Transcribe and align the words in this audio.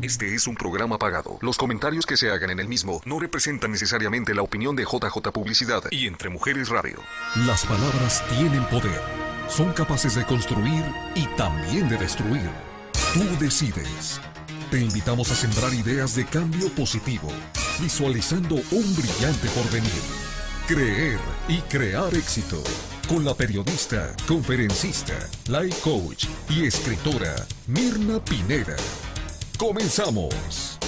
Este 0.00 0.32
es 0.32 0.46
un 0.46 0.54
programa 0.54 0.96
pagado. 0.96 1.38
Los 1.40 1.58
comentarios 1.58 2.06
que 2.06 2.16
se 2.16 2.30
hagan 2.30 2.50
en 2.50 2.60
el 2.60 2.68
mismo 2.68 3.00
no 3.04 3.18
representan 3.18 3.72
necesariamente 3.72 4.32
la 4.32 4.42
opinión 4.42 4.76
de 4.76 4.84
JJ 4.84 5.32
Publicidad 5.32 5.82
y 5.90 6.06
Entre 6.06 6.30
Mujeres 6.30 6.68
Radio. 6.68 7.00
Las 7.46 7.66
palabras 7.66 8.22
tienen 8.28 8.64
poder. 8.66 9.02
Son 9.48 9.72
capaces 9.72 10.14
de 10.14 10.24
construir 10.24 10.84
y 11.16 11.26
también 11.36 11.88
de 11.88 11.96
destruir. 11.96 12.48
Tú 13.12 13.24
decides. 13.40 14.20
Te 14.70 14.78
invitamos 14.78 15.32
a 15.32 15.34
sembrar 15.34 15.74
ideas 15.74 16.14
de 16.14 16.26
cambio 16.26 16.68
positivo, 16.74 17.32
visualizando 17.80 18.54
un 18.54 18.96
brillante 18.96 19.48
porvenir. 19.48 19.90
Creer 20.68 21.18
y 21.48 21.58
crear 21.62 22.14
éxito. 22.14 22.62
Con 23.08 23.24
la 23.24 23.34
periodista, 23.34 24.14
conferencista, 24.28 25.18
life 25.48 25.80
coach 25.82 26.26
y 26.50 26.66
escritora 26.66 27.34
Mirna 27.66 28.22
Pineda. 28.24 28.76
Comenzamos. 29.58 30.78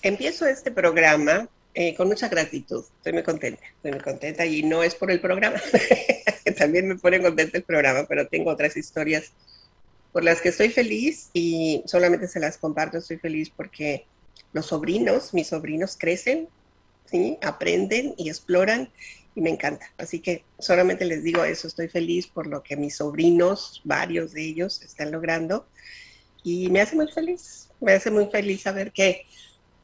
Empiezo 0.00 0.46
este 0.46 0.70
programa 0.70 1.48
eh, 1.74 1.92
con 1.96 2.06
mucha 2.06 2.28
gratitud. 2.28 2.84
Estoy 2.98 3.14
muy 3.14 3.24
contenta, 3.24 3.60
estoy 3.74 3.90
muy 3.90 4.00
contenta 4.00 4.46
y 4.46 4.62
no 4.62 4.84
es 4.84 4.94
por 4.94 5.10
el 5.10 5.20
programa. 5.20 5.60
También 6.56 6.86
me 6.86 6.94
pone 6.94 7.20
contenta 7.20 7.58
el 7.58 7.64
programa, 7.64 8.06
pero 8.08 8.28
tengo 8.28 8.52
otras 8.52 8.76
historias 8.76 9.32
por 10.12 10.22
las 10.22 10.40
que 10.40 10.50
estoy 10.50 10.68
feliz 10.68 11.28
y 11.32 11.82
solamente 11.84 12.28
se 12.28 12.38
las 12.38 12.58
comparto. 12.58 12.98
Estoy 12.98 13.16
feliz 13.16 13.50
porque 13.50 14.06
los 14.52 14.66
sobrinos, 14.66 15.34
mis 15.34 15.48
sobrinos 15.48 15.96
crecen, 15.98 16.46
¿sí? 17.10 17.38
aprenden 17.42 18.14
y 18.16 18.28
exploran 18.28 18.88
y 19.38 19.40
me 19.40 19.50
encanta. 19.50 19.88
Así 19.98 20.18
que 20.18 20.42
solamente 20.58 21.04
les 21.04 21.22
digo 21.22 21.44
eso, 21.44 21.68
estoy 21.68 21.86
feliz 21.86 22.26
por 22.26 22.48
lo 22.48 22.64
que 22.64 22.76
mis 22.76 22.96
sobrinos, 22.96 23.80
varios 23.84 24.32
de 24.32 24.42
ellos, 24.42 24.82
están 24.82 25.12
logrando 25.12 25.64
y 26.42 26.68
me 26.70 26.80
hace 26.80 26.96
muy 26.96 27.06
feliz, 27.06 27.68
me 27.80 27.92
hace 27.92 28.10
muy 28.10 28.26
feliz 28.26 28.62
saber 28.62 28.90
que 28.90 29.26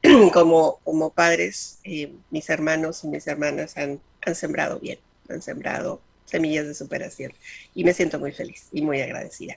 como, 0.32 0.80
como 0.82 1.10
padres, 1.10 1.78
eh, 1.84 2.12
mis 2.30 2.50
hermanos 2.50 3.04
y 3.04 3.06
mis 3.06 3.28
hermanas 3.28 3.76
han, 3.76 4.00
han 4.26 4.34
sembrado 4.34 4.80
bien, 4.80 4.98
han 5.28 5.40
sembrado 5.40 6.02
semillas 6.24 6.66
de 6.66 6.74
superación 6.74 7.32
y 7.76 7.84
me 7.84 7.94
siento 7.94 8.18
muy 8.18 8.32
feliz 8.32 8.66
y 8.72 8.82
muy 8.82 9.00
agradecida. 9.02 9.56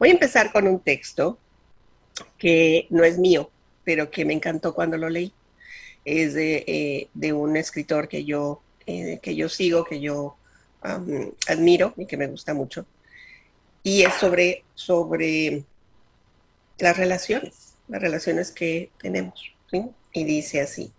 Voy 0.00 0.08
a 0.08 0.12
empezar 0.12 0.50
con 0.50 0.66
un 0.66 0.80
texto 0.80 1.38
que 2.36 2.88
no 2.90 3.04
es 3.04 3.16
mío, 3.16 3.48
pero 3.84 4.10
que 4.10 4.24
me 4.24 4.32
encantó 4.32 4.74
cuando 4.74 4.96
lo 4.96 5.08
leí. 5.08 5.32
Es 6.04 6.34
de, 6.34 6.64
eh, 6.66 7.08
de 7.14 7.32
un 7.32 7.56
escritor 7.56 8.08
que 8.08 8.24
yo, 8.24 8.62
eh, 8.90 9.20
que 9.22 9.34
yo 9.34 9.48
sigo, 9.48 9.84
que 9.84 10.00
yo 10.00 10.36
admiro 10.82 11.92
y 11.96 12.06
que 12.06 12.16
me 12.16 12.26
gusta 12.26 12.54
mucho. 12.54 12.86
Y 13.82 14.02
es 14.02 14.14
sobre, 14.14 14.64
sobre 14.74 15.64
las 16.78 16.96
relaciones, 16.96 17.74
las 17.88 18.00
relaciones 18.00 18.50
que 18.50 18.90
tenemos. 18.98 19.40
Y 20.12 20.24
dice 20.24 20.60
así, 20.60 20.92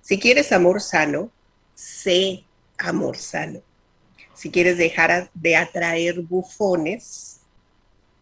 si 0.00 0.18
quieres 0.18 0.52
amor 0.52 0.80
sano, 0.80 1.30
sé 1.74 2.44
amor 2.78 3.16
sano. 3.16 3.60
Si 4.34 4.50
quieres 4.50 4.78
dejar 4.78 5.30
de 5.34 5.56
atraer 5.56 6.20
bufones, 6.20 7.40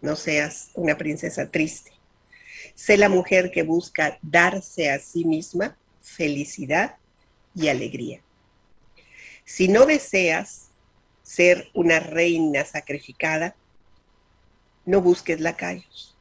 no 0.01 0.17
seas 0.17 0.71
una 0.75 0.97
princesa 0.97 1.51
triste. 1.51 1.93
Sé 2.75 2.97
la 2.97 3.09
mujer 3.09 3.51
que 3.51 3.63
busca 3.63 4.19
darse 4.23 4.91
a 4.91 4.99
sí 4.99 5.25
misma 5.25 5.77
felicidad 6.03 6.97
y 7.55 7.69
alegría. 7.69 8.21
Si 9.47 9.69
no 9.69 9.87
deseas 9.87 10.71
ser 11.23 11.71
una 11.73 12.01
reina 12.01 12.65
sacrificada, 12.65 13.55
no 14.85 15.01
busques 15.01 15.41
lacayos. 15.41 16.17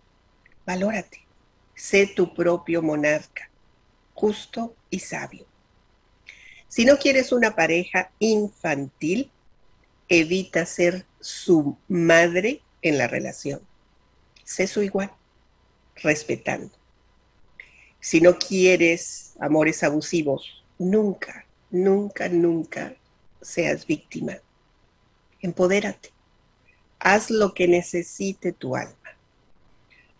Valórate. 0.63 1.25
Sé 1.73 2.05
tu 2.05 2.35
propio 2.35 2.83
monarca, 2.83 3.49
justo 4.13 4.75
y 4.91 4.99
sabio. 4.99 5.47
Si 6.67 6.85
no 6.85 6.97
quieres 6.97 7.31
una 7.31 7.55
pareja 7.55 8.11
infantil, 8.19 9.31
evita 10.07 10.67
ser 10.67 11.07
su 11.19 11.77
madre 11.87 12.61
en 12.83 12.99
la 12.99 13.07
relación. 13.07 13.59
Sé 14.43 14.67
su 14.67 14.83
igual, 14.83 15.11
respetando. 15.95 16.77
Si 17.99 18.21
no 18.21 18.37
quieres 18.37 19.33
amores 19.39 19.83
abusivos, 19.83 20.63
nunca, 20.77 21.47
nunca, 21.71 22.29
nunca 22.29 22.95
seas 23.45 23.85
víctima. 23.85 24.37
Empodérate. 25.41 26.09
Haz 26.99 27.29
lo 27.29 27.53
que 27.53 27.67
necesite 27.67 28.51
tu 28.51 28.75
alma. 28.75 28.95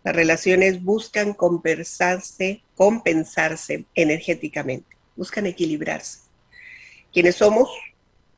Las 0.04 0.16
relaciones 0.16 0.84
buscan 0.84 1.34
compensarse, 1.34 2.62
compensarse 2.76 3.86
energéticamente, 3.96 4.96
buscan 5.16 5.48
equilibrarse. 5.48 6.20
Quienes 7.12 7.38
somos 7.38 7.70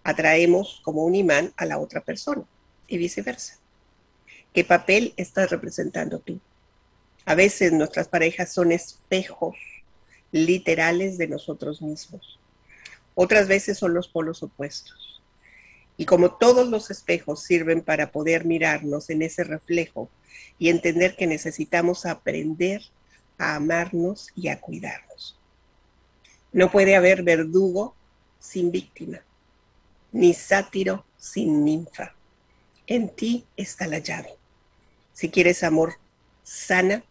atraemos 0.04 0.80
como 0.84 1.04
un 1.04 1.16
imán 1.16 1.54
a 1.58 1.66
la 1.66 1.78
otra 1.78 2.00
persona 2.00 2.46
y 2.88 2.98
viceversa. 2.98 3.60
¿Qué 4.54 4.64
papel 4.64 5.14
estás 5.18 5.50
representando 5.50 6.20
tú? 6.20 6.40
A 7.26 7.36
veces 7.36 7.74
nuestras 7.74 8.08
parejas 8.08 8.54
son 8.54 8.72
espejos 8.72 9.58
literales 10.32 11.18
de 11.18 11.28
nosotros 11.28 11.82
mismos. 11.82 12.37
Otras 13.20 13.48
veces 13.48 13.80
son 13.80 13.96
los 13.96 14.08
polos 14.08 14.44
opuestos. 14.44 15.24
Y 15.98 16.06
como 16.06 16.36
todos 16.36 16.68
los 16.68 16.92
espejos 16.92 17.42
sirven 17.42 17.82
para 17.82 18.12
poder 18.12 18.46
mirarnos 18.46 19.10
en 19.10 19.24
ese 19.24 19.44
reflejo 19.44 20.08
y 20.60 20.70
entender 20.70 21.16
que 21.16 21.26
necesitamos 21.26 22.06
aprender 22.06 22.84
a 23.40 23.56
amarnos 23.56 24.28
y 24.36 24.50
a 24.50 24.62
cuidarnos. 24.62 25.40
No 26.52 26.70
puede 26.70 26.96
haber 26.96 27.24
verdugo 27.24 27.96
sin 28.40 28.72
víctima 28.72 29.24
ni 30.12 30.36
sátiro 30.36 31.04
sin 31.18 31.66
ninfa. 31.66 32.14
En 32.86 33.10
ti 33.10 33.48
está 33.58 33.88
la 33.88 33.98
llave. 33.98 34.36
Si 35.12 35.30
quieres 35.32 35.64
amor 35.64 35.96
sana, 36.44 37.04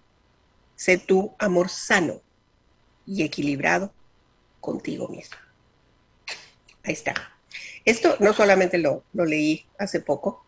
sé 0.77 0.99
tú 0.99 1.35
amor 1.41 1.69
sano 1.69 2.21
y 3.05 3.25
equilibrado 3.25 3.93
contigo 4.61 5.09
mismo. 5.09 5.46
Ahí 6.87 6.93
está. 6.93 7.15
Esto 7.85 8.17
no 8.21 8.33
solamente 8.33 8.79
lo, 8.79 9.05
lo 9.13 9.25
leí 9.25 9.67
hace 9.79 10.01
poco, 10.01 10.47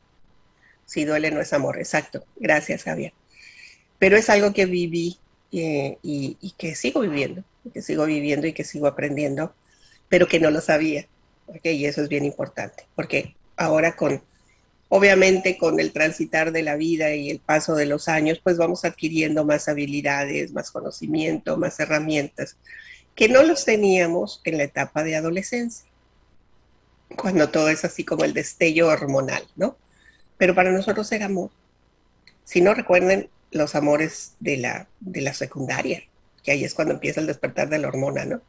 si 0.87 1.05
duele 1.05 1.31
no 1.31 1.41
es 1.41 1.53
amor, 1.53 1.79
exacto. 1.79 2.25
Gracias, 2.37 2.85
Javier. 2.85 3.13
Pero 3.99 4.17
es 4.17 4.31
algo 4.31 4.53
que 4.55 4.67
viví 4.67 5.19
eh, 5.53 5.99
y, 6.03 6.39
y, 6.41 6.53
que 6.53 6.75
sigo 6.75 7.01
viviendo, 7.01 7.45
que 7.75 7.83
sigo 7.83 8.07
viviendo 8.07 8.47
y 8.47 8.53
que 8.53 8.65
sigo 8.65 8.87
aprendiendo, 8.87 9.53
pero 10.09 10.29
que 10.29 10.41
no 10.41 10.51
lo 10.51 10.61
sabía. 10.61 11.07
Y 11.63 11.85
eso 11.85 12.03
es 12.03 12.09
bien 12.09 12.25
importante, 12.25 12.87
porque 12.95 13.35
ahora 13.57 13.97
con, 13.97 14.23
obviamente 14.89 15.59
con 15.59 15.81
el 15.81 15.93
transitar 15.93 16.53
de 16.53 16.63
la 16.63 16.77
vida 16.77 17.15
y 17.15 17.31
el 17.31 17.41
paso 17.41 17.75
de 17.75 17.87
los 17.87 18.09
años, 18.09 18.41
pues 18.43 18.57
vamos 18.57 18.85
adquiriendo 18.85 19.45
más 19.45 19.69
habilidades, 19.69 20.53
más 20.53 20.71
conocimiento, 20.71 21.57
más 21.57 21.81
herramientas, 21.81 22.57
que 23.15 23.29
no 23.29 23.43
los 23.43 23.65
teníamos 23.65 24.41
en 24.45 24.59
la 24.59 24.65
etapa 24.65 25.03
de 25.03 25.17
adolescencia, 25.17 25.89
cuando 27.17 27.49
todo 27.51 27.69
es 27.69 27.85
así 27.85 28.05
como 28.05 28.25
el 28.25 28.35
destello 28.35 28.89
hormonal, 28.89 29.47
¿no? 29.57 29.77
Pero 30.37 30.55
para 30.55 30.71
nosotros 30.71 31.11
era 31.13 31.27
amor. 31.27 31.51
Si 32.45 32.61
no 32.61 32.75
recuerden 32.75 33.29
los 33.51 33.75
amores 33.75 34.35
de 34.41 34.59
la, 34.59 34.89
de 35.01 35.21
la 35.21 35.35
secundaria, 35.35 36.03
que 36.43 36.53
ahí 36.53 36.65
es 36.65 36.75
cuando 36.75 36.95
empieza 36.95 37.21
el 37.21 37.27
despertar 37.27 37.69
de 37.69 37.79
la 37.79 37.89
hormona, 37.89 38.25
¿no? 38.25 38.43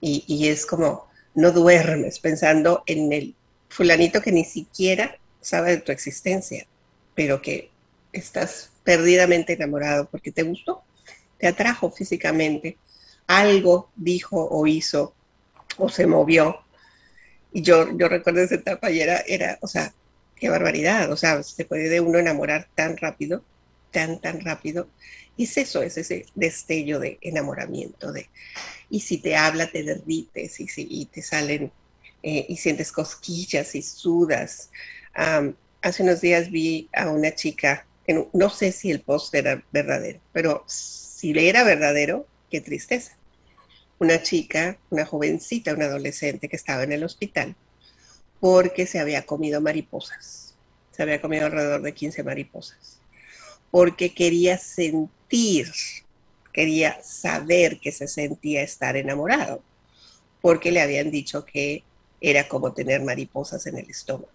Y, 0.00 0.24
y 0.26 0.48
es 0.48 0.66
como, 0.66 1.08
no 1.34 1.50
duermes 1.50 2.18
pensando 2.18 2.82
en 2.86 3.12
el 3.12 3.34
fulanito 3.68 4.20
que 4.20 4.32
ni 4.32 4.44
siquiera 4.44 5.18
sabe 5.40 5.70
de 5.72 5.78
tu 5.78 5.92
existencia, 5.92 6.66
pero 7.14 7.42
que 7.42 7.70
estás 8.12 8.70
perdidamente 8.84 9.54
enamorado 9.54 10.08
porque 10.10 10.30
te 10.30 10.42
gustó, 10.42 10.82
te 11.38 11.46
atrajo 11.46 11.90
físicamente, 11.90 12.76
algo 13.26 13.90
dijo 13.96 14.46
o 14.50 14.66
hizo 14.66 15.14
o 15.76 15.88
se 15.88 16.06
movió. 16.06 16.63
Y 17.54 17.62
yo, 17.62 17.96
yo 17.96 18.08
recuerdo 18.08 18.40
esa 18.40 18.56
etapa 18.56 18.90
y 18.90 19.00
era, 19.00 19.18
era, 19.28 19.58
o 19.62 19.68
sea, 19.68 19.94
qué 20.34 20.48
barbaridad, 20.50 21.10
o 21.12 21.16
sea, 21.16 21.40
se 21.44 21.64
puede 21.64 21.88
de 21.88 22.00
uno 22.00 22.18
enamorar 22.18 22.68
tan 22.74 22.96
rápido, 22.96 23.44
tan, 23.92 24.20
tan 24.20 24.40
rápido. 24.40 24.88
Y 25.36 25.44
es 25.44 25.56
eso, 25.56 25.80
es 25.82 25.96
ese 25.96 26.26
destello 26.34 26.98
de 26.98 27.18
enamoramiento, 27.20 28.10
de, 28.12 28.28
y 28.90 29.00
si 29.00 29.18
te 29.18 29.36
habla 29.36 29.70
te 29.70 29.84
derrites 29.84 30.58
y, 30.58 30.66
si, 30.66 31.06
te 31.06 31.22
salen 31.22 31.70
eh, 32.24 32.44
y 32.48 32.56
sientes 32.56 32.90
cosquillas 32.90 33.76
y 33.76 33.82
sudas. 33.82 34.70
hace 35.14 36.02
unos 36.02 36.20
días 36.20 36.50
vi 36.50 36.88
a 36.92 37.08
una 37.08 37.36
chica, 37.36 37.86
no 38.32 38.50
sé 38.50 38.72
si 38.72 38.90
el 38.90 39.00
post 39.00 39.32
era 39.32 39.62
verdadero, 39.70 40.18
pero 40.32 40.64
si 40.66 41.32
le 41.32 41.48
era 41.48 41.62
verdadero, 41.62 42.26
qué 42.50 42.60
tristeza. 42.60 43.16
Una 43.98 44.22
chica, 44.22 44.78
una 44.90 45.06
jovencita, 45.06 45.74
una 45.74 45.86
adolescente 45.86 46.48
que 46.48 46.56
estaba 46.56 46.82
en 46.82 46.92
el 46.92 47.04
hospital 47.04 47.56
porque 48.44 48.84
se 48.86 49.00
había 49.00 49.24
comido 49.24 49.62
mariposas. 49.62 50.54
se 50.90 51.02
había 51.02 51.18
comido 51.22 51.46
alrededor 51.46 51.80
de 51.80 51.94
15 51.94 52.22
mariposas, 52.22 53.00
porque 53.70 54.12
quería 54.12 54.58
sentir, 54.58 55.72
quería 56.52 57.02
saber 57.02 57.80
que 57.80 57.90
se 57.90 58.06
sentía 58.06 58.62
estar 58.62 58.98
enamorado, 58.98 59.62
porque 60.42 60.72
le 60.72 60.82
habían 60.82 61.10
dicho 61.10 61.46
que 61.46 61.84
era 62.20 62.46
como 62.46 62.74
tener 62.74 63.02
mariposas 63.02 63.66
en 63.66 63.78
el 63.78 63.88
estómago. 63.88 64.28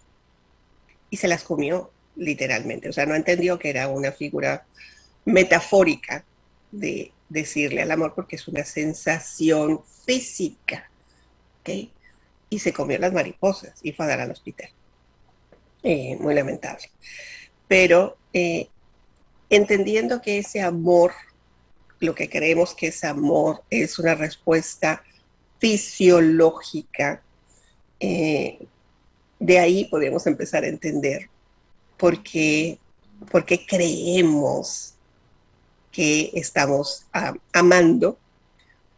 Y 1.08 1.16
se 1.16 1.28
las 1.28 1.44
comió, 1.44 1.92
literalmente. 2.16 2.88
O 2.88 2.92
sea, 2.92 3.06
no 3.06 3.14
entendió 3.14 3.60
que 3.60 3.70
era 3.70 3.86
una 3.86 4.10
figura 4.10 4.66
metafórica 5.24 6.24
de 6.72 7.12
decirle 7.30 7.80
al 7.80 7.90
amor, 7.90 8.12
porque 8.14 8.36
es 8.36 8.46
una 8.46 8.64
sensación 8.64 9.80
física. 10.04 10.90
Y 12.50 12.58
se 12.58 12.72
comió 12.72 12.98
las 12.98 13.12
mariposas 13.12 13.74
y 13.82 13.92
fue 13.92 14.04
a 14.04 14.08
dar 14.08 14.20
al 14.20 14.32
hospital. 14.32 14.68
Eh, 15.82 16.16
muy 16.18 16.34
lamentable. 16.34 16.90
Pero 17.68 18.18
eh, 18.32 18.68
entendiendo 19.48 20.20
que 20.20 20.38
ese 20.38 20.60
amor, 20.60 21.12
lo 22.00 22.14
que 22.14 22.28
creemos 22.28 22.74
que 22.74 22.88
es 22.88 23.04
amor, 23.04 23.62
es 23.70 23.98
una 24.00 24.16
respuesta 24.16 25.04
fisiológica, 25.60 27.22
eh, 28.00 28.66
de 29.38 29.58
ahí 29.58 29.84
podemos 29.84 30.26
empezar 30.26 30.64
a 30.64 30.68
entender 30.68 31.30
por 31.96 32.22
qué, 32.22 32.78
por 33.30 33.44
qué 33.44 33.64
creemos 33.64 34.94
que 35.92 36.30
estamos 36.34 37.06
amando 37.52 38.18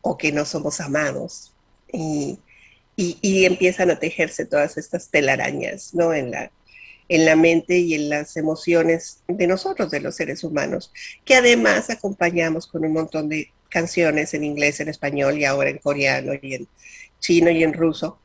o 0.01 0.17
que 0.17 0.33
no 0.33 0.45
somos 0.45 0.81
amados. 0.81 1.53
Y, 1.93 2.39
y, 2.97 3.45
empiezan 3.45 3.91
a 3.91 3.99
tejerse 3.99 4.45
todas 4.45 4.77
estas 4.79 5.09
telarañas 5.09 5.95
¿no? 5.95 6.15
en, 6.15 6.31
la, 6.31 6.51
en 7.09 7.25
la 7.25 7.37
mente 7.37 7.79
y 7.79 7.95
en 7.95 8.09
las 8.09 8.37
emociones 8.37 9.23
de 9.29 9.47
nosotros, 9.47 9.91
de 9.91 10.01
los 10.01 10.15
seres 10.15 10.45
humanos, 10.45 10.93
que 11.25 11.35
además 11.35 11.91
acompañamos 11.91 12.67
con 12.67 12.85
un 12.85 12.93
montón 12.93 13.29
de 13.29 13.51
canciones 13.69 14.35
en 14.35 14.45
inglés, 14.45 14.81
en 14.81 14.89
español 14.89 15.39
y 15.39 15.45
ahora 15.45 15.71
en 15.71 15.79
coreano 15.79 16.33
y 16.41 16.55
en 16.55 16.69
chino 17.21 17.51
y 17.51 17.63
en 17.63 17.73
ruso, 17.73 18.19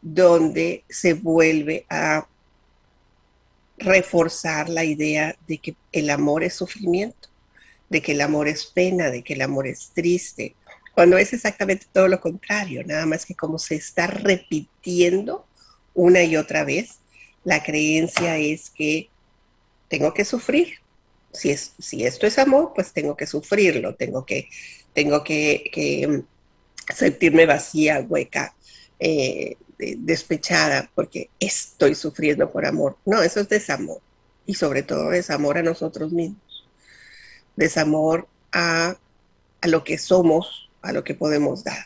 donde 0.00 0.84
se 0.88 1.14
vuelve 1.14 1.86
a 1.88 2.26
reforzar 3.78 4.68
la 4.68 4.84
idea 4.84 5.36
de 5.48 5.58
que 5.58 5.74
el 5.92 6.10
amor 6.10 6.44
es 6.44 6.54
sufrimiento, 6.54 7.28
de 7.94 8.02
que 8.02 8.10
el 8.10 8.22
amor 8.22 8.48
es 8.48 8.66
pena, 8.66 9.08
de 9.08 9.22
que 9.22 9.34
el 9.34 9.42
amor 9.42 9.68
es 9.68 9.92
triste, 9.94 10.56
cuando 10.96 11.16
es 11.16 11.32
exactamente 11.32 11.86
todo 11.92 12.08
lo 12.08 12.20
contrario, 12.20 12.82
nada 12.84 13.06
más 13.06 13.24
que 13.24 13.36
como 13.36 13.56
se 13.56 13.76
está 13.76 14.08
repitiendo 14.08 15.46
una 15.94 16.24
y 16.24 16.36
otra 16.36 16.64
vez, 16.64 16.98
la 17.44 17.62
creencia 17.62 18.36
es 18.36 18.70
que 18.70 19.10
tengo 19.88 20.12
que 20.12 20.24
sufrir. 20.24 20.78
Si, 21.32 21.50
es, 21.50 21.74
si 21.78 22.04
esto 22.04 22.26
es 22.26 22.36
amor, 22.40 22.72
pues 22.74 22.92
tengo 22.92 23.16
que 23.16 23.28
sufrirlo, 23.28 23.94
tengo 23.94 24.26
que, 24.26 24.48
tengo 24.92 25.22
que, 25.22 26.08
mm, 26.08 26.92
sentirme 26.92 27.46
vacía, 27.46 28.04
hueca, 28.08 28.56
eh, 28.98 29.56
despechada, 29.78 30.90
porque 30.96 31.30
estoy 31.38 31.94
sufriendo 31.94 32.50
por 32.50 32.66
amor. 32.66 32.96
No, 33.04 33.22
eso 33.22 33.38
es 33.38 33.48
desamor. 33.48 34.00
Y 34.46 34.54
sobre 34.54 34.82
todo 34.82 35.10
desamor 35.10 35.58
a 35.58 35.62
nosotros 35.62 36.10
mismos. 36.10 36.43
Desamor 37.56 38.28
a, 38.52 38.96
a 39.60 39.68
lo 39.68 39.84
que 39.84 39.98
somos, 39.98 40.70
a 40.82 40.92
lo 40.92 41.04
que 41.04 41.14
podemos 41.14 41.64
dar. 41.64 41.84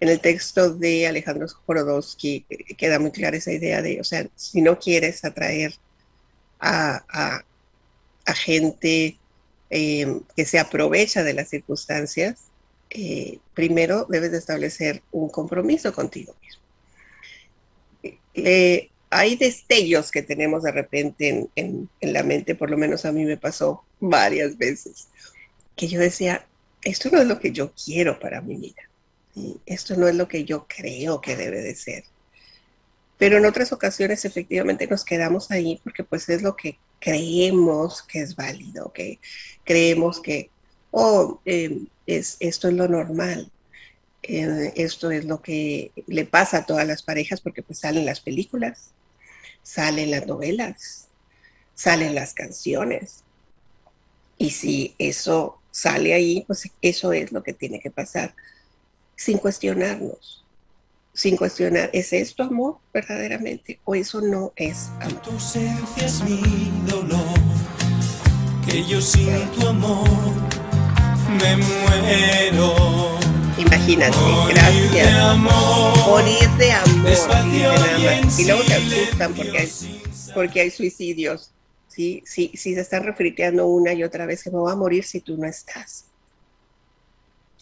En 0.00 0.08
el 0.08 0.20
texto 0.20 0.74
de 0.74 1.06
Alejandro 1.06 1.46
Jorodowski 1.48 2.44
eh, 2.50 2.74
queda 2.74 2.98
muy 2.98 3.12
clara 3.12 3.36
esa 3.36 3.52
idea 3.52 3.80
de, 3.80 4.00
o 4.00 4.04
sea, 4.04 4.26
si 4.36 4.60
no 4.60 4.78
quieres 4.78 5.24
atraer 5.24 5.74
a, 6.60 7.42
gente 8.34 9.16
em, 9.70 10.20
que 10.36 10.44
se 10.44 10.58
aprovecha 10.58 11.22
de 11.22 11.32
las 11.32 11.48
circunstancias, 11.48 12.40
eh, 12.90 13.38
primero 13.54 14.06
debes 14.08 14.32
de 14.32 14.38
establecer 14.38 15.02
un 15.12 15.28
compromiso 15.28 15.92
contigo 15.92 16.34
mismo. 16.42 16.62
Eh, 18.34 18.90
hay 19.10 19.36
destellos 19.36 20.10
que 20.10 20.22
tenemos 20.22 20.62
de 20.62 20.72
repente 20.72 21.48
en, 21.54 21.88
la 22.00 22.22
mente, 22.22 22.54
por 22.54 22.70
lo 22.70 22.76
menos 22.76 23.04
a 23.04 23.12
mí 23.12 23.24
me 23.24 23.36
pasó 23.36 23.84
varias 24.00 24.58
veces, 24.58 25.08
que 25.76 25.88
yo 25.88 26.00
decía, 26.00 26.46
esto 26.82 27.10
no 27.10 27.20
es 27.20 27.26
lo 27.26 27.38
que 27.38 27.52
yo 27.52 27.72
quiero 27.72 28.18
para 28.18 28.40
mi 28.40 28.56
vida. 28.56 28.82
Esto 29.66 29.96
no 29.96 30.08
es 30.08 30.14
lo 30.14 30.28
que 30.28 30.44
yo 30.44 30.66
creo 30.66 31.20
que 31.20 31.36
debe 31.36 31.60
de 31.60 31.74
ser. 31.74 32.04
Pero 33.18 33.38
en 33.38 33.46
otras 33.46 33.72
ocasiones 33.72 34.24
efectivamente 34.24 34.86
nos 34.86 35.04
quedamos 35.04 35.50
ahí 35.50 35.80
porque 35.82 36.04
pues 36.04 36.28
es 36.28 36.42
lo 36.42 36.56
que 36.56 36.78
creemos 37.00 38.02
que 38.02 38.20
es 38.20 38.36
válido, 38.36 38.92
que 38.92 39.18
creemos 39.64 40.20
que, 40.20 40.50
oh, 40.90 41.40
em, 41.44 41.86
es, 42.06 42.36
esto 42.40 42.68
es 42.68 42.74
lo 42.74 42.88
normal, 42.88 43.50
eh, 44.28 44.72
esto 44.76 45.10
es 45.10 45.24
lo 45.24 45.40
que 45.40 45.92
le 46.06 46.24
pasa 46.24 46.58
a 46.58 46.66
todas 46.66 46.86
las 46.86 47.02
parejas 47.02 47.40
porque 47.40 47.62
pues 47.62 47.78
salen 47.78 48.06
las 48.06 48.20
películas, 48.20 48.90
salen 49.62 50.10
las 50.10 50.26
novelas, 50.26 51.08
salen 51.74 52.14
las 52.14 52.34
canciones. 52.34 53.24
Y 54.38 54.50
si 54.50 54.94
eso 54.98 55.60
sale 55.70 56.14
ahí, 56.14 56.44
pues 56.46 56.70
eso 56.82 57.12
es 57.12 57.32
lo 57.32 57.42
que 57.42 57.52
tiene 57.52 57.80
que 57.80 57.90
pasar, 57.90 58.34
sin 59.14 59.38
cuestionarnos, 59.38 60.44
sin 61.12 61.36
cuestionar, 61.36 61.90
¿es 61.92 62.12
esto 62.12 62.42
amor 62.42 62.78
verdaderamente 62.92 63.80
o 63.84 63.94
eso 63.94 64.20
no 64.20 64.52
es 64.56 64.88
amor? 65.00 65.22
Tu 65.22 65.30
ausencia 65.30 66.06
es 66.06 66.22
mi 66.22 66.70
dolor, 66.86 67.38
que 68.66 68.84
yo 68.84 69.00
sin 69.00 69.50
tu 69.52 69.66
amor 69.68 70.08
me 71.40 71.56
muero. 71.56 73.15
Imagínate, 73.66 74.16
gracias. 74.48 75.38
Morir 75.38 76.48
de 76.58 76.72
amor, 76.72 77.12
Y 78.38 78.44
luego 78.44 78.62
te 78.64 78.74
asustan 78.74 79.34
porque 79.34 79.58
hay, 79.58 79.72
porque 80.34 80.60
hay 80.60 80.70
suicidios 80.70 81.52
si, 81.88 82.22
se 82.26 82.80
están 82.80 83.04
refriteando 83.04 83.66
una 83.66 83.92
y 83.92 84.04
otra 84.04 84.26
vez 84.26 84.42
que 84.42 84.50
me 84.50 84.58
voy 84.58 84.70
a 84.70 84.76
morir 84.76 85.04
si 85.04 85.20
tú 85.20 85.36
no 85.36 85.46
estás. 85.46 86.06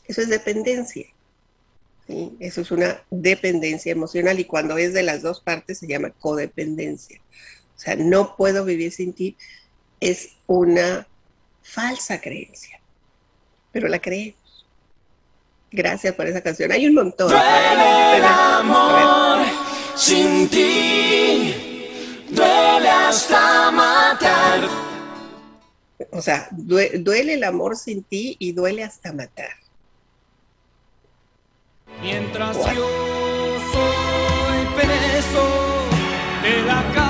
Eso 0.06 0.21
es 0.21 0.29
dependencia. 0.29 1.06
Eso 2.39 2.61
es 2.61 2.71
una 2.71 3.03
dependencia 3.11 3.93
emocional 3.93 4.39
y 4.39 4.45
cuando 4.45 4.77
es 4.77 4.93
de 4.93 5.03
las 5.03 5.23
dos 5.23 5.41
partes 5.41 5.79
se 5.79 5.87
llama 5.87 6.11
codependencia. 6.11 7.21
O 7.77 7.79
sea, 7.79 7.97
no 7.97 8.37
puedo 8.37 8.65
vivir 8.65 8.93
sin 8.93 9.15
ti 9.15 9.37
es 10.00 10.37
una 10.47 11.07
falsa 11.62 12.21
creencia, 12.21 12.78
pero 13.73 13.88
la 13.88 14.00
creemos. 14.00 14.44
Gracias 15.75 16.14
por 16.14 16.26
esa 16.28 16.40
canción. 16.40 16.71
Hay 16.71 16.87
un 16.87 16.95
montón. 16.95 17.33
amor 18.23 19.45
sin 19.97 20.49
ti 20.49 21.52
duele 22.31 22.88
hasta 22.88 23.73
matar. 23.73 24.69
O 26.12 26.23
sea, 26.23 26.47
duele 26.52 27.35
el 27.35 27.43
amor 27.43 27.76
sin 27.76 28.04
ti 28.04 28.37
y 28.38 28.52
duele 28.52 28.85
hasta 28.85 29.12
matar. 29.12 29.50
Mientras 32.00 32.57
yo 32.57 32.88
soy 33.73 34.66
preso 34.76 35.49
de 36.43 36.62
la 36.66 37.03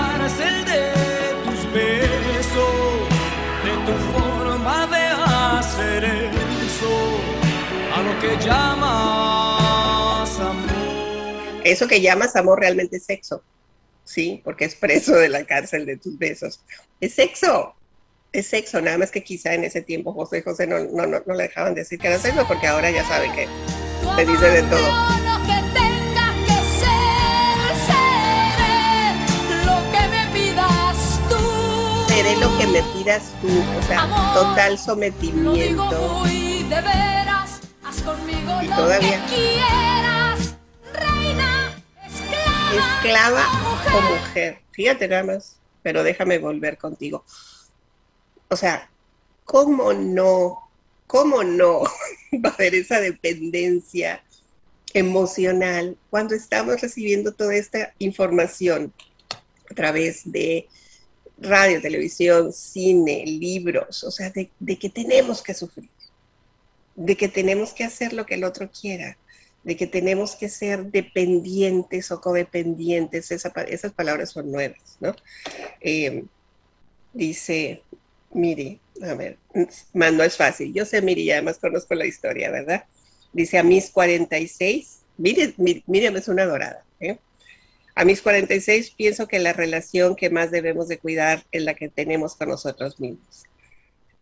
que 8.28 8.44
llamas 8.44 10.40
amor. 10.40 10.70
Eso 11.64 11.86
que 11.86 12.00
llamas 12.00 12.36
amor 12.36 12.60
realmente 12.60 12.96
es 12.96 13.04
sexo. 13.04 13.42
¿sí? 14.04 14.40
Porque 14.44 14.66
es 14.66 14.74
preso 14.74 15.14
de 15.16 15.28
la 15.28 15.44
cárcel 15.44 15.86
de 15.86 15.96
tus 15.96 16.18
besos. 16.18 16.60
Es 17.00 17.14
sexo, 17.14 17.74
es 18.32 18.46
sexo, 18.46 18.80
nada 18.80 18.98
más 18.98 19.10
que 19.10 19.24
quizá 19.24 19.54
en 19.54 19.64
ese 19.64 19.82
tiempo 19.82 20.12
José 20.12 20.42
José 20.42 20.66
no, 20.66 20.78
no, 20.78 21.06
no, 21.06 21.34
le 21.34 21.44
dejaban 21.44 21.74
decir 21.74 21.98
que 21.98 22.08
era 22.08 22.18
sexo, 22.18 22.46
porque 22.46 22.66
ahora 22.66 22.90
ya 22.90 23.04
saben 23.06 23.32
que 23.32 23.48
te 24.16 24.26
dice 24.26 24.46
de 24.46 24.62
todo. 24.62 25.14
Seré 32.08 32.36
lo 32.36 32.58
que 32.58 32.66
me 32.68 32.82
pidas 32.94 33.22
tú, 33.40 33.48
o 33.48 33.82
sea, 33.82 34.06
total 34.34 34.78
sometimiento. 34.78 36.24
Y 38.64 38.68
todavía 38.68 39.24
esclava 42.74 43.44
o 43.94 44.00
mujer. 44.00 44.58
Fíjate 44.72 45.06
nada 45.08 45.24
más, 45.24 45.56
pero 45.82 46.02
déjame 46.02 46.38
volver 46.38 46.78
contigo. 46.78 47.24
O 48.48 48.56
sea, 48.56 48.90
¿cómo 49.44 49.92
no? 49.92 50.70
¿Cómo 51.06 51.44
no 51.44 51.82
va 52.44 52.50
a 52.50 52.54
haber 52.54 52.74
esa 52.74 53.00
dependencia 53.00 54.24
emocional 54.94 55.96
cuando 56.08 56.34
estamos 56.34 56.80
recibiendo 56.80 57.32
toda 57.32 57.54
esta 57.54 57.92
información 57.98 58.92
a 59.70 59.74
través 59.74 60.30
de 60.30 60.68
radio, 61.38 61.80
televisión, 61.80 62.52
cine, 62.52 63.24
libros, 63.26 64.04
o 64.04 64.10
sea, 64.10 64.30
de, 64.30 64.78
que 64.78 64.88
tenemos 64.88 65.42
que 65.42 65.52
sufrir, 65.52 65.90
de 66.96 67.16
que 67.16 67.28
tenemos 67.28 67.72
que 67.72 67.84
hacer 67.84 68.12
lo 68.12 68.26
que 68.26 68.34
el 68.34 68.44
otro 68.44 68.70
quiera, 68.70 69.16
de 69.62 69.76
que 69.76 69.86
tenemos 69.86 70.36
que 70.36 70.48
ser 70.48 70.84
dependientes 70.86 72.10
o 72.10 72.20
codependientes, 72.20 73.30
esas 73.30 73.92
palabras 73.92 74.30
son 74.30 74.52
nuevas, 74.52 74.96
¿no? 75.00 75.14
Eh, 75.80 76.24
dice, 77.12 77.82
mire, 78.32 78.78
a 79.02 79.14
ver, 79.14 79.38
no 79.92 80.22
es 80.22 80.36
fácil, 80.36 80.72
yo 80.72 80.84
sé, 80.84 81.00
mire, 81.02 81.22
y 81.22 81.30
además 81.30 81.58
conozco 81.58 81.94
la 81.94 82.06
historia, 82.06 82.50
¿verdad? 82.50 82.84
Dice, 83.32 83.58
a 83.58 83.62
mis 83.62 83.90
46, 83.90 85.00
mire, 85.16 85.54
mire, 85.56 86.18
es 86.18 86.28
una 86.28 86.44
dorada, 86.44 86.84
¿eh? 87.00 87.18
A 87.96 88.04
mis 88.04 88.22
46 88.22 88.90
pienso 88.90 89.28
que 89.28 89.38
la 89.38 89.52
relación 89.52 90.16
que 90.16 90.28
más 90.28 90.50
debemos 90.50 90.88
de 90.88 90.98
cuidar 90.98 91.44
es 91.52 91.62
la 91.62 91.74
que 91.74 91.88
tenemos 91.88 92.34
con 92.34 92.48
nosotros 92.48 92.98
mismos. 92.98 93.44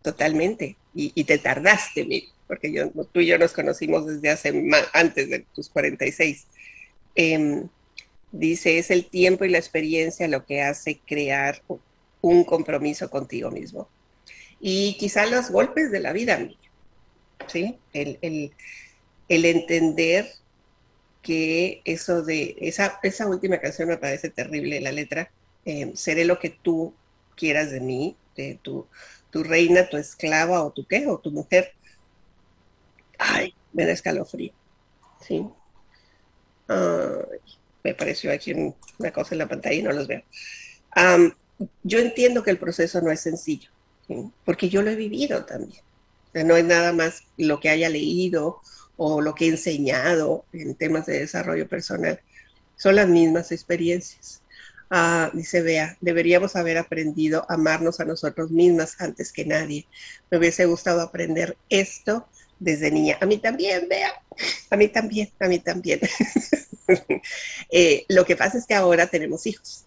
Totalmente. 0.03 0.77
Y, 0.95 1.25
te 1.25 1.39
tardaste, 1.39 2.05
mire, 2.05 2.29
porque 2.47 2.73
yo, 2.73 2.91
tú 3.13 3.21
y 3.21 3.27
yo 3.27 3.39
nos 3.39 3.53
conocimos 3.53 4.07
desde 4.07 4.31
hace 4.31 4.65
antes 4.93 5.31
de 5.31 5.41
tus 5.55 5.69
46. 5.69 6.47
Em, 7.15 7.69
dice, 8.31 8.79
es 8.79 8.91
el 8.91 9.07
tiempo 9.07 9.45
y 9.45 9.51
la 9.51 9.59
experiencia 9.59 10.29
lo 10.29 10.45
que 10.45 10.63
hace 10.63 11.01
crear 11.07 11.63
un 12.21 12.45
compromiso 12.45 13.11
contigo 13.11 13.51
mismo. 13.51 13.89
Y 14.61 14.97
quizá 14.99 15.27
los 15.27 15.51
golpes 15.51 15.91
de 15.91 16.01
la 16.01 16.13
vida, 16.13 16.49
¿sí? 17.49 17.79
El, 17.93 18.19
el, 19.29 19.45
entender 19.45 20.29
que 21.23 21.83
eso 21.85 22.23
de, 22.23 22.57
esa, 22.61 22.99
esa 23.03 23.27
última 23.27 23.59
canción 23.59 23.89
me 23.89 23.97
parece 23.97 24.31
terrible, 24.31 24.81
la 24.81 24.93
letra, 24.93 25.31
eh, 25.65 25.93
seré 25.95 26.25
lo 26.25 26.39
que 26.39 26.51
tú 26.51 26.95
quieras 27.37 27.71
de 27.71 27.81
mí, 27.81 28.17
de 28.37 28.59
tu, 28.63 28.87
tu 29.31 29.43
reina, 29.43 29.89
tu 29.89 29.97
esclava 29.97 30.63
o 30.63 30.73
tu 30.73 30.87
qué, 30.87 31.07
o 31.07 31.19
tu 31.19 31.31
mujer. 31.31 31.73
Ay, 33.25 33.55
me 33.73 33.87
da 33.87 33.93
escalofrío, 33.93 34.53
¿sí? 35.21 35.47
me 37.85 37.95
pareció 37.95 38.33
aquí 38.33 38.55
una 38.99 39.13
cosa 39.13 39.35
en 39.35 39.41
la 39.41 39.49
pantalla 39.49 39.75
y 39.75 39.83
no 39.83 39.93
los 39.93 40.09
veo. 40.09 40.23
yo 41.83 41.99
entiendo 41.99 42.43
que 42.43 42.51
el 42.51 42.59
proceso 42.59 43.01
no 43.01 43.11
es 43.13 43.21
sencillo, 43.21 43.71
porque 44.45 44.69
yo 44.69 44.83
lo 44.83 44.91
he 44.91 44.97
vivido 44.97 45.45
también. 45.45 45.83
no 46.33 46.57
es 46.57 46.65
nada 46.65 46.93
más 46.93 47.25
lo 47.37 47.61
que 47.61 47.69
haya 47.69 47.89
leído 47.89 48.61
o 48.97 49.21
lo 49.21 49.35
que 49.35 49.47
he 49.47 49.49
enseñado 49.49 50.45
en 50.53 50.75
temas 50.75 51.07
de 51.07 51.21
desarrollo 51.21 51.69
personal, 51.69 52.21
son 52.77 52.97
las 52.97 53.09
mismas 53.09 53.53
experiencias. 53.53 54.43
Ah, 54.91 55.31
dice 55.33 55.63
Bea, 55.63 55.97
deberíamos 56.01 56.57
haber 56.57 56.77
aprendido 56.77 57.47
a 57.49 57.55
amarnos 57.55 58.01
a 58.01 58.05
nosotros 58.05 58.51
mismas 58.51 59.01
antes 59.01 59.33
que 59.33 59.45
nadie. 59.45 59.87
Me 60.31 60.39
hubiese 60.39 60.67
gustado 60.67 61.01
aprender 61.01 61.57
esto 61.71 62.27
desde 62.63 62.91
niña. 62.91 63.19
A 63.21 63.27
mí 63.27 63.39
también, 63.39 63.89
Bea, 63.89 64.13
a 64.71 64.77
mí 64.77 64.89
también, 64.89 65.31
a 65.39 65.49
mí 65.49 65.59
también. 65.59 66.01
Eh, 67.71 68.05
lo 68.09 68.27
que 68.27 68.37
pasa 68.37 68.59
es 68.59 68.67
que 68.67 68.75
ahora 68.75 69.07
tenemos 69.07 69.47
hijos, 69.47 69.85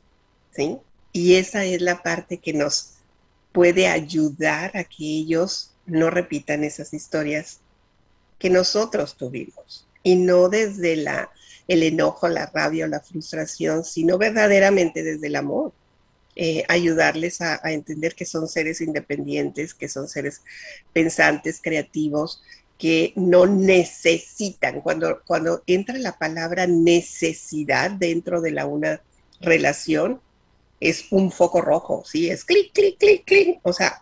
¿sí? 0.56 0.78
Y 1.12 1.36
esa 1.36 1.64
es 1.64 1.80
la 1.82 2.02
parte 2.02 2.38
que 2.40 2.52
nos 2.52 2.94
puede 3.52 3.88
ayudar 3.88 4.76
a 4.76 4.86
que 4.86 5.04
ellos 5.04 5.72
no 5.86 6.10
repitan 6.10 6.64
esas 6.64 6.94
historias 6.94 7.60
que 8.40 8.50
nosotros 8.50 9.18
tuvimos 9.18 9.86
y 10.02 10.16
no 10.16 10.50
desde 10.50 10.96
la, 10.96 11.30
el 11.68 11.84
enojo, 11.84 12.28
la 12.28 12.48
rabia 12.48 12.86
o 12.86 12.88
la 12.88 13.02
frustración, 13.02 13.84
sino 13.84 14.18
verdaderamente 14.18 15.04
desde 15.04 15.28
el 15.28 15.36
amor. 15.36 15.74
Eh, 16.38 16.66
ayudarles 16.68 17.40
a, 17.40 17.62
entender 17.72 18.14
que 18.14 18.26
son 18.26 18.50
seres 18.50 18.82
independientes, 18.82 19.74
que 19.74 19.88
son 19.88 20.10
seres 20.10 20.42
pensantes, 20.92 21.62
creativos, 21.62 22.42
que 22.78 23.14
no 23.16 23.46
necesitan. 23.46 24.82
Cuando, 24.82 25.22
cuando 25.26 25.64
entra 25.68 25.98
la 25.98 26.18
palabra 26.18 26.68
necesidad 26.68 27.92
dentro 27.92 28.42
de 28.42 28.52
la 28.52 28.66
una 28.66 29.02
relación, 29.40 30.22
es 30.80 31.06
un 31.12 31.32
foco 31.32 31.62
rojo, 31.62 32.04
¿sí? 32.06 32.30
Es 32.30 32.44
clic, 32.44 32.74
clic, 32.74 32.98
clic, 32.98 33.26
clic. 33.26 33.60
O 33.64 33.74
sea, 33.74 34.02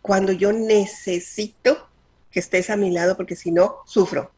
cuando 0.00 0.32
yo 0.32 0.52
necesito, 0.52 1.88
que 2.30 2.40
estés 2.40 2.70
a 2.70 2.76
mi 2.76 2.90
lado 2.90 3.16
porque 3.16 3.36
si 3.36 3.50
no, 3.50 3.78
sufro. 3.86 4.30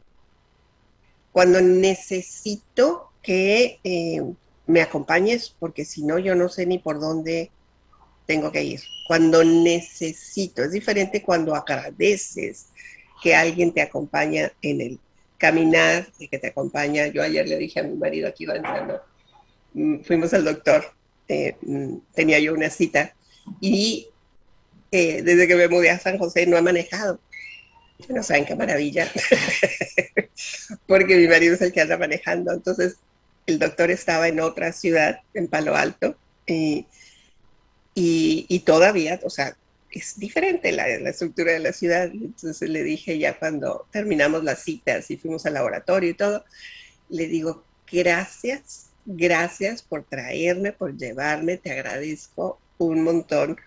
Cuando 1.31 1.61
necesito 1.61 3.11
que 3.21 3.79
eh, 3.83 4.21
me 4.67 4.81
acompañes 4.81 5.55
porque 5.59 5.85
si 5.85 6.03
no, 6.03 6.19
yo 6.19 6.35
no 6.35 6.49
sé 6.49 6.65
ni 6.65 6.79
por 6.79 6.99
dónde 6.99 7.51
tengo 8.25 8.51
que 8.51 8.63
ir. 8.63 8.81
Cuando 9.07 9.43
necesito, 9.43 10.63
es 10.63 10.71
diferente 10.71 11.21
cuando 11.21 11.55
agradeces 11.55 12.67
que 13.25 13.33
alguien 13.33 13.73
te 13.73 13.81
acompaña 13.81 14.51
en 14.61 14.81
el 14.81 14.99
caminar, 15.39 16.05
y 16.19 16.27
que 16.27 16.37
te 16.37 16.49
acompaña. 16.49 17.07
Yo 17.07 17.23
ayer 17.23 17.49
le 17.49 17.57
dije 17.57 17.79
a 17.79 17.83
mi 17.83 17.95
marido 17.95 18.27
aquí 18.27 18.45
va 18.45 18.55
entrando, 18.55 19.01
mm, 19.73 20.01
fuimos 20.01 20.31
al 20.35 20.45
doctor, 20.45 20.93
eh, 21.27 21.55
mm, 21.59 21.95
tenía 22.13 22.37
yo 22.37 22.53
una 22.53 22.69
cita 22.69 23.15
y 23.59 24.09
eh, 24.91 25.23
desde 25.23 25.47
que 25.47 25.55
me 25.55 25.67
mudé 25.67 25.89
a 25.89 25.97
San 25.97 26.19
José 26.19 26.45
no 26.45 26.55
he 26.55 26.61
manejado. 26.61 27.19
No 28.09 28.21
saben 28.21 28.45
qué 28.45 28.53
maravilla, 28.53 29.11
porque 30.87 31.15
mi 31.15 31.27
marido 31.27 31.55
es 31.55 31.61
el 31.61 31.71
que 31.71 31.81
anda 31.81 31.97
manejando. 31.97 32.53
Entonces, 32.53 32.97
el 33.47 33.57
doctor 33.57 33.89
estaba 33.89 34.27
en 34.27 34.39
otra 34.39 34.71
ciudad, 34.71 35.21
en 35.33 35.47
Palo 35.47 35.75
Alto, 35.75 36.15
y, 36.45 36.85
y, 37.95 38.59
todavía, 38.59 39.19
o 39.23 39.31
sea, 39.31 39.57
es 39.95 40.19
diferente 40.19 40.71
la, 40.71 40.87
la, 40.99 41.09
estructura 41.09 41.53
de 41.53 41.59
la 41.59 41.73
ciudad. 41.73 42.11
Entonces 42.11 42.69
le 42.69 42.83
dije 42.83 43.17
ya 43.17 43.39
cuando 43.39 43.87
terminamos 43.91 44.43
las 44.43 44.63
citas 44.63 45.09
y 45.09 45.17
fuimos 45.17 45.45
al 45.45 45.55
laboratorio 45.55 46.09
y 46.09 46.13
todo, 46.13 46.45
le 47.09 47.27
digo, 47.27 47.63
gracias, 47.91 48.87
gracias 49.05 49.81
por 49.81 50.03
traerme, 50.03 50.71
por 50.71 50.95
llevarme, 50.95 51.57
te 51.57 51.71
agradezco 51.71 52.59
un 52.77 53.03
montón. 53.03 53.57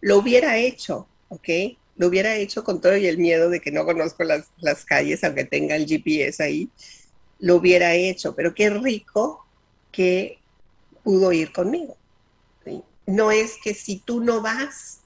Lo 0.00 0.18
hubiera 0.18 0.58
hecho, 0.58 1.08
¿ok? 1.28 1.48
lo 1.96 2.08
hubiera 2.08 2.36
hecho 2.36 2.62
con 2.62 2.80
todo 2.80 2.96
y 2.96 3.06
el 3.06 3.18
miedo 3.18 3.48
de 3.48 3.60
que 3.60 3.72
no 3.72 3.84
conozco 3.84 4.24
las, 4.24 4.84
calles, 4.84 5.24
aunque 5.24 5.44
tenga 5.44 5.76
el 5.76 5.86
GPS 5.86 6.42
ahí, 6.42 6.68
lo 7.38 7.56
hubiera 7.56 7.94
hecho, 7.94 8.34
pero 8.34 8.54
qué 8.54 8.70
rico 8.70 9.44
que 9.92 10.38
pudo 11.02 11.32
ir 11.32 11.52
conmigo. 11.52 11.96
No 13.06 13.30
es 13.30 13.54
que 13.62 13.72
si 13.72 13.98
tú 13.98 14.20
no 14.20 14.42
vas, 14.42 15.00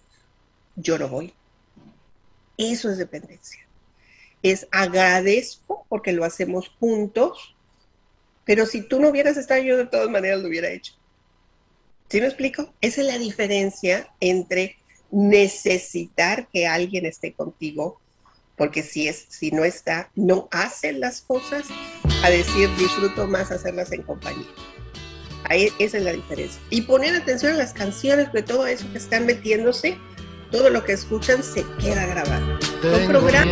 yo 0.77 0.99
no 0.99 1.09
voy. 1.09 1.33
Eso 2.57 2.91
es 2.91 2.99
dependencia. 2.99 3.67
Es 4.43 4.67
agradezco 4.71 5.87
porque 5.89 6.13
lo 6.13 6.25
hacemos 6.25 6.69
juntos, 6.81 7.55
pero 8.45 8.67
si 8.67 8.83
tú 8.83 9.01
no 9.01 9.09
hubieras 9.09 9.37
estado, 9.37 9.63
yo 9.63 9.77
de 9.77 9.87
todas 9.87 10.09
maneras 10.09 10.41
lo 10.41 10.49
hubiera 10.49 10.71
hecho. 10.71 10.95
¿Sí 12.09 12.21
me 12.21 12.27
explico? 12.27 12.75
Esa 12.81 13.03
es 13.03 13.07
la 13.07 13.19
diferencia 13.19 14.13
entre 14.21 14.77
necesitar 15.11 16.49
que 16.49 16.67
alguien 16.67 17.07
esté 17.07 17.33
contigo, 17.33 18.01
porque 18.57 18.83
si, 18.83 19.09
es, 19.09 19.27
si 19.29 19.51
no 19.53 19.65
está, 19.65 20.11
no 20.15 20.49
hacen 20.51 21.01
las 21.01 21.23
cosas, 21.23 21.67
a 22.23 22.31
decir 22.31 22.69
disfruto 22.77 23.27
más 23.27 23.51
hacerlas 23.51 23.93
en 23.93 24.03
compañía. 24.03 24.47
Ahí, 25.45 25.69
esa 25.79 25.99
es 25.99 26.05
la 26.05 26.13
diferencia. 26.13 26.61
Y 26.71 26.83
poner 26.83 27.15
atención 27.15 27.55
a 27.55 27.57
las 27.57 27.73
canciones, 27.73 28.33
de 28.33 28.43
todo 28.43 28.67
eso 28.67 28.91
que 28.93 28.99
están 28.99 29.27
metiéndose, 29.27 29.97
todo 30.51 30.71
lo 30.71 30.85
que 30.85 30.93
escuchan 30.93 31.43
se 31.43 31.65
queda 31.79 32.07
grabado. 32.07 32.59
Tengo 32.83 33.07
programa 33.07 33.51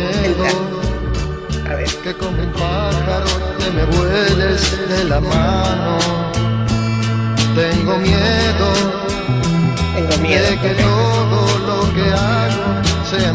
A 1.69 1.75
ver. 1.75 1.89
Que 2.03 2.13
como 2.13 2.41
un 2.41 2.51
pájaro 2.53 3.27
que 3.57 3.71
me 3.71 3.85
vueles 3.85 4.89
de 4.89 5.03
la 5.05 5.19
mano. 5.19 5.97
Tengo 7.55 7.97
miedo 7.97 9.09
tengo 10.07 10.17
miedo. 10.21 10.49
De 10.49 10.57
que 10.59 10.69
todo 10.75 11.59
lo 11.67 11.93
que 11.93 12.11
hago 12.11 12.83
sea 13.09 13.33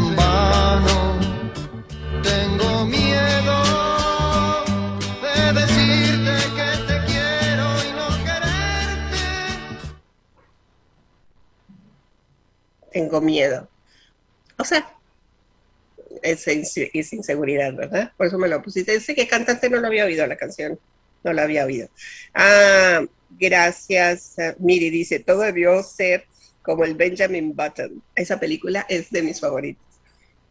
Tengo 12.94 13.20
miedo. 13.20 13.68
O 14.56 14.64
sea, 14.64 14.88
es, 16.22 16.46
inseguridad, 17.12 17.74
¿verdad? 17.74 18.12
Por 18.16 18.28
eso 18.28 18.38
me 18.38 18.46
lo 18.46 18.62
pusiste. 18.62 19.00
Sé 19.00 19.16
que 19.16 19.26
cantante 19.26 19.68
no 19.68 19.80
lo 19.80 19.88
había 19.88 20.04
oído 20.04 20.24
la 20.28 20.36
canción. 20.36 20.78
No 21.24 21.32
la 21.32 21.42
había 21.42 21.64
oído. 21.64 21.88
Ah, 22.34 23.04
gracias. 23.30 24.36
Miri 24.58 24.90
dice, 24.90 25.18
todo 25.18 25.40
debió 25.40 25.82
ser 25.82 26.26
como 26.62 26.84
el 26.84 26.94
Benjamin 26.94 27.56
Button. 27.56 28.00
Esa 28.14 28.38
película 28.38 28.86
es 28.88 29.10
de 29.10 29.22
mis 29.22 29.40
favoritos. 29.40 29.82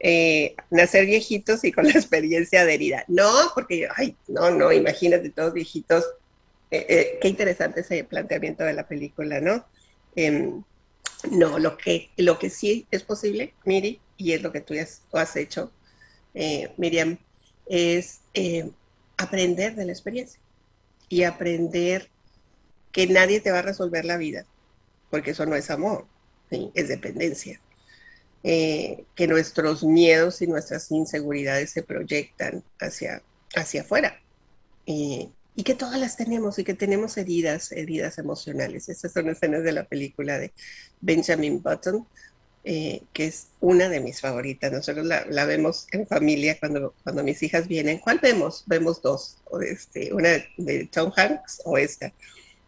Eh, 0.01 0.53
nacer 0.69 1.05
viejitos 1.05 1.63
y 1.63 1.71
con 1.71 1.85
la 1.85 1.91
experiencia 1.95 2.65
de 2.65 2.73
herida. 2.73 3.05
No, 3.07 3.31
porque, 3.55 3.87
ay, 3.95 4.17
no, 4.27 4.51
no, 4.51 4.73
imagínate 4.73 5.29
todos 5.29 5.53
viejitos. 5.53 6.03
Eh, 6.71 6.85
eh, 6.89 7.19
qué 7.21 7.29
interesante 7.29 7.79
ese 7.79 8.03
planteamiento 8.03 8.65
de 8.65 8.73
la 8.73 8.85
película, 8.85 9.39
¿no? 9.39 9.65
No, 11.31 11.59
lo 11.59 11.77
que, 11.77 12.09
lo 12.17 12.37
que 12.37 12.49
sí 12.49 12.87
es 12.91 13.03
posible, 13.03 13.53
Miri, 13.65 13.99
y 14.17 14.33
es 14.33 14.41
lo 14.41 14.51
que 14.51 14.61
tú, 14.61 14.73
has, 15.13 15.35
hecho, 15.35 15.71
eh, 16.33 16.73
Miriam, 16.77 17.17
es 17.65 18.21
eh, 18.33 18.69
aprender 19.17 19.75
de 19.75 19.85
la 19.85 19.91
experiencia 19.91 20.39
y 21.09 21.23
aprender 21.23 22.09
que 22.91 23.07
nadie 23.07 23.39
te 23.39 23.51
va 23.51 23.59
a 23.59 23.63
resolver 23.63 24.05
la 24.05 24.17
vida, 24.17 24.45
porque 25.09 25.31
eso 25.31 25.45
no 25.45 25.55
es 25.55 25.69
amor, 25.69 26.07
es 26.49 26.87
dependencia. 26.87 27.59
Eh, 28.45 29.05
que 29.15 29.25
nuestros 29.25 29.85
miedos 29.85 30.41
y 30.41 30.47
nuestras 30.47 30.91
inseguridades 30.91 31.71
se 31.71 31.81
proyectan 31.81 32.61
hacia, 32.79 33.23
hacia 33.55 33.81
afuera. 33.81 34.21
y 34.85 35.29
que 35.61 35.75
todas 35.75 35.99
las 35.99 36.17
tenemos 36.17 36.57
y 36.57 36.63
que 36.63 36.73
tenemos 36.73 37.15
heridas, 37.17 37.71
heridas 37.71 38.17
emocionales. 38.17 38.89
Esas 38.89 39.13
son 39.13 39.29
escenas 39.29 39.63
de 39.63 39.71
la 39.71 39.83
película 39.83 40.39
de 40.39 40.51
Benjamin 40.99 41.61
Button, 41.61 42.07
eh, 42.63 43.03
que 43.13 43.25
es 43.27 43.49
una 43.59 43.87
de 43.89 43.99
mis 43.99 44.19
favoritas. 44.19 44.71
Nosotros 44.71 45.05
la, 45.05 45.45
vemos 45.45 45.85
en 45.91 46.07
familia 46.07 46.57
cuando, 46.59 46.95
cuando 47.03 47.23
mis 47.23 47.43
hijas 47.43 47.67
vienen. 47.67 47.99
¿Cuál 47.99 48.17
vemos? 48.17 48.63
Vemos 48.65 48.99
dos, 49.03 49.37
este, 49.61 50.11
una 50.11 50.43
de 50.57 50.89
Tom 50.91 51.11
Hanks 51.15 51.61
o 51.65 51.77
esta 51.77 52.11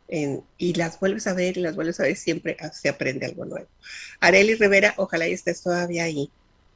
y 0.08 0.74
las 0.76 1.00
vuelves 1.00 1.28
a 1.28 1.34
ver 1.34 1.58
y 1.58 1.62
las 1.62 1.76
vuelves 1.76 2.00
a 2.00 2.04
ver, 2.04 2.16
siempre 2.16 2.58
se 2.74 2.90
aprende 2.90 3.26
algo 3.26 3.46
nuevo. 3.46 3.68
Areli 4.20 4.56
Rivera, 4.56 4.94
ojalá 4.98 5.26
estés 5.26 5.62
todavía 5.62 6.04
ahí 6.04 6.30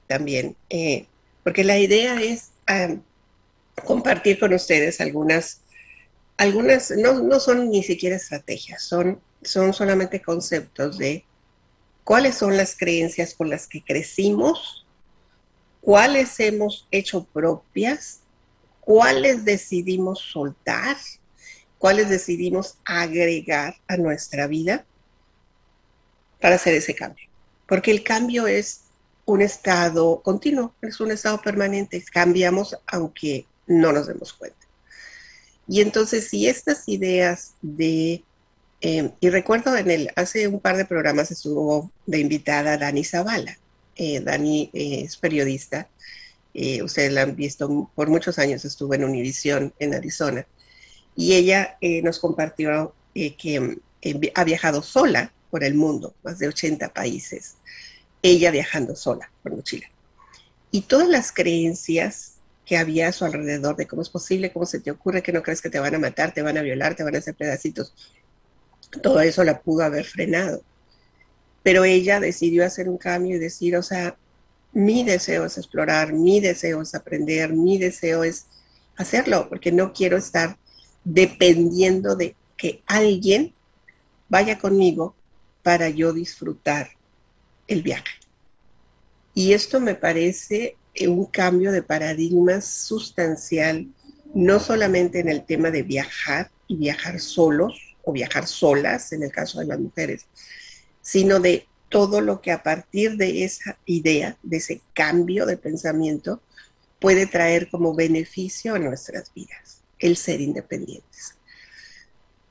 también, 0.08 0.56
eh, 0.70 1.06
porque 1.44 1.64
la 1.64 1.78
idea 1.78 2.22
es 2.22 2.50
compartir 3.86 4.40
con 4.40 4.54
ustedes 4.54 5.00
algunas, 5.02 5.62
algunas 6.40 6.92
no, 6.92 7.22
no, 7.22 7.40
son 7.40 7.70
ni 7.70 7.84
siquiera 7.84 8.16
estrategias, 8.16 8.82
son, 8.82 9.22
son 9.42 9.74
solamente 9.74 10.22
conceptos 10.22 10.98
de 10.98 11.26
cuáles 12.04 12.36
son 12.36 12.58
las 12.58 12.76
creencias 12.76 13.36
con 13.36 13.50
las 13.50 13.68
que 13.68 13.84
crecimos, 13.84 14.86
cuáles 15.82 16.40
hemos 16.40 16.88
hecho 16.92 17.26
propias, 17.26 18.22
cuáles 18.82 19.46
decidimos 19.46 20.20
soltar 20.20 20.98
cuáles 21.80 22.10
decidimos 22.10 22.78
agregar 22.86 23.78
a 23.88 23.98
nuestra 23.98 24.46
vida 24.46 24.86
para 26.40 26.56
hacer 26.56 26.76
ese 26.76 26.94
cambio. 26.94 27.28
Porque 27.66 27.90
el 27.90 28.04
cambio 28.04 28.46
es 28.46 28.82
un 29.26 29.42
estado 29.42 30.22
continuo, 30.22 30.76
es 30.82 31.00
un 31.00 31.12
estado 31.12 31.42
permanente, 31.42 32.04
cambiamos 32.12 32.78
aunque 32.86 33.48
no 33.66 33.92
nos 33.92 34.08
demos 34.08 34.34
cuenta. 34.34 34.59
Y 35.70 35.82
entonces 35.82 36.28
si 36.28 36.48
estas 36.48 36.90
ideas 36.90 37.54
de, 37.62 38.24
eh, 38.82 39.12
y 39.20 39.30
recuerdo 39.30 39.78
en 39.78 39.92
el, 39.92 40.10
hace 40.16 40.48
un 40.48 40.60
par 40.60 40.76
de 40.76 40.86
programas 40.86 41.30
estuvo 41.30 41.92
de 42.08 42.20
invitada 42.20 42.76
Dani 42.76 43.04
Zavala. 43.04 43.56
Eh, 43.96 44.20
Dani 44.20 44.72
eh, 44.74 45.04
es 45.04 45.16
periodista, 45.16 45.88
ustedes 46.84 47.14
la 47.14 47.22
han 47.22 47.36
visto 47.36 47.90
por 47.94 48.10
muchos 48.10 48.40
años, 48.40 48.66
estuvo 48.66 48.94
en 48.96 49.04
Univisión 49.04 49.72
en 49.78 49.94
Arizona 49.94 50.46
y 51.16 51.36
ella 51.36 51.78
nos 52.04 52.20
compartió 52.20 52.94
que 53.14 53.78
ha 54.34 54.44
viajado 54.44 54.82
sola 54.82 55.32
por 55.52 55.64
el 55.64 55.76
mundo, 55.76 56.16
más 56.24 56.40
de 56.40 56.48
80 56.48 56.90
países, 56.90 57.56
ella 58.24 58.52
viajando 58.52 58.96
sola 58.96 59.32
por 59.44 59.56
mochila. 59.56 59.88
Y 60.72 60.82
todas 60.82 61.08
las 61.08 61.32
creencias 61.32 62.39
que 62.70 62.78
había 62.78 63.08
a 63.08 63.12
su 63.12 63.26
alrededor 63.26 63.76
de 63.76 63.88
cómo 63.88 64.04
es 64.04 64.12
posible, 64.12 64.54
cómo 64.54 64.68
se 64.68 64.80
te 64.80 64.92
ocurre 64.92 65.24
que 65.24 65.34
no 65.34 65.42
crees 65.42 65.60
que 65.60 65.72
te 65.72 65.80
van 65.80 65.96
a 65.96 65.98
matar, 65.98 66.36
te 66.36 66.44
van 66.44 66.56
a 66.56 66.62
violar, 66.62 66.94
te 66.94 67.04
van 67.04 67.16
a 67.16 67.18
hacer 67.18 67.34
pedacitos, 67.34 67.96
todo 69.02 69.22
eso 69.22 69.44
la 69.44 69.60
pudo 69.60 69.82
haber 69.82 70.06
frenado. 70.06 70.62
Pero 71.64 71.84
ella 71.84 72.20
decidió 72.20 72.64
hacer 72.64 72.88
un 72.88 73.00
cambio 73.00 73.38
y 73.38 73.40
decir, 73.40 73.76
o 73.76 73.82
sea, 73.82 74.20
mi 74.72 75.04
deseo 75.04 75.46
es 75.46 75.58
explorar, 75.58 76.14
mi 76.14 76.42
deseo 76.42 76.84
es 76.84 76.94
aprender, 76.94 77.54
mi 77.54 77.80
deseo 77.80 78.24
es 78.24 78.46
hacerlo, 78.98 79.50
porque 79.50 79.72
no 79.72 79.92
quiero 79.92 80.18
estar 80.18 80.56
dependiendo 81.04 82.16
de 82.16 82.36
que 82.56 82.84
alguien 82.86 83.56
vaya 84.28 84.60
conmigo 84.60 85.16
para 85.64 85.90
yo 85.90 86.14
disfrutar 86.14 86.92
el 87.68 87.82
viaje. 87.82 88.14
Y 89.34 89.54
esto 89.54 89.80
me 89.80 89.96
parece 89.96 90.78
un 91.02 91.26
cambio 91.26 91.72
de 91.72 91.84
paradigma 91.84 92.62
sustancial, 92.62 93.88
no 94.34 94.60
solamente 94.60 95.20
en 95.20 95.30
el 95.30 95.46
tema 95.46 95.72
de 95.72 95.84
viajar 95.84 96.52
y 96.68 96.76
viajar 96.76 97.20
solos 97.20 97.96
o 98.04 98.12
viajar 98.12 98.48
solas, 98.48 99.12
en 99.14 99.24
el 99.24 99.32
caso 99.32 99.60
de 99.60 99.66
las 99.66 99.80
mujeres, 99.80 100.26
sino 101.02 101.40
de 101.40 101.68
todo 101.90 102.22
lo 102.22 102.42
que 102.42 102.52
a 102.52 102.64
partir 102.64 103.18
de 103.18 103.44
esa 103.44 103.78
idea, 103.86 104.38
de 104.44 104.58
ese 104.58 104.82
cambio 104.94 105.46
de 105.46 105.58
pensamiento, 105.58 106.42
puede 107.00 107.26
traer 107.26 107.70
como 107.70 107.96
beneficio 107.96 108.76
a 108.76 108.80
nuestras 108.80 109.34
vidas 109.34 109.82
el 109.98 110.16
ser 110.16 110.42
independientes. 110.42 111.36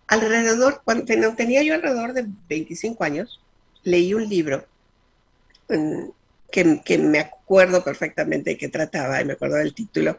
Alrededor, 0.06 0.82
cuando 0.84 1.04
tenía 1.36 1.62
yo 1.62 1.74
alrededor 1.74 2.14
de 2.14 2.26
25 2.48 3.04
años, 3.04 3.40
leí 3.82 4.14
un 4.14 4.28
libro 4.28 4.66
que, 6.50 6.98
me 6.98 7.18
acuerdo 7.18 7.84
perfectamente 7.84 8.50
de 8.50 8.58
qué 8.58 8.68
trataba, 8.68 9.20
y 9.20 9.24
me 9.24 9.34
acuerdo 9.34 9.56
del 9.56 9.74
título, 9.74 10.18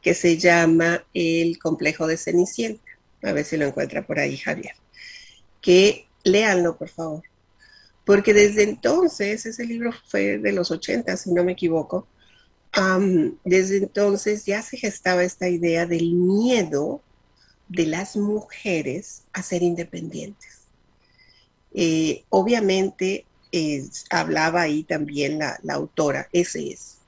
que 0.00 0.14
se 0.14 0.38
llama 0.38 1.04
El 1.12 1.58
complejo 1.58 2.06
de 2.06 2.16
Cenicienta. 2.16 2.82
A 3.22 3.32
ver 3.32 3.44
si 3.44 3.56
lo 3.56 3.66
encuentra 3.66 4.06
por 4.06 4.18
ahí, 4.18 4.36
Javier. 4.36 4.74
Que 5.60 6.06
léanlo, 6.24 6.76
por 6.76 6.88
favor. 6.88 7.22
Porque 8.04 8.32
desde 8.32 8.62
entonces, 8.62 9.46
ese 9.46 9.64
libro 9.64 9.90
fue 10.08 10.38
de 10.38 10.52
los 10.52 10.70
80, 10.70 11.16
si 11.16 11.32
no 11.32 11.42
me 11.42 11.52
equivoco, 11.52 12.06
desde 13.44 13.78
entonces 13.78 14.44
ya 14.44 14.62
se 14.62 14.76
gestaba 14.76 15.24
esta 15.24 15.48
idea 15.48 15.86
del 15.86 16.12
miedo 16.12 17.00
de 17.68 17.86
las 17.86 18.16
mujeres 18.16 19.22
a 19.32 19.42
ser 19.42 19.62
independientes. 19.62 20.66
Eh, 21.74 22.24
obviamente 22.28 23.24
hablaba 24.10 24.62
ahí 24.62 24.82
también 24.84 25.38
la, 25.38 25.58
autora, 25.68 26.28
ese 26.32 26.72
es. 26.72 26.98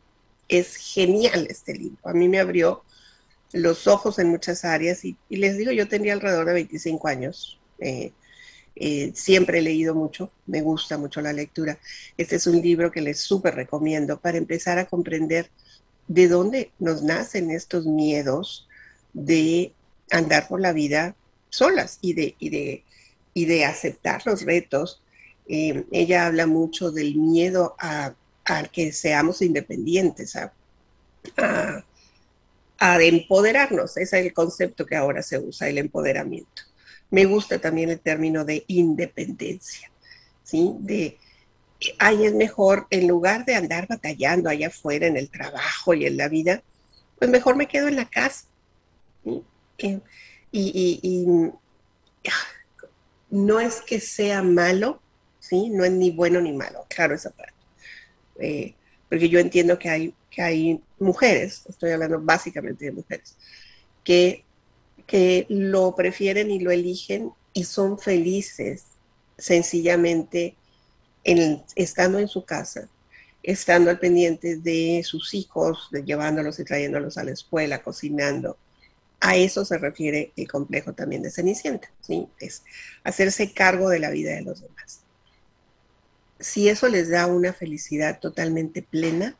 Es 0.49 0.77
genial 0.77 1.47
este 1.51 1.75
libro. 1.75 1.99
A 2.05 2.13
mí 2.13 2.29
me 2.29 2.41
abrió 2.41 2.83
los 3.53 3.87
ojos 3.87 4.19
en 4.19 4.29
muchas 4.29 4.65
áreas 4.65 5.05
y, 5.05 5.17
les 5.29 5.57
digo, 5.57 5.73
yo 5.73 5.89
tenía 5.89 6.15
alrededor 6.15 6.47
de 6.47 6.55
25 6.55 7.09
años. 7.09 7.59
Eh, 7.79 8.13
eh, 8.77 9.11
siempre 9.15 9.59
he 9.59 9.63
leído 9.63 9.95
mucho, 9.95 10.31
me 10.47 10.63
gusta 10.63 10.99
mucho 10.99 11.21
la 11.21 11.33
lectura. 11.33 11.79
Este 12.17 12.37
es 12.37 12.47
un 12.47 12.61
libro 12.63 12.93
que 12.93 13.01
les 13.01 13.21
súper 13.21 13.55
recomiendo 13.55 14.21
para 14.21 14.39
empezar 14.39 14.79
a 14.79 14.87
comprender 14.87 15.51
de 16.07 16.29
dónde 16.29 16.71
nos 16.79 17.03
nacen 17.03 17.51
estos 17.51 17.87
miedos 17.87 18.69
de 19.13 19.73
andar 20.11 20.49
por 20.49 20.61
la 20.61 20.73
vida 20.73 21.17
solas 21.51 21.99
y 22.01 22.15
de, 22.15 22.37
de, 22.41 22.85
y 23.35 23.45
de 23.47 23.65
aceptar 23.65 24.23
los 24.27 24.43
retos. 24.43 25.03
Eh, 25.49 25.85
ella 25.93 26.27
habla 26.27 26.47
mucho 26.47 26.91
del 26.91 27.17
miedo 27.17 27.75
a, 27.79 28.15
que 28.73 28.93
seamos 28.93 29.43
independientes, 29.43 30.37
a, 30.37 30.53
a, 32.79 33.03
empoderarnos. 33.03 33.97
Ese 33.97 34.21
es 34.21 34.27
el 34.27 34.33
concepto 34.33 34.87
que 34.87 34.97
ahora 34.97 35.23
se 35.23 35.39
usa, 35.39 35.69
el 35.69 35.79
empoderamiento. 35.79 36.63
Me 37.11 37.25
gusta 37.25 37.59
también 37.59 37.91
el 37.91 38.01
término 38.01 38.45
de 38.45 38.65
independencia, 38.69 39.91
¿sí? 40.45 40.75
De, 40.81 41.19
ahí 41.99 42.27
es 42.27 42.35
mejor, 42.35 42.87
en 42.91 43.07
lugar 43.07 43.45
de 43.45 43.55
andar 43.55 43.87
batallando 43.87 44.51
allá 44.51 44.69
afuera 44.69 45.07
en 45.07 45.17
el 45.17 45.31
trabajo 45.31 45.95
y 45.95 46.07
en 46.07 46.17
la 46.17 46.29
vida, 46.29 46.63
pues 47.19 47.31
mejor 47.31 47.57
me 47.57 47.69
quedo 47.69 47.89
en 47.89 47.97
la 47.97 48.09
casa. 48.09 48.47
Y, 50.51 51.43
no 53.31 53.61
es 53.61 53.83
que 53.83 54.01
sea 54.01 54.43
malo, 54.43 55.03
¿sí? 55.49 55.71
No 55.71 55.85
es 55.85 55.93
ni 55.93 56.11
bueno 56.11 56.41
ni 56.41 56.53
malo, 56.53 56.87
claro 56.89 57.15
esa 57.15 57.31
parte. 57.31 57.55
Eh, 58.41 58.75
porque 59.09 59.29
yo 59.29 59.39
entiendo 59.39 59.79
que 59.79 59.89
hay, 59.89 60.15
que 60.31 60.43
hay 60.43 60.81
mujeres, 60.99 61.63
estoy 61.69 61.93
hablando 61.93 62.21
básicamente 62.21 62.85
de 62.87 62.93
mujeres, 62.93 63.37
que 64.05 64.45
que 65.09 65.47
lo 65.49 65.97
prefieren 65.97 66.51
y 66.51 66.61
lo 66.61 66.71
eligen 66.71 67.33
y 67.55 67.65
son 67.65 67.99
felices 67.99 68.85
sencillamente 69.39 70.55
en, 71.25 71.65
estando 71.75 72.19
en 72.19 72.29
su 72.29 72.45
casa, 72.45 72.89
estando 73.43 73.89
al 73.91 73.99
pendiente 73.99 74.57
de 74.57 75.03
sus 75.05 75.33
hijos, 75.33 75.89
llevándolos 76.05 76.61
y 76.61 76.65
trayéndolos 76.65 77.17
a 77.17 77.25
la 77.25 77.33
escuela, 77.33 77.83
cocinando. 77.83 78.59
A 79.21 79.35
eso 79.37 79.65
se 79.65 79.79
refiere 79.79 80.33
el 80.37 80.47
complejo 80.47 80.93
también 80.93 81.23
de 81.23 81.31
Cenicienta, 81.31 81.91
¿sí? 82.03 82.29
Es 82.39 82.63
hacerse 83.03 83.55
cargo 83.55 83.89
de 83.89 84.01
la 84.01 84.11
vida 84.11 84.35
de 84.35 84.43
los 84.43 84.61
demás. 84.61 85.01
Si 86.40 86.68
eso 86.68 86.88
les 86.88 87.11
da 87.11 87.27
una 87.27 87.53
felicidad 87.53 88.20
totalmente 88.20 88.83
plena, 88.83 89.37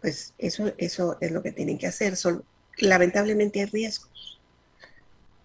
pues 0.00 0.34
eso, 0.38 0.72
eso 0.78 1.16
es 1.20 1.30
lo 1.30 1.42
que 1.42 1.52
tienen 1.52 1.78
que 1.78 1.86
hacer. 1.86 2.16
Son, 2.16 2.44
lamentablemente 2.78 3.60
hay 3.60 3.66
riesgos. 3.66 4.40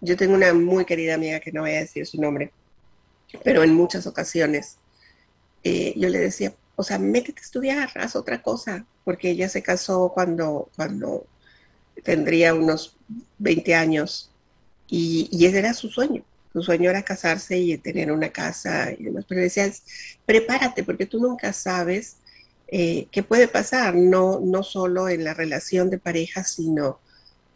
Yo 0.01 0.17
tengo 0.17 0.33
una 0.33 0.53
muy 0.53 0.85
querida 0.85 1.15
amiga 1.15 1.39
que 1.39 1.51
no 1.51 1.61
voy 1.61 1.71
a 1.71 1.79
decir 1.79 2.05
su 2.05 2.19
nombre, 2.19 2.51
pero 3.43 3.63
en 3.63 3.73
muchas 3.73 4.07
ocasiones 4.07 4.77
eh, 5.63 5.93
yo 5.97 6.09
le 6.09 6.19
decía, 6.19 6.53
o 6.75 6.83
sea, 6.83 6.99
métete 6.99 7.39
a 7.39 7.43
estudiar, 7.43 7.89
haz 7.95 8.15
otra 8.15 8.41
cosa, 8.41 8.85
porque 9.03 9.31
ella 9.31 9.49
se 9.49 9.63
casó 9.63 10.11
cuando, 10.13 10.69
cuando 10.75 11.25
tendría 12.03 12.53
unos 12.53 12.97
20 13.39 13.75
años 13.75 14.31
y, 14.87 15.29
y 15.31 15.45
ese 15.45 15.59
era 15.59 15.73
su 15.73 15.89
sueño. 15.89 16.23
Su 16.55 16.63
sueño 16.63 16.89
era 16.89 17.03
casarse 17.03 17.57
y 17.57 17.77
tener 17.77 18.13
una 18.13 18.29
casa 18.29 18.93
y 18.97 19.03
demás. 19.03 19.25
Pero 19.27 19.41
decía, 19.41 19.69
prepárate, 20.25 20.85
porque 20.85 21.05
tú 21.05 21.19
nunca 21.19 21.51
sabes 21.51 22.15
eh, 22.69 23.09
qué 23.11 23.23
puede 23.23 23.49
pasar, 23.49 23.93
no, 23.93 24.39
no 24.39 24.63
solo 24.63 25.09
en 25.09 25.25
la 25.25 25.33
relación 25.33 25.89
de 25.89 25.97
pareja, 25.97 26.45
sino 26.45 27.01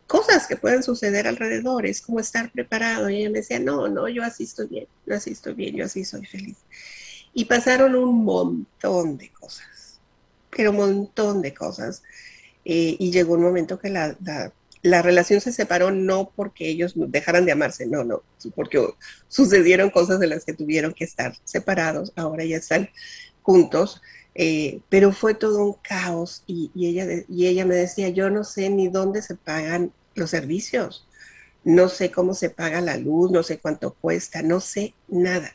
cosas 0.06 0.48
que 0.48 0.58
pueden 0.58 0.84
suceder 0.84 1.28
alrededor. 1.28 1.86
Es 1.86 2.02
como 2.02 2.20
estar 2.20 2.52
preparado. 2.52 3.10
Y 3.10 3.22
ella 3.22 3.30
me 3.30 3.40
decía, 3.40 3.58
no, 3.62 3.88
no, 3.88 4.10
yo 4.10 4.22
así 4.22 4.44
estoy 4.44 4.68
bien, 4.68 4.88
yo 5.06 5.16
así 5.16 5.32
estoy 5.32 5.54
bien, 5.54 5.78
yo 5.78 5.86
así 5.86 6.04
soy 6.04 6.26
feliz. 6.26 6.58
Y 7.34 7.46
pasaron 7.46 7.96
un 7.96 8.26
montón 8.26 9.18
de 9.18 9.30
cosas, 9.30 9.98
pero 10.50 10.72
un 10.72 10.76
montón 10.78 11.42
de 11.42 11.54
cosas. 11.54 12.04
Eh, 12.66 12.98
y 13.00 13.12
llegó 13.12 13.36
un 13.36 13.44
momento 13.44 13.80
que 13.80 13.90
la, 13.90 14.18
relación 14.84 15.42
se 15.42 15.52
separó 15.52 15.92
no 15.92 16.32
porque 16.36 16.68
ellos 16.68 16.94
dejaran 16.96 17.46
de 17.46 17.52
amarse, 17.52 17.86
no, 17.86 18.04
no, 18.04 18.24
porque 18.56 18.86
sucedieron 19.28 19.90
cosas 19.90 20.20
de 20.20 20.28
las 20.28 20.46
que 20.46 20.54
tuvieron 20.54 20.94
que 20.94 21.04
estar 21.04 21.36
separados, 21.44 22.14
ahora 22.16 22.46
ya 22.46 22.58
están 22.58 22.90
juntos, 23.42 24.02
eh, 24.36 24.80
pero 24.90 25.12
fue 25.12 25.34
todo 25.34 25.64
un 25.64 25.74
caos 25.74 26.44
y, 26.48 26.72
ella, 26.76 27.24
y 27.28 27.48
ella 27.48 27.66
me 27.66 27.76
decía, 27.76 28.10
yo 28.10 28.30
no 28.30 28.44
sé 28.44 28.70
ni 28.70 28.88
dónde 28.88 29.22
se 29.22 29.36
pagan 29.36 29.92
los 30.16 30.30
servicios, 30.30 31.08
no 31.64 31.90
sé 31.90 32.12
cómo 32.12 32.34
se 32.34 32.50
paga 32.50 32.80
la 32.80 32.98
luz, 32.98 33.32
no 33.32 33.44
sé 33.44 33.60
cuánto 33.60 33.94
cuesta, 33.94 34.42
no 34.42 34.60
sé 34.60 34.94
nada 35.08 35.54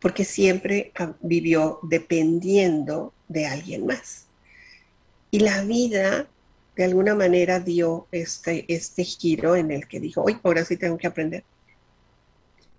porque 0.00 0.24
siempre 0.24 0.92
vivió 1.20 1.80
dependiendo 1.82 3.12
de 3.28 3.46
alguien 3.46 3.86
más. 3.86 4.26
Y 5.30 5.40
la 5.40 5.62
vida, 5.62 6.28
de 6.78 6.84
alguna 6.84 7.16
manera, 7.16 7.58
dio 7.58 8.06
este, 8.12 8.64
este 8.68 9.02
giro 9.02 9.56
en 9.56 9.72
el 9.72 9.88
que 9.88 9.98
dijo, 9.98 10.22
hoy 10.22 10.38
ahora 10.44 10.64
sí 10.64 10.76
tengo 10.76 10.96
que 10.96 11.08
aprender. 11.08 11.42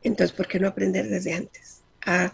Entonces, 0.02 0.34
¿por 0.34 0.48
qué 0.48 0.58
no 0.58 0.70
aprender 0.70 1.10
desde 1.10 1.34
antes? 1.34 1.82
A 2.06 2.34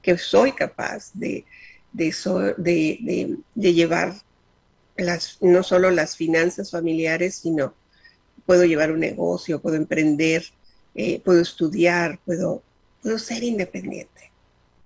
que 0.00 0.16
soy 0.16 0.52
capaz 0.52 1.10
de, 1.12 1.44
de, 1.92 3.42
llevar 3.54 4.14
las, 4.96 5.36
no 5.42 5.62
solo 5.62 5.90
las 5.90 6.16
finanzas 6.16 6.70
familiares, 6.70 7.34
sino 7.34 7.74
puedo 8.46 8.64
llevar 8.64 8.90
un 8.90 9.00
negocio, 9.00 9.60
puedo 9.60 9.76
emprender, 9.76 10.42
eh, 10.94 11.20
puedo 11.20 11.42
estudiar, 11.42 12.20
puedo 12.24 12.62
puedo 13.02 13.18
ser 13.18 13.42
independiente, 13.42 14.30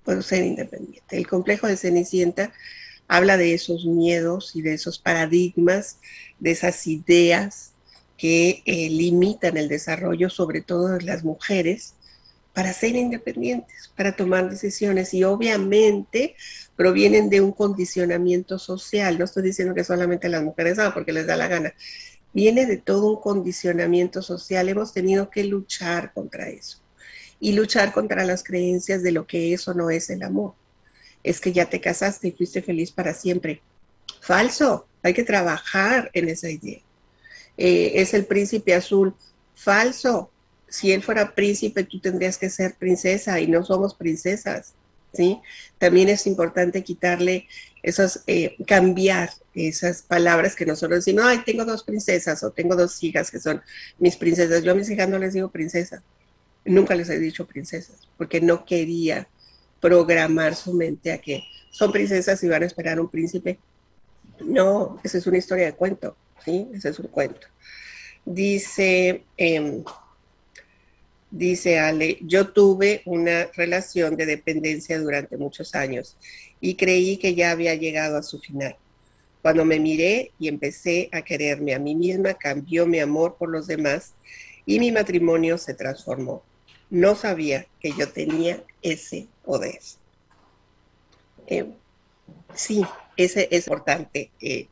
puedo 0.05 0.23
ser 0.23 0.43
independiente. 0.45 1.17
El 1.17 1.29
complejo 1.29 1.69
de 1.69 1.77
Cenicienta 1.77 2.53
habla 3.09 3.37
de 3.37 3.55
esos 3.55 3.85
miedos 3.85 4.57
y 4.57 4.63
de 4.63 4.75
esos 4.75 4.99
paradigmas, 4.99 5.99
de 6.39 6.51
esas 6.51 6.87
ideas 6.87 7.73
que 8.17 8.63
eh, 8.65 8.89
limitan 8.91 9.57
el 9.57 9.69
desarrollo, 9.69 10.31
sobre 10.31 10.63
todo 10.63 10.89
de 10.89 11.03
las 11.03 11.23
mujeres, 11.25 11.95
para 12.55 12.73
ser 12.73 12.97
independientes, 12.97 13.93
para 13.97 14.17
tomar 14.17 14.49
decisiones. 14.49 15.13
Y 15.13 15.25
obviamente 15.25 16.35
provienen 16.75 17.29
de 17.29 17.43
un 17.43 17.53
condicionamiento 17.53 18.59
social. 18.59 19.19
No 19.19 19.27
estoy 19.27 19.43
diciendo 19.43 19.75
que 19.75 19.85
solamente 19.85 20.29
las 20.29 20.43
mujeres 20.43 20.79
porque 20.95 21.13
les 21.13 21.27
da 21.27 21.37
la 21.37 21.49
gana. 21.49 21.75
Viene 22.33 22.67
de 22.67 22.79
todo 22.79 23.11
un 23.11 23.21
condicionamiento 23.21 24.23
social. 24.23 24.69
Hemos 24.69 24.95
tenido 24.95 25.31
que 25.31 25.45
luchar 25.45 26.13
contra 26.15 26.49
eso 26.49 26.79
y 27.39 27.53
luchar 27.53 27.93
contra 27.93 28.25
las 28.25 28.43
creencias 28.43 29.03
de 29.03 29.13
lo 29.13 29.27
que 29.27 29.53
eso 29.53 29.75
no 29.75 29.91
es 29.91 30.09
el 30.11 30.23
amor. 30.23 30.55
Es 31.27 31.41
que 31.41 31.53
ya 31.53 31.69
te 31.69 31.81
casaste 31.81 32.29
y 32.29 32.33
fuiste 32.33 32.63
feliz 32.63 32.93
para 32.93 33.13
siempre. 33.13 33.61
Falso, 34.21 34.87
hay 35.03 35.13
que 35.13 35.25
trabajar 35.25 36.11
en 36.13 36.29
esa 36.29 36.49
idea. 36.49 36.81
Eh, 37.57 37.93
es 37.97 38.15
el 38.15 38.27
príncipe 38.27 38.75
azul. 38.75 39.15
Falso, 39.55 40.31
si 40.69 40.93
él 40.93 41.03
fuera 41.03 41.35
príncipe, 41.35 41.85
tú 41.85 42.01
tendrías 42.01 42.39
que 42.39 42.51
ser 42.51 42.75
princesa 42.75 43.41
y 43.41 43.47
no 43.49 43.65
somos 43.65 43.95
princesas. 43.95 44.75
¿sí? 45.13 45.41
También 45.79 46.09
es 46.09 46.27
importante 46.27 46.85
quitarle 46.85 47.49
esas, 47.83 48.23
eh, 48.27 48.57
cambiar 48.67 49.31
esas 49.55 50.03
palabras 50.03 50.55
que 50.55 50.67
nosotros 50.67 51.05
decimos, 51.05 51.25
ay, 51.27 51.43
tengo 51.45 51.65
dos 51.65 51.83
princesas 51.83 52.43
o 52.43 52.51
tengo 52.51 52.77
dos 52.77 53.03
hijas 53.03 53.31
que 53.31 53.41
son 53.41 53.63
mis 53.99 54.17
princesas. 54.17 54.63
Yo 54.63 54.73
a 54.73 54.75
mis 54.75 54.91
hijas 54.91 55.09
no 55.09 55.19
les 55.19 55.33
digo 55.33 55.51
princesa, 55.51 56.03
nunca 56.65 56.95
les 56.95 57.09
he 57.09 57.19
dicho 57.19 57.47
princesas, 57.47 57.97
porque 58.19 58.41
no 58.41 58.65
quería 58.65 59.29
programar 59.81 60.55
su 60.55 60.73
mente 60.73 61.13
a 61.13 61.19
que 61.19 61.45
son 61.71 61.93
princesas 61.93 62.43
y 62.43 62.49
van 62.49 62.63
a 62.63 62.67
esperar 62.67 63.01
un 63.01 63.09
príncipe. 63.09 63.59
No, 64.41 64.99
esa 65.05 65.19
es 65.19 65.27
una 65.27 65.39
historia 65.39 65.67
de 65.67 65.73
cuento, 65.75 66.17
¿sí? 66.45 66.69
Ese 66.75 66.91
es 66.91 66.99
un 66.99 67.09
cuento. 67.09 67.47
Dice, 68.25 69.25
em, 69.37 69.85
dice 71.31 71.79
Ale, 71.79 72.19
yo 72.23 72.49
tuve 72.49 73.03
una 73.05 73.47
relación 73.55 74.17
de 74.17 74.27
dependencia 74.27 74.99
durante 74.99 75.37
muchos 75.37 75.75
años 75.75 76.17
y 76.61 76.75
creí 76.75 77.19
que 77.19 77.35
ya 77.35 77.51
había 77.51 77.75
llegado 77.75 78.17
a 78.17 78.23
su 78.23 78.41
final. 78.41 78.77
Cuando 79.43 79.65
me 79.65 79.79
miré 79.79 80.33
y 80.39 80.49
empecé 80.49 81.09
a 81.13 81.23
quererme 81.23 81.75
a 81.75 81.79
mí 81.79 81.95
misma, 81.95 82.35
cambió 82.35 82.87
mi 82.87 82.99
amor 82.99 83.37
por 83.39 83.49
los 83.49 83.67
demás 83.67 84.15
y 84.65 84.81
mi 84.81 84.91
matrimonio 84.91 85.57
se 85.57 85.75
transformó 85.75 86.43
no 86.91 87.15
sabía 87.15 87.67
que 87.81 87.93
yo 87.93 88.09
tenía 88.09 88.63
ese 88.83 89.27
poder. 89.47 89.81
Eh, 91.47 91.73
sí, 92.55 92.85
ese 93.17 93.49
es 93.51 93.67
importante, 93.67 94.31
eh, 94.41 94.69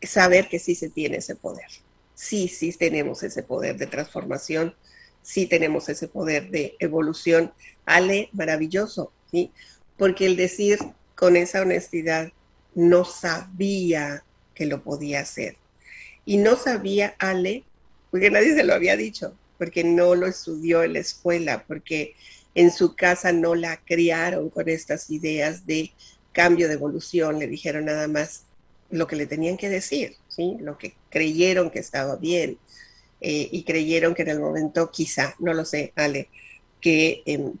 saber 0.00 0.48
que 0.48 0.58
sí 0.58 0.74
se 0.74 0.88
tiene 0.88 1.18
ese 1.18 1.34
poder. 1.34 1.68
Sí, 2.14 2.48
sí 2.48 2.72
tenemos 2.72 3.22
ese 3.22 3.42
poder 3.42 3.76
de 3.76 3.86
transformación, 3.86 4.74
sí 5.22 5.46
tenemos 5.46 5.88
ese 5.88 6.08
poder 6.08 6.50
de 6.50 6.76
evolución. 6.78 7.52
Ale, 7.84 8.30
maravilloso, 8.32 9.12
¿sí? 9.30 9.50
Porque 9.98 10.26
el 10.26 10.36
decir 10.36 10.78
con 11.14 11.36
esa 11.36 11.60
honestidad, 11.60 12.32
no 12.74 13.04
sabía 13.04 14.24
que 14.54 14.64
lo 14.64 14.82
podía 14.82 15.20
hacer. 15.20 15.56
Y 16.24 16.38
no 16.38 16.56
sabía, 16.56 17.14
Ale, 17.18 17.64
porque 18.10 18.30
nadie 18.30 18.54
se 18.54 18.64
lo 18.64 18.72
había 18.72 18.96
dicho, 18.96 19.36
porque 19.58 19.84
no 19.84 20.14
lo 20.14 20.26
estudió 20.26 20.82
en 20.82 20.94
la 20.94 21.00
escuela, 21.00 21.64
porque 21.66 22.14
en 22.54 22.70
su 22.70 22.96
casa 22.96 23.32
no 23.32 23.54
la 23.54 23.78
criaron 23.84 24.50
con 24.50 24.68
estas 24.68 25.10
ideas 25.10 25.66
de 25.66 25.92
cambio 26.32 26.68
de 26.68 26.74
evolución, 26.74 27.38
le 27.38 27.46
dijeron 27.46 27.84
nada 27.86 28.08
más 28.08 28.44
lo 28.90 29.06
que 29.06 29.16
le 29.16 29.26
tenían 29.26 29.56
que 29.56 29.68
decir, 29.68 30.16
¿sí? 30.28 30.56
lo 30.60 30.78
que 30.78 30.94
creyeron 31.10 31.70
que 31.70 31.78
estaba 31.78 32.16
bien 32.16 32.58
eh, 33.20 33.48
y 33.50 33.62
creyeron 33.64 34.14
que 34.14 34.22
en 34.22 34.28
el 34.28 34.40
momento 34.40 34.90
quizá, 34.90 35.34
no 35.38 35.54
lo 35.54 35.64
sé, 35.64 35.92
Ale, 35.94 36.28
que 36.80 37.22
em, 37.26 37.52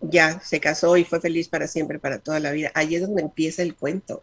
ya 0.00 0.40
se 0.40 0.60
casó 0.60 0.96
y 0.96 1.04
fue 1.04 1.20
feliz 1.20 1.48
para 1.48 1.66
siempre, 1.66 1.98
para 1.98 2.18
toda 2.18 2.40
la 2.40 2.52
vida. 2.52 2.70
Ahí 2.74 2.94
es 2.94 3.02
donde 3.02 3.22
empieza 3.22 3.62
el 3.62 3.74
cuento, 3.74 4.22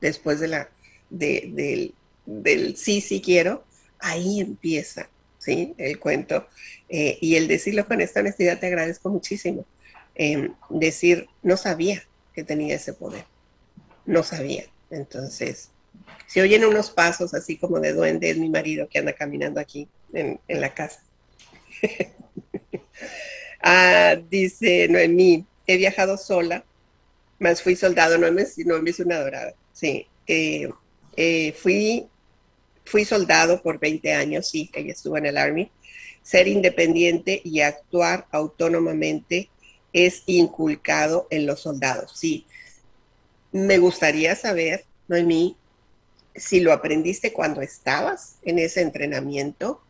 después 0.00 0.40
de 0.40 0.48
la, 0.48 0.70
del, 1.10 1.94
del 2.24 2.76
sí, 2.76 3.00
sí 3.00 3.20
quiero, 3.20 3.64
ahí 3.98 4.40
empieza. 4.40 5.08
¿Sí? 5.42 5.74
El 5.76 5.98
cuento. 5.98 6.46
Eh, 6.88 7.18
y 7.20 7.36
el 7.36 7.48
decirlo 7.48 7.86
con 7.86 8.00
esta 8.00 8.20
honestidad 8.20 8.58
te 8.58 8.66
agradezco 8.66 9.10
muchísimo. 9.10 9.66
Em, 10.14 10.54
decir, 10.68 11.26
no 11.42 11.56
sabía 11.56 12.02
que 12.34 12.44
tenía 12.44 12.76
ese 12.76 12.92
poder. 12.92 13.24
No 14.06 14.22
sabía. 14.22 14.64
Entonces, 14.90 15.70
si 16.26 16.40
oyen 16.40 16.64
unos 16.64 16.90
pasos 16.90 17.34
así 17.34 17.56
como 17.56 17.80
de 17.80 17.92
duende, 17.92 18.30
es 18.30 18.38
mi 18.38 18.48
marido 18.48 18.88
que 18.88 18.98
anda 18.98 19.12
caminando 19.14 19.60
aquí 19.60 19.88
en, 20.12 20.38
la 20.48 20.72
casa. 20.74 21.02
ah, 23.62 24.16
dice 24.30 24.86
Noemí, 24.88 25.46
he 25.66 25.76
viajado 25.76 26.16
sola, 26.16 26.64
más 27.38 27.62
fui 27.62 27.74
soldado, 27.74 28.18
Noemí, 28.18 28.42
Noemí 28.64 28.90
es 28.90 29.00
una 29.00 29.20
dorada. 29.20 29.54
Sí, 29.72 30.06
eh, 30.26 30.68
eh, 31.16 31.52
fui 31.52 32.06
fui 32.84 33.04
soldado 33.04 33.62
por 33.62 33.78
20 33.78 34.12
años, 34.12 34.48
sí, 34.48 34.70
ella 34.74 34.92
estuvo 34.92 35.16
en 35.16 35.26
el 35.26 35.38
Army. 35.38 35.70
Ser 36.22 36.48
independiente 36.48 37.40
y 37.44 37.60
actuar 37.60 38.26
autónomamente 38.30 39.50
es 39.92 40.22
inculcado 40.26 41.26
en 41.30 41.46
los 41.46 41.60
soldados, 41.60 42.12
sí. 42.14 42.46
Me 43.50 43.78
gustaría 43.78 44.34
saber, 44.34 44.84
Noemí, 45.08 45.56
si 46.34 46.60
lo 46.60 46.72
aprendiste 46.72 47.32
cuando 47.32 47.60
estabas 47.60 48.36
en 48.42 48.58
ese 48.58 48.80
entrenamiento 48.80 49.82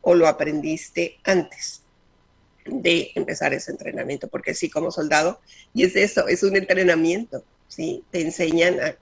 o 0.00 0.14
lo 0.14 0.26
aprendiste 0.26 1.18
antes 1.24 1.82
de 2.64 3.12
empezar 3.14 3.54
ese 3.54 3.70
entrenamiento, 3.70 4.28
porque 4.28 4.54
sí, 4.54 4.68
como 4.68 4.90
soldado, 4.90 5.40
y 5.72 5.84
es 5.84 5.94
eso, 5.94 6.26
es 6.26 6.42
un 6.42 6.56
entrenamiento, 6.56 7.44
¿sí? 7.68 8.02
Te 8.10 8.20
enseñan 8.20 8.80
a, 8.80 8.96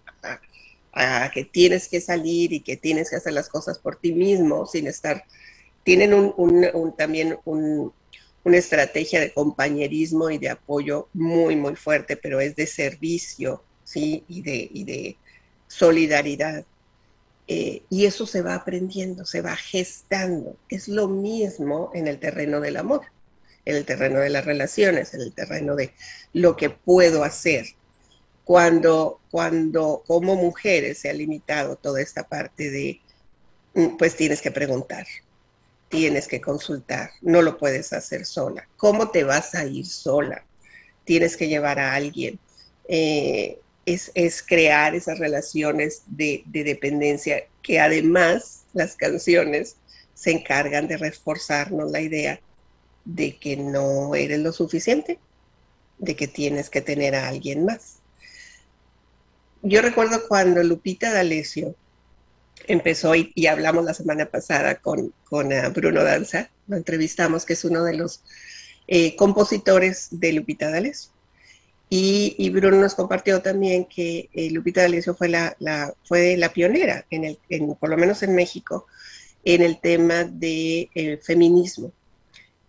a 0.95 1.31
que 1.33 1.45
tienes 1.45 1.89
que 1.89 2.01
salir 2.01 2.53
y 2.53 2.61
que 2.61 2.77
tienes 2.77 3.11
que 3.11 3.17
hacer 3.17 3.33
las 3.33 3.49
cosas 3.49 3.79
por 3.79 3.97
ti 3.97 4.13
mismo 4.13 4.67
sin 4.67 4.87
estar, 4.87 5.25
tienen 5.83 6.15
un, 6.15 6.95
también 6.97 7.39
un, 7.45 7.93
una 8.45 8.57
estrategia 8.57 9.21
de 9.21 9.33
compañerismo 9.33 10.31
y 10.31 10.39
de 10.39 10.51
apoyo 10.51 11.09
muy, 11.13 11.57
muy 11.57 11.77
fuerte, 11.77 12.17
pero 12.17 12.41
es 12.41 12.57
de 12.57 12.67
servicio, 12.67 13.63
¿sí? 13.85 14.25
Y 14.29 14.43
de, 14.43 14.71
y 14.73 14.85
de 14.85 15.17
solidaridad. 15.67 16.65
Eh, 17.47 17.83
y 17.91 18.07
eso 18.07 18.27
se 18.27 18.41
va 18.43 18.55
aprendiendo, 18.55 19.27
se 19.27 19.43
va 19.43 19.57
gestando. 19.57 20.57
Es 20.69 20.89
lo 20.89 21.09
mismo 21.09 21.91
en 21.95 22.09
el 22.09 22.19
terreno 22.19 22.61
del 22.61 22.77
amor, 22.77 23.03
en 23.65 23.77
el 23.77 23.85
terreno 23.85 24.21
de 24.21 24.31
las 24.31 24.45
relaciones, 24.45 25.13
en 25.15 25.21
el 25.21 25.33
terreno 25.35 25.77
de 25.77 25.93
lo 26.33 26.57
que 26.57 26.71
puedo 26.71 27.25
hacer. 27.25 27.67
Cuando, 28.45 29.21
cuando 29.31 30.03
como 30.07 30.37
mujeres 30.37 30.99
se 30.99 31.11
ha 31.11 31.13
limitado 31.13 31.77
toda 31.77 32.01
esta 32.01 32.25
parte 32.25 32.71
de, 32.71 33.01
mm, 33.75 33.97
pues 33.97 34.17
tienes 34.17 34.43
que 34.43 34.51
preguntar, 34.51 35.07
tienes 35.89 36.29
que 36.29 36.41
consultar, 36.41 37.11
no 37.23 37.43
lo 37.43 37.57
puedes 37.57 37.93
hacer 37.93 38.27
sola. 38.27 38.69
¿Cómo 38.77 39.11
te 39.11 39.25
vas 39.25 39.55
a 39.55 39.65
ir 39.65 39.87
sola? 39.87 40.45
Tienes 41.05 41.37
que 41.37 41.49
llevar 41.49 41.79
a 41.79 41.95
alguien. 41.95 42.39
Eh, 42.89 43.59
es, 43.87 44.43
crear 44.43 44.95
esas 44.95 45.19
relaciones 45.19 46.03
de, 46.07 46.43
dependencia 46.47 47.45
que 47.63 47.81
además 47.81 48.63
las 48.73 48.97
canciones 48.97 49.77
se 50.15 50.31
encargan 50.31 50.89
de 50.89 50.97
reforzarnos 50.97 51.91
la 51.91 52.01
idea 52.01 52.41
de 53.05 53.37
que 53.37 53.57
no 53.57 54.15
eres 54.15 54.41
lo 54.41 54.53
suficiente, 54.53 55.19
de 55.99 56.17
que 56.17 56.29
tienes 56.29 56.71
que 56.71 56.81
tener 56.81 57.15
a 57.15 57.29
alguien 57.29 57.65
más. 57.65 57.97
Yo 59.67 59.81
recuerdo 59.81 60.29
cuando 60.29 60.63
Lupita 60.63 61.11
D'Alessio 61.11 61.75
empezó 62.67 63.15
y, 63.15 63.47
hablamos 63.47 63.85
la 63.87 63.95
semana 63.95 64.27
pasada 64.27 64.77
con, 64.77 65.15
con 65.25 65.47
uh, 65.47 65.71
Bruno 65.73 66.05
Danza, 66.05 66.51
lo 66.67 66.77
entrevistamos, 66.77 67.47
que 67.47 67.55
es 67.55 67.65
uno 67.65 67.83
de 67.83 67.95
los 67.95 68.23
eh, 68.87 69.17
compositores 69.17 70.09
de 70.11 70.35
Lupita 70.35 70.71
D'Alessio. 70.71 71.11
Y, 71.89 72.51
Bruno 72.51 72.79
nos 72.79 72.95
compartió 72.95 73.41
también 73.41 73.87
que 73.87 74.29
eh, 74.35 74.51
Lupita 74.51 74.83
D'Alessio 74.83 75.15
fue 75.15 75.29
la, 75.29 75.57
fue 76.05 76.37
la 76.37 76.53
pionera, 76.53 77.07
en 77.09 77.25
el, 77.25 77.39
por 77.81 77.89
lo 77.89 77.97
menos 77.97 78.23
en 78.23 78.35
México, 78.35 78.87
en 79.45 79.63
el 79.63 79.81
tema 79.81 80.25
de 80.25 80.91
eh, 80.95 81.19
feminismo. 81.23 81.91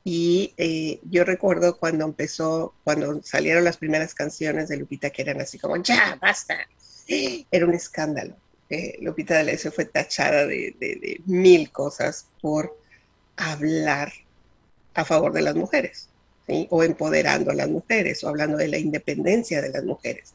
Y 0.07 0.53
eh, 0.57 0.99
yo 1.09 1.25
recuerdo 1.25 1.77
cuando 1.77 2.05
empezó, 2.05 2.75
cuando 2.83 3.21
salieron 3.23 3.63
las 3.63 3.77
primeras 3.77 4.13
canciones 4.13 4.69
de 4.69 4.77
Lupita, 4.77 5.09
que 5.09 5.23
eran 5.23 5.41
así 5.41 5.57
como, 5.57 5.75
ya, 5.77 6.17
basta. 6.21 6.55
Era 7.07 7.65
un 7.65 7.73
escándalo. 7.73 8.35
Lupita 8.99 9.35
D'Alessio 9.35 9.71
fue 9.71 9.85
tachada 9.85 10.45
de 10.45 11.21
mil 11.25 11.71
cosas 11.71 12.27
por 12.41 12.77
hablar 13.37 14.11
a 14.95 15.05
favor 15.05 15.33
de 15.33 15.41
las 15.41 15.55
mujeres 15.55 16.09
o 16.47 16.83
empoderando 16.83 17.51
a 17.51 17.55
las 17.55 17.69
mujeres, 17.69 18.23
o 18.23 18.29
hablando 18.29 18.57
de 18.57 18.67
la 18.67 18.77
independencia 18.77 19.61
de 19.61 19.69
las 19.69 19.83
mujeres. 19.83 20.33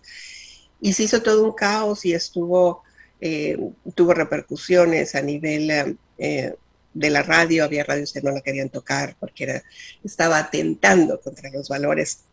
Y 0.80 0.92
se 0.92 1.04
hizo 1.04 1.22
todo 1.22 1.44
un 1.44 1.52
caos 1.52 2.04
y 2.04 2.14
estuvo, 2.14 2.82
eh, 3.20 3.56
tuvo 3.94 4.14
repercusiones 4.14 5.14
a 5.14 5.22
nivel 5.22 5.96
eh, 6.18 6.54
de 6.92 7.10
la 7.10 7.22
radio, 7.22 7.64
había 7.64 7.84
radios 7.84 8.12
que 8.12 8.22
no 8.22 8.32
la 8.32 8.40
querían 8.40 8.70
tocar 8.70 9.14
porque 9.20 9.62
estaba 10.02 10.38
atentando 10.38 11.20
contra 11.20 11.50
los 11.50 11.68
valores 11.68 12.24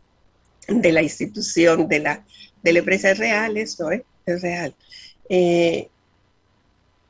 de 0.66 0.92
la 0.92 1.02
institución, 1.02 1.88
de 1.88 2.00
la, 2.00 2.24
de 2.62 2.72
la 2.72 2.78
empresa. 2.80 3.10
Es 3.10 3.18
real 3.18 3.56
esto, 3.56 3.92
¿eh? 3.92 4.04
Es 4.32 4.42
real. 4.42 4.74
y, 5.28 5.88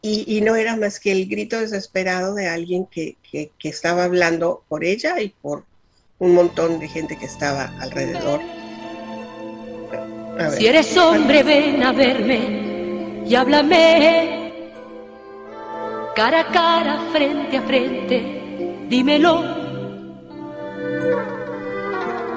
y, 0.02 0.40
no 0.40 0.57
era 0.57 0.76
más 0.76 1.00
que 1.00 1.12
el 1.12 1.28
grito 1.28 1.59
desesperado 1.59 2.35
de 2.35 2.48
alguien 2.48 2.87
que, 2.87 3.16
estaba 3.62 4.04
hablando 4.04 4.62
por 4.68 4.85
ella 4.85 5.20
y 5.20 5.31
por 5.31 5.64
un 6.18 6.35
montón 6.35 6.81
de 6.81 6.88
gente 6.88 7.16
que 7.16 7.26
estaba 7.26 7.72
alrededor. 7.81 8.40
si 10.57 10.66
eres 10.66 10.96
hombre, 10.96 11.42
ven 11.42 11.83
a 11.83 11.92
verme 11.92 13.22
y 13.26 13.35
háblame. 13.35 14.52
Cara 16.14 16.40
a 16.40 16.52
cara, 16.52 17.00
frente 17.12 17.59
a 17.59 17.62
frente, 17.62 18.87
dímelo. 18.88 19.40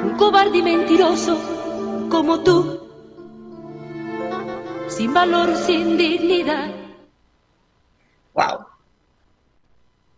Un 0.03 0.15
cobarde 0.17 0.57
y 0.59 0.61
mentiroso 0.61 2.07
como 2.11 2.41
tú, 2.41 2.80
sin 5.01 5.15
valor, 5.15 5.57
sin 5.57 5.97
dignidad. 5.97 6.69
Wow. 8.35 8.67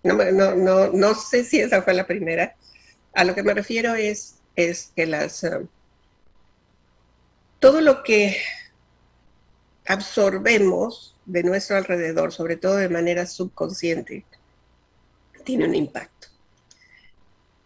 No, 0.03 0.13
no, 0.13 0.55
no, 0.55 0.89
no 0.91 1.15
sé 1.15 1.45
si 1.45 1.61
esa 1.61 1.81
fue 1.81 1.93
la 1.93 2.05
primera, 2.05 2.57
a 3.13 3.23
lo 3.23 3.33
que 3.33 3.43
me 3.43 3.53
refiero 3.53 3.95
es, 3.95 4.39
es 4.57 4.91
que 4.93 5.05
las, 5.05 5.45
eh, 5.45 5.65
todo 7.59 7.79
lo 7.79 8.03
que 8.03 8.35
absorbemos 9.87 11.15
de 11.25 11.43
nuestro 11.43 11.77
alrededor, 11.77 12.33
sobre 12.33 12.57
todo 12.57 12.75
de 12.75 12.89
manera 12.89 13.25
subconsciente, 13.25 14.25
tiene 15.45 15.63
un 15.65 15.75
impacto. 15.75 16.27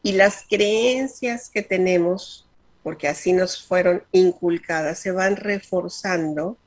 Y 0.03 0.11
las 0.11 0.45
creencias 0.47 1.49
que 1.49 1.63
tenemos, 1.63 2.47
porque 2.83 3.07
así 3.07 3.33
nos 3.33 3.65
fueron 3.65 4.03
inculcadas, 4.11 4.99
se 4.99 5.09
van 5.09 5.35
reforzando 5.35 6.57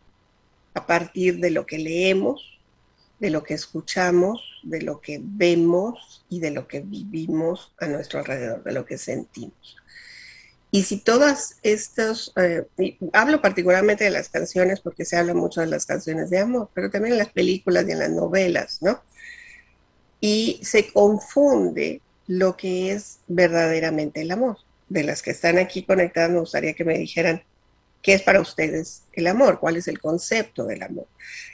a 0.80 0.86
partir 0.86 1.38
de 1.38 1.50
lo 1.50 1.66
que 1.66 1.78
leemos, 1.78 2.58
de 3.18 3.30
lo 3.30 3.42
que 3.42 3.54
escuchamos, 3.54 4.40
de 4.62 4.80
lo 4.80 5.00
que 5.00 5.20
vemos 5.22 6.24
y 6.30 6.40
de 6.40 6.50
lo 6.50 6.66
que 6.66 6.80
vivimos 6.80 7.74
a 7.78 7.86
nuestro 7.86 8.20
alrededor, 8.20 8.64
de 8.64 8.72
lo 8.72 8.86
que 8.86 8.96
sentimos. 8.96 9.76
Y 10.70 10.84
si 10.84 10.98
todas 10.98 11.58
estas, 11.62 12.32
eh, 12.36 12.64
hablo 13.12 13.42
particularmente 13.42 14.04
de 14.04 14.10
las 14.10 14.28
canciones 14.28 14.80
porque 14.80 15.04
se 15.04 15.16
habla 15.16 15.34
mucho 15.34 15.60
de 15.60 15.66
las 15.66 15.84
canciones 15.84 16.30
de 16.30 16.38
amor, 16.38 16.70
pero 16.72 16.90
también 16.90 17.12
en 17.12 17.18
las 17.18 17.32
películas 17.32 17.84
y 17.86 17.92
en 17.92 17.98
las 17.98 18.10
novelas, 18.10 18.80
¿no? 18.80 19.02
Y 20.20 20.60
se 20.62 20.92
confunde 20.92 22.00
lo 22.26 22.56
que 22.56 22.92
es 22.92 23.18
verdaderamente 23.26 24.22
el 24.22 24.30
amor. 24.30 24.58
De 24.88 25.04
las 25.04 25.22
que 25.22 25.32
están 25.32 25.58
aquí 25.58 25.82
conectadas, 25.84 26.30
me 26.30 26.40
gustaría 26.40 26.74
que 26.74 26.84
me 26.84 26.98
dijeran 26.98 27.42
¿Qué 28.02 28.14
es 28.14 28.22
para 28.22 28.40
ustedes 28.40 29.02
el 29.12 29.26
amor? 29.26 29.60
¿Cuál 29.60 29.76
es 29.76 29.86
el 29.88 30.00
concepto 30.00 30.64
del 30.64 30.82
amor? 30.82 31.06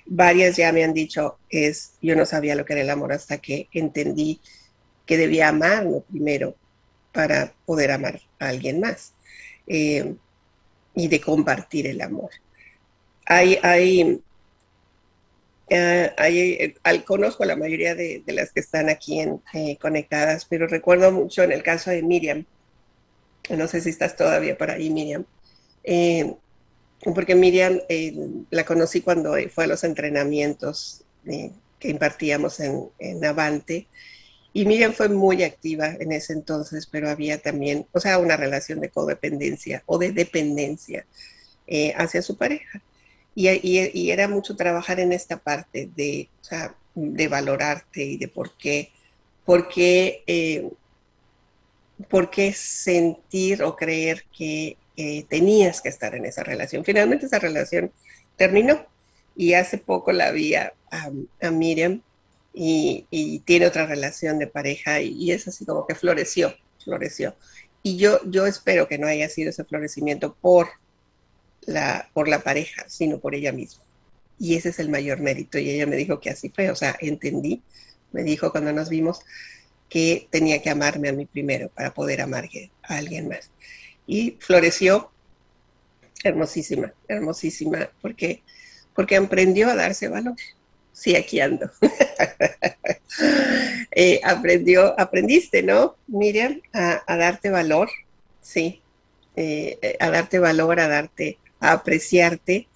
Varias 0.06 0.56
ya 0.56 0.72
me 0.72 0.85
han 0.85 0.94
dicho, 0.94 1.38
es, 1.50 1.94
yo 2.00 2.14
no 2.14 2.24
sabía 2.24 2.54
lo 2.54 2.64
que 2.64 2.74
era 2.74 2.82
el 2.82 2.90
amor 2.90 3.12
hasta 3.12 3.38
que 3.38 3.68
entendí 3.72 4.40
que 5.06 5.16
debía 5.16 5.48
amarlo 5.48 6.02
primero 6.02 6.56
para 7.12 7.54
poder 7.64 7.92
amar 7.92 8.20
a 8.38 8.48
alguien 8.48 8.80
más 8.80 9.14
eh, 9.66 10.14
y 10.94 11.09
de 11.09 11.20
compartir 11.20 11.87
el 11.87 12.00
amor. 12.00 12.30
Hay, 13.24 13.59
hay, 13.62 14.22
eh, 15.68 16.14
eh, 16.18 17.04
conozco 17.04 17.42
a 17.42 17.46
la 17.46 17.56
mayoría 17.56 17.94
de, 17.94 18.22
las 18.26 18.52
que 18.52 18.61
están 18.61 18.88
aquí 18.88 19.24
conectadas, 19.80 20.44
pero 20.44 20.66
recuerdo 20.66 21.11
mucho 21.11 21.42
en 21.42 21.52
el 21.52 21.62
caso 21.62 21.90
de 21.90 22.02
Miriam, 22.02 22.44
no 23.50 23.66
sé 23.66 23.80
si 23.80 23.90
estás 23.90 24.16
todavía 24.16 24.59
por 24.59 24.70
ahí, 24.70 24.90
Miriam, 24.90 25.24
eh, 25.87 26.35
porque 27.14 27.37
Miriam 27.37 27.79
eh, 27.88 28.14
la 28.51 28.64
conocí 28.64 29.01
cuando 29.01 29.35
fue 29.55 29.64
a 29.64 29.68
los 29.68 29.85
entrenamientos 29.85 31.05
eh, 31.25 31.53
que 31.79 31.88
impartíamos 31.88 32.59
en, 32.61 32.90
en, 32.99 33.25
Avante. 33.25 33.87
Y 34.53 34.66
Miriam 34.66 34.92
fue 34.92 35.09
muy 35.09 35.44
activa 35.44 35.88
en 35.88 36.11
ese 36.11 36.33
entonces, 36.33 36.87
pero 36.87 37.09
había 37.09 37.38
también, 37.38 37.87
o 37.92 38.01
sea, 38.01 38.18
una 38.18 38.37
relación 38.37 38.81
de 38.81 38.90
codependencia 38.90 39.83
o 39.87 39.99
de 39.99 40.12
dependencia 40.12 41.07
hacia 41.96 42.22
su 42.22 42.37
pareja. 42.37 42.83
Y, 43.35 43.49
y, 43.49 44.11
era 44.11 44.29
mucho 44.29 44.57
trabajar 44.57 44.99
en 44.99 45.12
esta 45.12 45.37
parte 45.37 45.90
de, 45.94 46.31
o 46.40 46.44
sea, 46.44 46.75
de 46.94 47.29
valorarte 47.29 48.03
y 48.03 48.16
de 48.16 48.29
por 48.29 48.57
qué, 48.57 48.90
por 49.44 49.68
qué, 49.68 50.72
por 52.09 52.31
qué 52.31 52.55
sentir 52.55 53.62
o 53.62 53.77
creer 53.77 54.25
que 54.37 54.79
tenías 55.28 55.80
que 55.80 55.88
estar 55.88 56.14
en 56.14 56.24
esa 56.24 56.42
relación. 56.42 56.85
Finalmente 56.85 57.26
esa 57.26 57.38
relación 57.38 57.92
terminó 58.37 58.87
y 59.37 59.52
hace 59.52 59.78
poco 59.78 60.12
la 60.12 60.30
vi 60.30 60.54
a, 60.54 60.72
Miriam 61.52 62.02
y, 62.54 63.42
tiene 63.44 63.66
otra 63.66 63.87
relación 63.87 64.38
de 64.38 64.46
pareja 64.46 65.00
y, 65.00 65.30
es 65.30 65.46
así 65.46 65.66
como 65.66 65.87
que 65.87 65.94
floreció, 65.94 66.54
floreció. 66.82 67.37
Y 67.82 67.98
yo, 67.98 68.20
yo 68.24 68.46
espero 68.46 68.88
que 68.88 68.98
no 68.98 69.06
haya 69.06 69.28
sido 69.28 69.50
ese 69.50 69.64
florecimiento 69.64 70.35
por 70.35 70.68
la, 71.66 72.09
por 72.14 72.28
la 72.28 72.40
pareja, 72.40 72.85
sino 72.88 73.18
por 73.18 73.35
ella 73.35 73.52
misma. 73.52 73.85
Y 74.38 74.56
ese 74.56 74.70
es 74.70 74.78
el 74.78 74.88
mayor 74.88 75.20
mérito. 75.20 75.59
Y 75.59 75.70
ella 75.70 75.87
me 75.87 75.96
dijo 75.96 76.18
que 76.18 76.30
así 76.30 76.48
fue, 76.48 76.70
o 76.70 76.74
sea, 76.74 76.96
entendí, 77.00 77.62
me 78.12 78.22
dijo 78.22 78.50
cuando 78.50 78.72
nos 78.72 78.88
vimos 78.88 79.20
que 79.88 80.26
tenía 80.30 80.61
que 80.62 80.70
amarme 80.70 81.11
a 81.11 81.12
mí 81.12 81.26
primero 81.26 81.68
para 81.68 81.94
poder 81.94 82.20
amar 82.20 82.48
a 82.82 82.96
alguien 82.96 83.28
más 83.28 83.50
y 84.06 84.36
floreció 84.40 85.10
hermosísima, 86.24 86.92
hermosísima, 87.08 87.90
porque, 88.00 88.42
porque 88.94 89.16
aprendió 89.16 89.68
a 89.68 89.74
darse 89.74 90.08
valor. 90.08 90.36
Sí, 90.92 91.14
aquí 91.14 91.40
ando. 91.40 91.70
eh, 93.90 94.20
aprendió, 94.24 94.98
aprendiste, 94.98 95.62
¿no, 95.62 95.96
Miriam? 96.06 96.60
A, 96.72 97.16
darte 97.16 97.50
valor, 97.50 97.90
sí, 98.40 98.80
eh, 99.36 99.96
a 100.00 100.10
darte 100.10 100.38
valor, 100.38 100.80
a 100.80 100.88
darte, 100.88 101.38
a 101.60 101.72
apreciarte, 101.72 102.66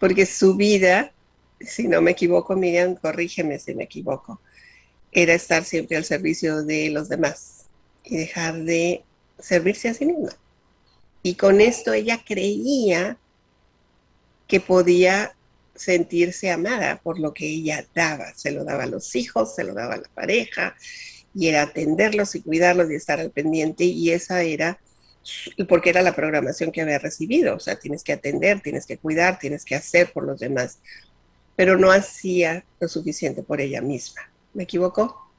porque 0.00 0.26
su 0.26 0.56
vida, 0.56 1.12
si 1.60 1.86
no 1.86 2.02
me 2.02 2.10
equivoco, 2.10 2.56
Miriam, 2.56 2.96
corrígeme 2.96 3.60
si 3.60 3.74
me 3.74 3.84
equivoco, 3.84 4.40
era 5.12 5.34
estar 5.34 5.64
siempre 5.64 5.96
al 5.96 6.04
servicio 6.04 6.64
de 6.64 6.90
los 6.90 7.08
demás 7.08 7.66
y 8.02 8.16
dejar 8.16 8.64
de 8.64 9.04
servirse 9.38 9.88
a 9.88 9.94
sí 9.94 10.06
misma. 10.06 10.30
Y 11.22 11.34
con 11.34 11.60
esto 11.60 11.92
ella 11.92 12.22
creía 12.26 13.16
que 14.48 14.60
podía 14.60 15.34
sentirse 15.74 16.50
amada 16.50 17.00
por 17.02 17.18
lo 17.18 17.32
que 17.32 17.46
ella 17.46 17.86
daba. 17.94 18.34
Se 18.34 18.50
lo 18.50 18.64
daba 18.64 18.84
a 18.84 18.86
los 18.86 19.14
hijos, 19.16 19.54
se 19.54 19.64
lo 19.64 19.74
daba 19.74 19.94
a 19.94 19.98
la 19.98 20.08
pareja, 20.14 20.76
y 21.34 21.48
era 21.48 21.62
atenderlos 21.62 22.34
y 22.34 22.42
cuidarlos 22.42 22.90
y 22.90 22.94
estar 22.94 23.20
al 23.20 23.30
pendiente. 23.30 23.84
Y 23.84 24.10
esa 24.10 24.42
era, 24.42 24.78
porque 25.68 25.90
era 25.90 26.02
la 26.02 26.14
programación 26.14 26.72
que 26.72 26.82
había 26.82 26.98
recibido. 26.98 27.56
O 27.56 27.60
sea, 27.60 27.78
tienes 27.78 28.02
que 28.02 28.12
atender, 28.12 28.60
tienes 28.60 28.86
que 28.86 28.98
cuidar, 28.98 29.38
tienes 29.38 29.64
que 29.64 29.74
hacer 29.74 30.12
por 30.12 30.24
los 30.24 30.40
demás. 30.40 30.78
Pero 31.56 31.78
no 31.78 31.90
hacía 31.90 32.64
lo 32.80 32.88
suficiente 32.88 33.42
por 33.42 33.60
ella 33.60 33.80
misma. 33.80 34.22
¿Me 34.52 34.64
equivoco? 34.64 35.30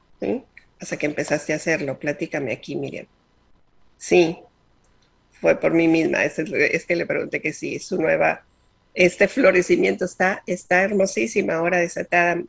Hasta 0.80 0.96
que 0.96 1.06
empezaste 1.06 1.52
a 1.52 1.56
hacerlo. 1.56 1.98
Platícame 1.98 2.52
aquí, 2.52 2.74
Miriam. 2.74 3.06
Sí, 3.98 4.38
fue 5.44 5.60
por 5.60 5.74
mí 5.74 5.88
misma. 5.88 6.24
Es, 6.24 6.38
es 6.38 6.86
que 6.86 6.96
le 6.96 7.04
pregunté 7.04 7.42
que 7.42 7.52
sí, 7.52 7.78
su 7.78 8.00
nueva 8.00 8.46
este 8.94 9.28
florecimiento 9.28 10.06
está, 10.06 10.42
está 10.46 10.82
hermosísima 10.82 11.56
ahora 11.56 11.80
desatada. 11.80 12.42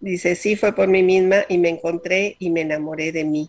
Dice, 0.00 0.34
sí, 0.36 0.54
fue 0.54 0.74
por 0.74 0.86
mí 0.86 1.02
misma 1.02 1.46
y 1.48 1.56
me 1.56 1.70
encontré 1.70 2.36
y 2.38 2.50
me 2.50 2.60
enamoré 2.60 3.10
de 3.10 3.24
mí. 3.24 3.48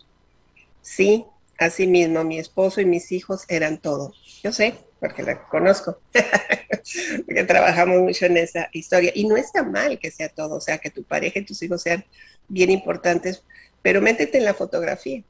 Sí, 0.80 1.26
así 1.58 1.86
mismo, 1.86 2.24
mi 2.24 2.38
esposo 2.38 2.80
y 2.80 2.86
mis 2.86 3.12
hijos 3.12 3.44
eran 3.48 3.76
todos. 3.76 4.40
Yo 4.42 4.52
sé, 4.52 4.74
porque 5.00 5.22
la 5.22 5.46
conozco, 5.48 5.98
porque 7.26 7.44
trabajamos 7.44 8.00
mucho 8.00 8.24
en 8.24 8.38
esa 8.38 8.70
historia. 8.72 9.12
Y 9.14 9.26
no 9.26 9.36
está 9.36 9.64
mal 9.64 9.98
que 9.98 10.10
sea 10.10 10.30
todo, 10.30 10.54
o 10.56 10.60
sea, 10.62 10.78
que 10.78 10.88
tu 10.88 11.02
pareja 11.02 11.40
y 11.40 11.44
tus 11.44 11.62
hijos 11.62 11.82
sean 11.82 12.06
bien 12.48 12.70
importantes, 12.70 13.42
pero 13.82 14.00
métete 14.00 14.38
en 14.38 14.46
la 14.46 14.54
fotografía, 14.54 15.22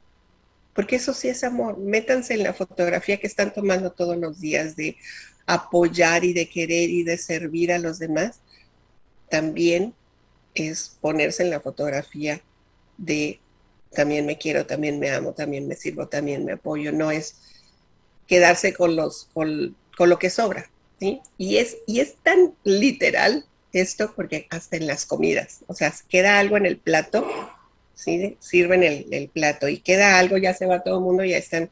porque 0.74 0.96
eso 0.96 1.14
sí 1.14 1.28
es 1.28 1.44
amor. 1.44 1.78
Métanse 1.78 2.34
en 2.34 2.42
la 2.42 2.52
fotografía 2.52 3.18
que 3.18 3.26
están 3.26 3.52
tomando 3.52 3.92
todos 3.92 4.16
los 4.16 4.40
días 4.40 4.76
de 4.76 4.96
apoyar 5.46 6.24
y 6.24 6.32
de 6.32 6.48
querer 6.48 6.90
y 6.90 7.02
de 7.02 7.18
servir 7.18 7.72
a 7.72 7.78
los 7.78 7.98
demás, 7.98 8.40
también 9.28 9.94
es 10.54 10.96
ponerse 11.00 11.42
en 11.42 11.50
la 11.50 11.60
fotografía 11.60 12.40
de 12.96 13.40
también 13.92 14.26
me 14.26 14.38
quiero, 14.38 14.66
también 14.66 14.98
me 14.98 15.10
amo, 15.10 15.32
también 15.32 15.68
me 15.68 15.76
sirvo, 15.76 16.08
también 16.08 16.44
me 16.44 16.52
apoyo, 16.52 16.92
no 16.92 17.10
es 17.10 17.36
quedarse 18.26 18.74
con 18.74 18.96
los 18.96 19.28
con, 19.32 19.76
lo 19.98 20.18
que 20.18 20.30
sobra, 20.30 20.70
¿sí? 20.98 21.20
Y 21.38 21.58
es 21.58 21.76
y 21.86 22.00
es 22.00 22.16
tan 22.22 22.54
literal 22.64 23.46
esto 23.72 24.12
porque 24.14 24.46
hasta 24.50 24.76
en 24.76 24.86
las 24.86 25.06
comidas, 25.06 25.60
o 25.66 25.74
sea, 25.74 25.94
queda 26.08 26.38
algo 26.38 26.56
en 26.56 26.66
el 26.66 26.78
plato, 26.78 27.26
¿sí? 27.94 28.36
Sirven 28.40 28.82
el, 28.82 29.06
el 29.10 29.28
plato 29.28 29.68
y 29.68 29.78
queda 29.78 30.18
algo, 30.18 30.36
ya 30.36 30.54
se 30.54 30.66
va 30.66 30.82
todo 30.82 30.98
el 30.98 31.04
mundo, 31.04 31.24
ya 31.24 31.36
están 31.36 31.70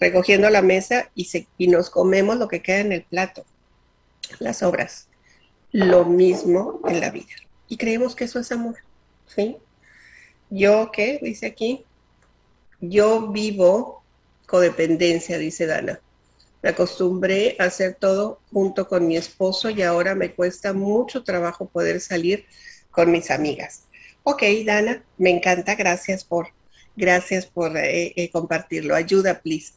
recogiendo 0.00 0.48
la 0.50 0.62
mesa 0.62 1.10
y, 1.14 1.24
se, 1.26 1.46
y 1.58 1.68
nos 1.68 1.90
comemos 1.90 2.36
lo 2.36 2.48
que 2.48 2.62
queda 2.62 2.80
en 2.80 2.92
el 2.92 3.02
plato, 3.02 3.44
las 4.38 4.62
obras. 4.62 5.08
Lo 5.70 6.06
mismo 6.06 6.80
en 6.88 7.00
la 7.00 7.10
vida. 7.10 7.34
Y 7.68 7.76
creemos 7.76 8.14
que 8.14 8.24
eso 8.24 8.40
es 8.40 8.50
amor, 8.52 8.76
¿sí? 9.26 9.58
Yo, 10.48 10.90
¿qué? 10.90 11.18
Dice 11.22 11.46
aquí. 11.46 11.84
Yo 12.80 13.28
vivo 13.28 14.02
codependencia, 14.46 15.36
dice 15.36 15.66
Dana. 15.66 16.00
Me 16.62 16.70
acostumbré 16.70 17.56
a 17.58 17.64
hacer 17.64 17.94
todo 17.94 18.40
junto 18.50 18.88
con 18.88 19.06
mi 19.06 19.16
esposo 19.16 19.68
y 19.68 19.82
ahora 19.82 20.14
me 20.14 20.34
cuesta 20.34 20.72
mucho 20.72 21.22
trabajo 21.22 21.68
poder 21.68 22.00
salir 22.00 22.46
con 22.90 23.10
mis 23.10 23.30
amigas. 23.30 23.84
Ok, 24.30 24.42
Dana, 24.66 25.02
me 25.16 25.30
encanta. 25.30 25.74
Gracias 25.74 26.22
por, 26.22 26.48
gracias 26.94 27.46
por 27.46 27.74
eh, 27.78 28.12
eh, 28.14 28.30
compartirlo. 28.30 28.94
Ayuda, 28.94 29.40
please 29.40 29.72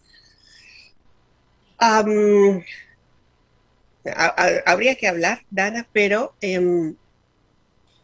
habría 4.66 4.96
que 4.96 5.08
hablar, 5.08 5.46
Dana, 5.50 5.88
pero 5.94 6.36
eh, 6.42 6.94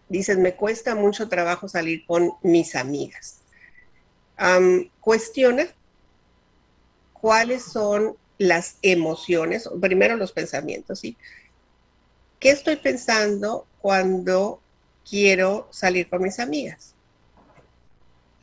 dices, 0.07 0.37
me 0.37 0.55
cuesta 0.55 0.95
mucho 0.95 1.27
trabajo 1.27 1.67
salir 1.67 2.05
con 2.05 2.31
mis 2.43 2.77
amigas. 2.77 3.41
cuestiona 5.01 5.67
cuáles 7.11 7.61
son 7.61 8.15
las 8.37 8.77
emociones, 8.83 9.69
primero 9.81 10.15
los 10.15 10.31
pensamientos, 10.31 11.01
¿sí? 11.01 11.17
¿Qué 12.39 12.51
estoy 12.51 12.77
pensando 12.77 13.67
cuando 13.81 14.61
quiero 15.07 15.67
salir 15.71 16.09
con 16.09 16.21
mis 16.21 16.39
amigas? 16.39 16.93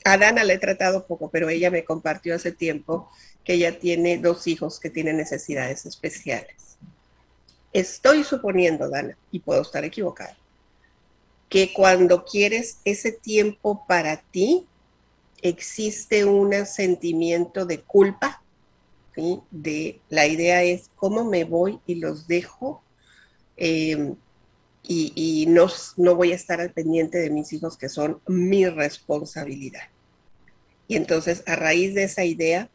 A 0.05 0.19
Dana 0.19 0.45
le 0.45 0.55
he 0.55 0.59
tratado 0.59 1.07
poco, 1.07 1.31
pero 1.31 1.49
ella 1.49 1.71
me 1.71 1.85
compartió 1.85 2.35
hace 2.35 2.53
tiempo 2.53 3.11
que 3.43 3.55
ella 3.55 3.79
tiene 3.79 4.19
dos 4.19 4.47
hijos 4.47 4.79
que 4.79 4.91
tienen 4.91 5.17
necesidades 5.17 5.87
especiales. 5.87 6.77
Estoy 7.73 8.23
suponiendo, 8.23 8.89
Dana, 8.89 9.17
y 9.31 9.41
puedo 9.41 9.63
estar 9.63 9.85
equivocada, 9.85 10.37
que 11.49 11.73
cuando 11.73 12.25
quieres 12.25 12.79
ese 12.85 13.13
tiempo 13.13 13.85
para 13.87 14.19
ti, 14.19 14.67
existe 15.43 16.25
un 16.25 16.53
sentimiento 16.67 17.67
de 17.67 17.81
culpa, 17.81 18.43
de 19.51 20.01
la 20.09 20.27
idea 20.27 20.63
es 20.65 20.91
cómo 20.97 21.25
me 21.25 21.45
voy 21.45 21.79
y 21.87 21.97
los 21.97 22.27
dejo 22.27 22.83
em, 23.57 24.17
y, 24.87 25.47
no, 25.49 25.67
no 25.97 26.15
voy 26.15 26.33
a 26.33 26.37
estar 26.37 26.61
al 26.61 26.73
pendiente 26.73 27.19
de 27.19 27.31
mis 27.31 27.53
hijos 27.53 27.79
que 27.79 27.89
son 27.89 28.21
mi 28.27 28.67
responsabilidad. 28.67 29.83
Y 30.87 30.97
entonces 30.97 31.43
a 31.47 31.57
raíz 31.57 31.95
de 31.95 32.05
esa 32.05 32.25
idea 32.25 32.69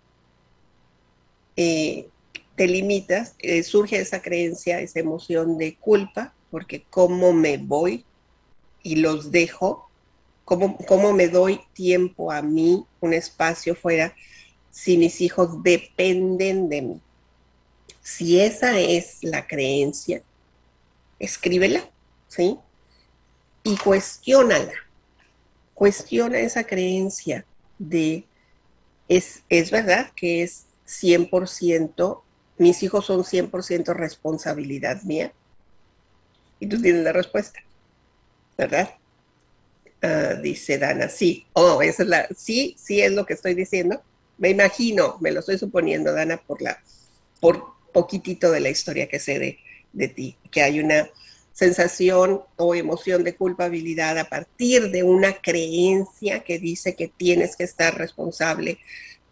eh, 1.55 2.09
te 2.55 2.67
limitas, 2.67 3.35
eh, 3.39 3.61
surge 3.63 3.99
esa 3.99 4.21
creencia, 4.21 4.81
esa 4.81 4.99
emoción 4.99 5.57
de 5.57 5.75
culpa, 5.75 6.33
porque 6.49 6.83
cómo 6.89 7.31
me 7.31 7.57
voy 7.57 8.05
y 8.81 8.95
los 8.95 9.31
dejo, 9.31 9.87
cómo, 10.45 10.77
cómo 10.87 11.13
me 11.13 11.27
doy 11.27 11.61
tiempo 11.73 12.31
a 12.31 12.41
mí, 12.41 12.85
un 13.01 13.13
espacio 13.13 13.75
fuera, 13.75 14.15
si 14.71 14.97
mis 14.97 15.21
hijos 15.21 15.61
dependen 15.61 16.69
de 16.69 16.81
mí. 16.81 17.01
Si 18.01 18.39
esa 18.39 18.79
es 18.79 19.19
la 19.21 19.45
creencia, 19.45 20.23
escríbela, 21.19 21.87
¿sí? 22.29 22.57
Y 23.63 23.75
cuestiónala. 23.77 24.73
Cuestiona 25.73 26.39
esa 26.39 26.63
creencia 26.63 27.45
de, 27.77 28.27
es, 29.07 29.43
es 29.49 29.71
verdad 29.71 30.11
que 30.15 30.43
es 30.43 30.65
100%, 30.85 32.23
mis 32.57 32.83
hijos 32.83 33.05
son 33.05 33.23
100% 33.23 33.93
responsabilidad 33.93 35.01
mía. 35.03 35.33
Y 36.59 36.67
tú 36.67 36.81
tienes 36.81 37.03
la 37.03 37.13
respuesta, 37.13 37.59
¿verdad? 38.57 38.89
Ah, 40.01 40.35
dice 40.41 40.77
Dana, 40.77 41.09
sí, 41.09 41.45
oh, 41.53 41.81
esa 41.81 42.03
es 42.03 42.09
la, 42.09 42.27
sí, 42.35 42.75
sí 42.77 43.01
es 43.01 43.11
lo 43.11 43.25
que 43.25 43.33
estoy 43.33 43.53
diciendo. 43.53 44.01
Me 44.37 44.49
imagino, 44.49 45.17
me 45.19 45.31
lo 45.31 45.41
estoy 45.41 45.57
suponiendo, 45.57 46.13
Dana, 46.13 46.37
por 46.37 46.61
la, 46.61 46.81
por 47.39 47.63
poquitito 47.93 48.51
de 48.51 48.59
la 48.59 48.69
historia 48.69 49.07
que 49.07 49.19
sé 49.19 49.39
de, 49.39 49.59
de 49.93 50.07
ti, 50.07 50.37
que 50.51 50.61
hay 50.61 50.79
una 50.79 51.09
sensación 51.59 52.41
o 52.55 52.73
emoción 52.73 53.23
de 53.23 53.35
culpabilidad 53.35 54.17
a 54.17 54.29
partir 54.29 54.91
de 54.91 55.03
una 55.03 55.33
creencia 55.33 56.39
que 56.39 56.57
dice 56.57 56.95
que 56.95 57.09
tienes 57.09 57.55
que 57.57 57.65
estar 57.65 57.97
responsable 57.97 58.79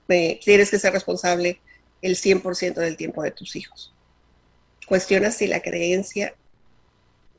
tienes 0.08 0.72
que 0.72 0.80
ser 0.80 0.93
responsable 0.93 1.60
el 2.02 2.16
100% 2.16 2.76
del 2.76 2.97
tiempo 2.97 3.24
de 3.24 3.32
tus 3.32 3.56
hijos. 3.56 3.93
Cuestiona 4.88 5.32
si 5.32 5.47
la 5.47 5.62
creencia 5.62 6.36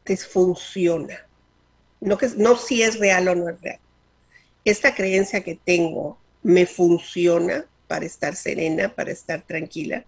te 0.05 0.17
funciona. 0.17 1.27
No, 2.01 2.19
que, 2.19 2.29
no 2.37 2.57
si 2.57 2.83
es 2.83 2.99
real 2.99 3.29
o 3.29 3.35
no 3.35 3.49
es 3.49 3.61
real. 3.61 3.81
Esta 4.65 4.95
creencia 4.95 5.43
que 5.43 5.59
tengo 5.65 6.19
me 6.43 6.67
funciona 6.67 7.65
para 7.87 8.05
estar 8.05 8.37
serena, 8.37 8.95
para 8.95 9.13
estar 9.13 9.43
tranquila. 9.43 10.05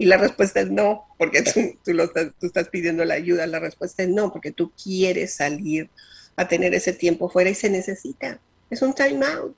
Y 0.00 0.06
la 0.06 0.16
respuesta 0.16 0.60
es 0.60 0.70
no, 0.70 1.06
porque 1.18 1.42
tú, 1.42 1.78
tú 1.84 2.46
estás 2.46 2.70
pidiendo 2.70 3.04
la 3.04 3.12
ayuda. 3.12 3.46
La 3.46 3.58
respuesta 3.58 4.02
es 4.02 4.08
no, 4.08 4.32
porque 4.32 4.50
tú 4.50 4.72
quieres 4.82 5.34
salir 5.34 5.90
a 6.36 6.48
tener 6.48 6.72
ese 6.72 6.94
tiempo 6.94 7.28
fuera 7.28 7.50
y 7.50 7.54
se 7.54 7.68
necesita. 7.68 8.40
Es 8.70 8.80
un 8.80 8.94
time 8.94 9.26
out. 9.26 9.54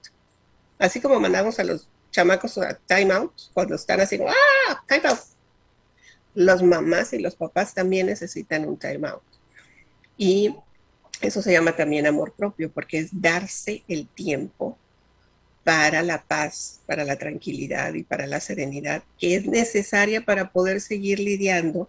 Así 0.80 1.00
como 1.00 1.20
mandamos 1.20 1.60
a 1.60 1.64
los 1.64 1.88
chamacos 2.10 2.58
a 2.58 2.74
time 2.74 3.12
out, 3.14 3.32
cuando 3.54 3.76
están 3.76 4.00
así, 4.00 4.18
¡ah! 4.20 4.84
Time 4.88 5.02
out. 5.10 5.20
Las 6.34 6.60
mamás 6.60 7.12
y 7.12 7.20
los 7.20 7.36
papás 7.36 7.72
también 7.72 8.08
necesitan 8.08 8.66
un 8.66 8.76
time 8.76 9.06
out. 9.06 9.22
Y 10.16 10.56
eso 11.20 11.40
se 11.40 11.52
llama 11.52 11.76
también 11.76 12.04
amor 12.08 12.32
propio, 12.32 12.68
porque 12.68 12.98
es 12.98 13.10
darse 13.12 13.84
el 13.86 14.08
tiempo 14.08 14.76
para 15.64 16.02
la 16.02 16.22
paz, 16.22 16.80
para 16.86 17.04
la 17.04 17.16
tranquilidad 17.16 17.94
y 17.94 18.02
para 18.02 18.26
la 18.26 18.40
serenidad 18.40 19.02
que 19.18 19.36
es 19.36 19.46
necesaria 19.46 20.24
para 20.24 20.50
poder 20.50 20.80
seguir 20.80 21.20
lidiando 21.20 21.88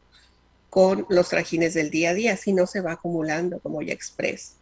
con 0.70 1.06
los 1.10 1.30
trajines 1.30 1.74
del 1.74 1.90
día 1.92 2.12
a 2.12 2.14
día, 2.14 2.38
si 2.38 2.54
no 2.54 2.66
se 2.66 2.82
va 2.82 2.94
acumulando 2.94 3.60
como 3.60 3.80
olla 3.80 3.94
express. 3.94 4.56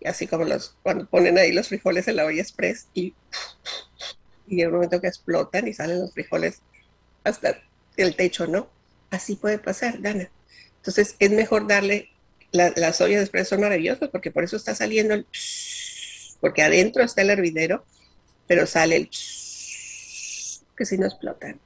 Y 0.00 0.08
así 0.08 0.26
como 0.26 0.44
los, 0.44 0.76
cuando 0.82 1.06
ponen 1.06 1.36
ahí 1.36 1.52
los 1.52 1.68
frijoles 1.68 2.08
en 2.08 2.16
la 2.16 2.24
olla 2.24 2.40
express 2.40 2.86
y, 2.94 3.14
y 4.48 4.62
en 4.62 4.68
un 4.68 4.74
momento 4.74 5.00
que 5.00 5.08
explotan 5.08 5.68
y 5.68 5.74
salen 5.74 6.00
los 6.00 6.12
frijoles 6.12 6.62
hasta 7.22 7.60
el 7.98 8.16
techo, 8.16 8.46
¿no? 8.46 8.70
Así 9.10 9.36
puede 9.36 9.58
pasar, 9.58 10.00
Dana. 10.00 10.30
Entonces 10.76 11.16
es 11.18 11.30
mejor 11.30 11.66
darle, 11.66 12.08
las 12.52 13.00
ollas 13.02 13.20
express 13.20 13.48
son 13.48 13.60
maravillosas 13.60 14.08
porque 14.08 14.30
por 14.30 14.44
eso 14.44 14.56
está 14.56 14.74
saliendo 14.74 15.12
el, 15.12 15.26
porque 16.40 16.62
adentro 16.62 17.02
está 17.02 17.20
el 17.22 17.30
hervidero 17.30 17.84
pero 18.50 18.66
sale 18.66 18.96
el 18.96 19.06
que 20.76 20.84
si 20.84 20.98
no 20.98 21.06
explotan. 21.06 21.60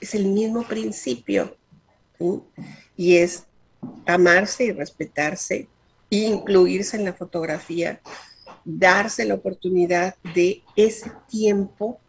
Es 0.00 0.14
el 0.14 0.26
mismo 0.26 0.62
principio. 0.62 1.56
Y 2.96 3.16
es 3.16 3.42
amarse 4.06 4.66
y 4.66 4.70
respetarse, 4.70 5.66
incluirse 6.10 6.96
en 6.96 7.04
la 7.04 7.12
fotografía, 7.12 8.00
darse 8.64 9.24
la 9.24 9.34
oportunidad 9.34 10.14
de 10.32 10.62
ese 10.76 11.10
tiempo 11.28 12.00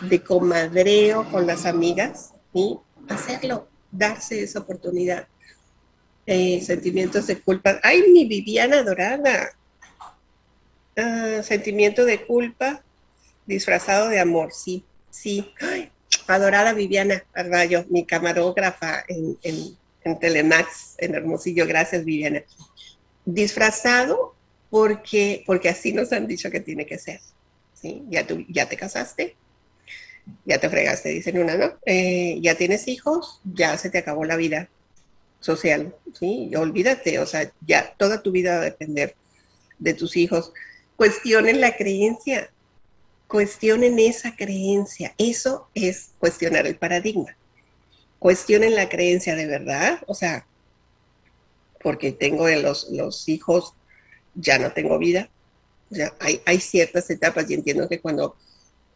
de 0.00 0.20
comadreo 0.20 1.30
con 1.30 1.46
las 1.46 1.66
amigas, 1.66 2.32
y 2.52 2.80
hacerlo, 3.08 3.68
darse 3.92 4.42
esa 4.42 4.58
oportunidad. 4.58 5.28
Eh, 6.26 6.60
sentimientos 6.62 7.28
de 7.28 7.40
culpa. 7.40 7.78
¡Ay, 7.84 8.10
mi 8.12 8.24
Viviana 8.24 8.82
dorada! 8.82 9.52
Ah, 10.96 11.42
sentimiento 11.44 12.04
de 12.04 12.26
culpa 12.26 12.84
disfrazado 13.46 14.08
de 14.08 14.20
amor, 14.20 14.52
sí, 14.52 14.84
sí. 15.10 15.52
adorada 16.26 16.72
Viviana 16.72 17.24
Arballo, 17.34 17.84
mi 17.90 18.04
camarógrafa 18.04 19.04
en, 19.08 19.38
en, 19.42 20.18
Telemax, 20.18 20.96
en 20.98 21.14
Hermosillo, 21.14 21.66
gracias 21.66 22.04
Viviana. 22.04 22.42
Disfrazado 23.24 24.34
porque, 24.70 25.42
porque 25.46 25.68
así 25.68 25.92
nos 25.92 26.12
han 26.12 26.26
dicho 26.26 26.50
que 26.50 26.60
tiene 26.60 26.84
que 26.84 26.98
ser. 26.98 27.20
¿sí? 27.74 28.02
Ya, 28.08 28.26
tú, 28.26 28.44
ya 28.48 28.68
te 28.68 28.76
casaste, 28.76 29.36
ya 30.44 30.58
te 30.58 30.68
fregaste, 30.68 31.10
dicen 31.10 31.38
una, 31.38 31.56
¿no? 31.56 31.72
Eh, 31.86 32.38
ya 32.40 32.54
tienes 32.54 32.88
hijos, 32.88 33.40
ya 33.44 33.76
se 33.78 33.90
te 33.90 33.98
acabó 33.98 34.24
la 34.24 34.36
vida 34.36 34.68
social, 35.40 35.94
¿sí? 36.18 36.50
olvídate, 36.56 37.18
o 37.18 37.26
sea, 37.26 37.52
ya 37.66 37.94
toda 37.98 38.22
tu 38.22 38.32
vida 38.32 38.56
va 38.56 38.62
a 38.62 38.64
depender 38.64 39.14
de 39.78 39.94
tus 39.94 40.16
hijos. 40.16 40.52
Cuestionen 40.96 41.60
la 41.60 41.76
creencia, 41.76 42.50
cuestionen 43.28 43.98
esa 43.98 44.36
creencia. 44.36 45.14
Eso 45.18 45.68
es 45.74 46.10
cuestionar 46.18 46.66
el 46.66 46.76
paradigma. 46.76 47.36
Cuestionen 48.18 48.74
la 48.74 48.88
creencia 48.88 49.34
de 49.34 49.46
verdad, 49.46 50.00
o 50.06 50.14
sea, 50.14 50.46
porque 51.82 52.12
tengo 52.12 52.48
los, 52.48 52.88
los 52.90 53.28
hijos, 53.28 53.74
ya 54.34 54.58
no 54.58 54.72
tengo 54.72 54.98
vida. 54.98 55.28
Hay, 56.20 56.40
hay 56.46 56.60
ciertas 56.60 57.08
etapas 57.10 57.48
y 57.50 57.54
entiendo 57.54 57.88
que 57.88 58.00
cuando 58.00 58.36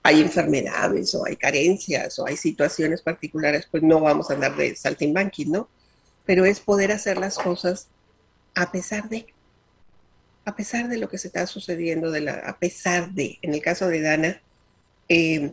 hay 0.02 0.22
enfermedades 0.22 1.14
o 1.14 1.26
hay 1.26 1.36
carencias 1.36 2.18
o 2.18 2.26
hay 2.26 2.36
situaciones 2.36 3.02
particulares, 3.02 3.68
pues 3.70 3.82
no 3.82 4.00
vamos 4.00 4.30
a 4.30 4.34
andar 4.34 4.56
de 4.56 4.74
saltimbanquis, 4.74 5.48
¿no? 5.48 5.68
Pero 6.24 6.46
es 6.46 6.60
poder 6.60 6.92
hacer 6.92 7.18
las 7.18 7.36
cosas 7.36 7.88
a 8.54 8.72
pesar 8.72 9.08
de 9.08 9.26
a 10.48 10.56
pesar 10.56 10.88
de 10.88 10.96
lo 10.96 11.10
que 11.10 11.18
se 11.18 11.26
está 11.26 11.46
sucediendo, 11.46 12.10
de 12.10 12.22
la, 12.22 12.32
a 12.32 12.58
pesar 12.58 13.10
de, 13.10 13.38
en 13.42 13.52
el 13.52 13.60
caso 13.60 13.86
de 13.86 14.00
Dana, 14.00 14.40
eh, 15.10 15.52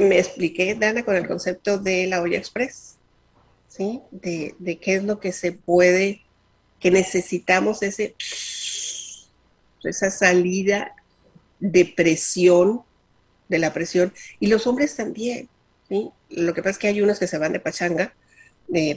me 0.00 0.18
expliqué, 0.18 0.74
Dana, 0.74 1.04
con 1.04 1.14
el 1.14 1.28
concepto 1.28 1.78
de 1.78 2.08
la 2.08 2.20
olla 2.20 2.36
express, 2.36 2.96
¿sí? 3.68 4.00
De, 4.10 4.78
qué 4.82 4.96
es 4.96 5.04
lo 5.04 5.20
que 5.20 5.30
se 5.30 5.52
puede, 5.52 6.22
que 6.80 6.90
necesitamos 6.90 7.84
ese, 7.84 8.16
esa 9.84 10.10
salida 10.10 10.96
de 11.60 11.84
presión, 11.84 12.82
de 13.48 13.58
la 13.60 13.72
presión, 13.72 14.12
y 14.40 14.48
los 14.48 14.66
hombres 14.66 14.96
también, 14.96 15.48
¿sí? 15.88 16.10
Lo 16.30 16.52
que 16.52 16.62
pasa 16.62 16.70
es 16.70 16.78
que 16.78 16.88
hay 16.88 17.00
unos 17.00 17.20
que 17.20 17.28
se 17.28 17.38
van 17.38 17.52
de 17.52 17.60
pachanga, 17.60 18.12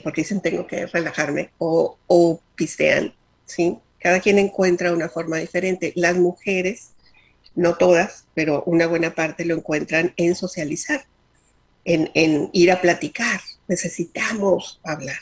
porque 0.02 0.22
dicen 0.22 0.40
tengo 0.40 0.66
que 0.66 0.86
relajarme, 0.86 1.50
o, 1.58 1.98
o 2.06 2.40
pistean, 2.54 3.14
¿sí? 3.46 3.78
Cada 4.02 4.20
quien 4.20 4.38
encuentra 4.38 4.92
una 4.92 5.08
forma 5.08 5.38
diferente. 5.38 5.92
Las 5.94 6.16
mujeres, 6.16 6.90
no 7.54 7.76
todas, 7.76 8.26
pero 8.34 8.64
una 8.64 8.86
buena 8.86 9.14
parte 9.14 9.44
lo 9.44 9.54
encuentran 9.54 10.12
en 10.16 10.34
socializar, 10.34 11.06
en, 11.84 12.50
ir 12.52 12.72
a 12.72 12.80
platicar. 12.80 13.40
Necesitamos 13.68 14.80
hablar. 14.82 15.18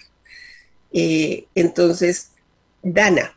Eh, 0.93 1.45
entonces, 1.55 2.31
Dana, 2.83 3.37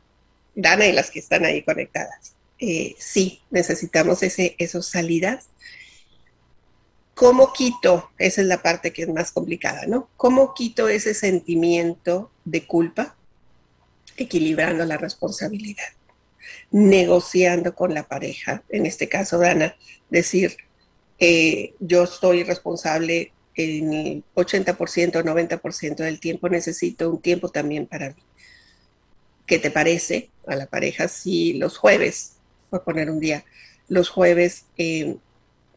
Dana 0.56 0.86
y 0.86 0.94
las 0.94 1.12
que 1.12 1.20
están 1.20 1.44
ahí 1.44 1.62
conectadas, 1.62 2.36
eh, 2.60 2.96
sí, 2.98 3.42
necesitamos 3.52 4.24
ese, 4.24 4.56
esas 4.58 4.86
salidas 4.86 5.48
¿Cómo 7.24 7.54
quito? 7.54 8.12
Esa 8.18 8.42
es 8.42 8.48
la 8.48 8.62
parte 8.62 8.92
que 8.92 9.04
es 9.04 9.08
más 9.08 9.32
complicada, 9.32 9.86
¿no? 9.88 10.10
¿Cómo 10.18 10.54
quito 10.54 10.90
ese 10.90 11.14
sentimiento 11.14 12.30
de 12.44 12.68
culpa? 12.68 13.16
Equilibrando 14.18 14.84
la 14.84 14.98
responsabilidad, 14.98 15.88
negociando 16.72 17.76
con 17.76 17.94
la 17.94 18.04
pareja, 18.10 18.64
en 18.68 18.86
este 18.86 19.08
caso, 19.08 19.38
Dana, 19.38 19.78
decir, 20.10 20.58
eh, 21.18 21.74
yo 21.80 22.04
estoy 22.04 22.44
responsable 22.44 23.32
en 23.56 23.94
el 23.94 24.24
80% 24.36 25.16
o 25.16 25.24
90% 25.24 25.96
del 25.96 26.20
tiempo, 26.20 26.50
necesito 26.50 27.10
un 27.10 27.22
tiempo 27.22 27.48
también 27.48 27.88
para 27.88 28.10
mí. 28.10 28.22
¿Qué 29.46 29.60
te 29.60 29.72
parece 29.72 30.30
a 30.46 30.58
la 30.58 30.66
pareja 30.66 31.08
si 31.08 31.54
los 31.54 31.78
jueves, 31.78 32.34
por 32.70 32.84
poner 32.84 33.10
un 33.10 33.22
día, 33.22 33.46
los 33.88 34.10
jueves 34.10 34.66
eh, 34.78 35.16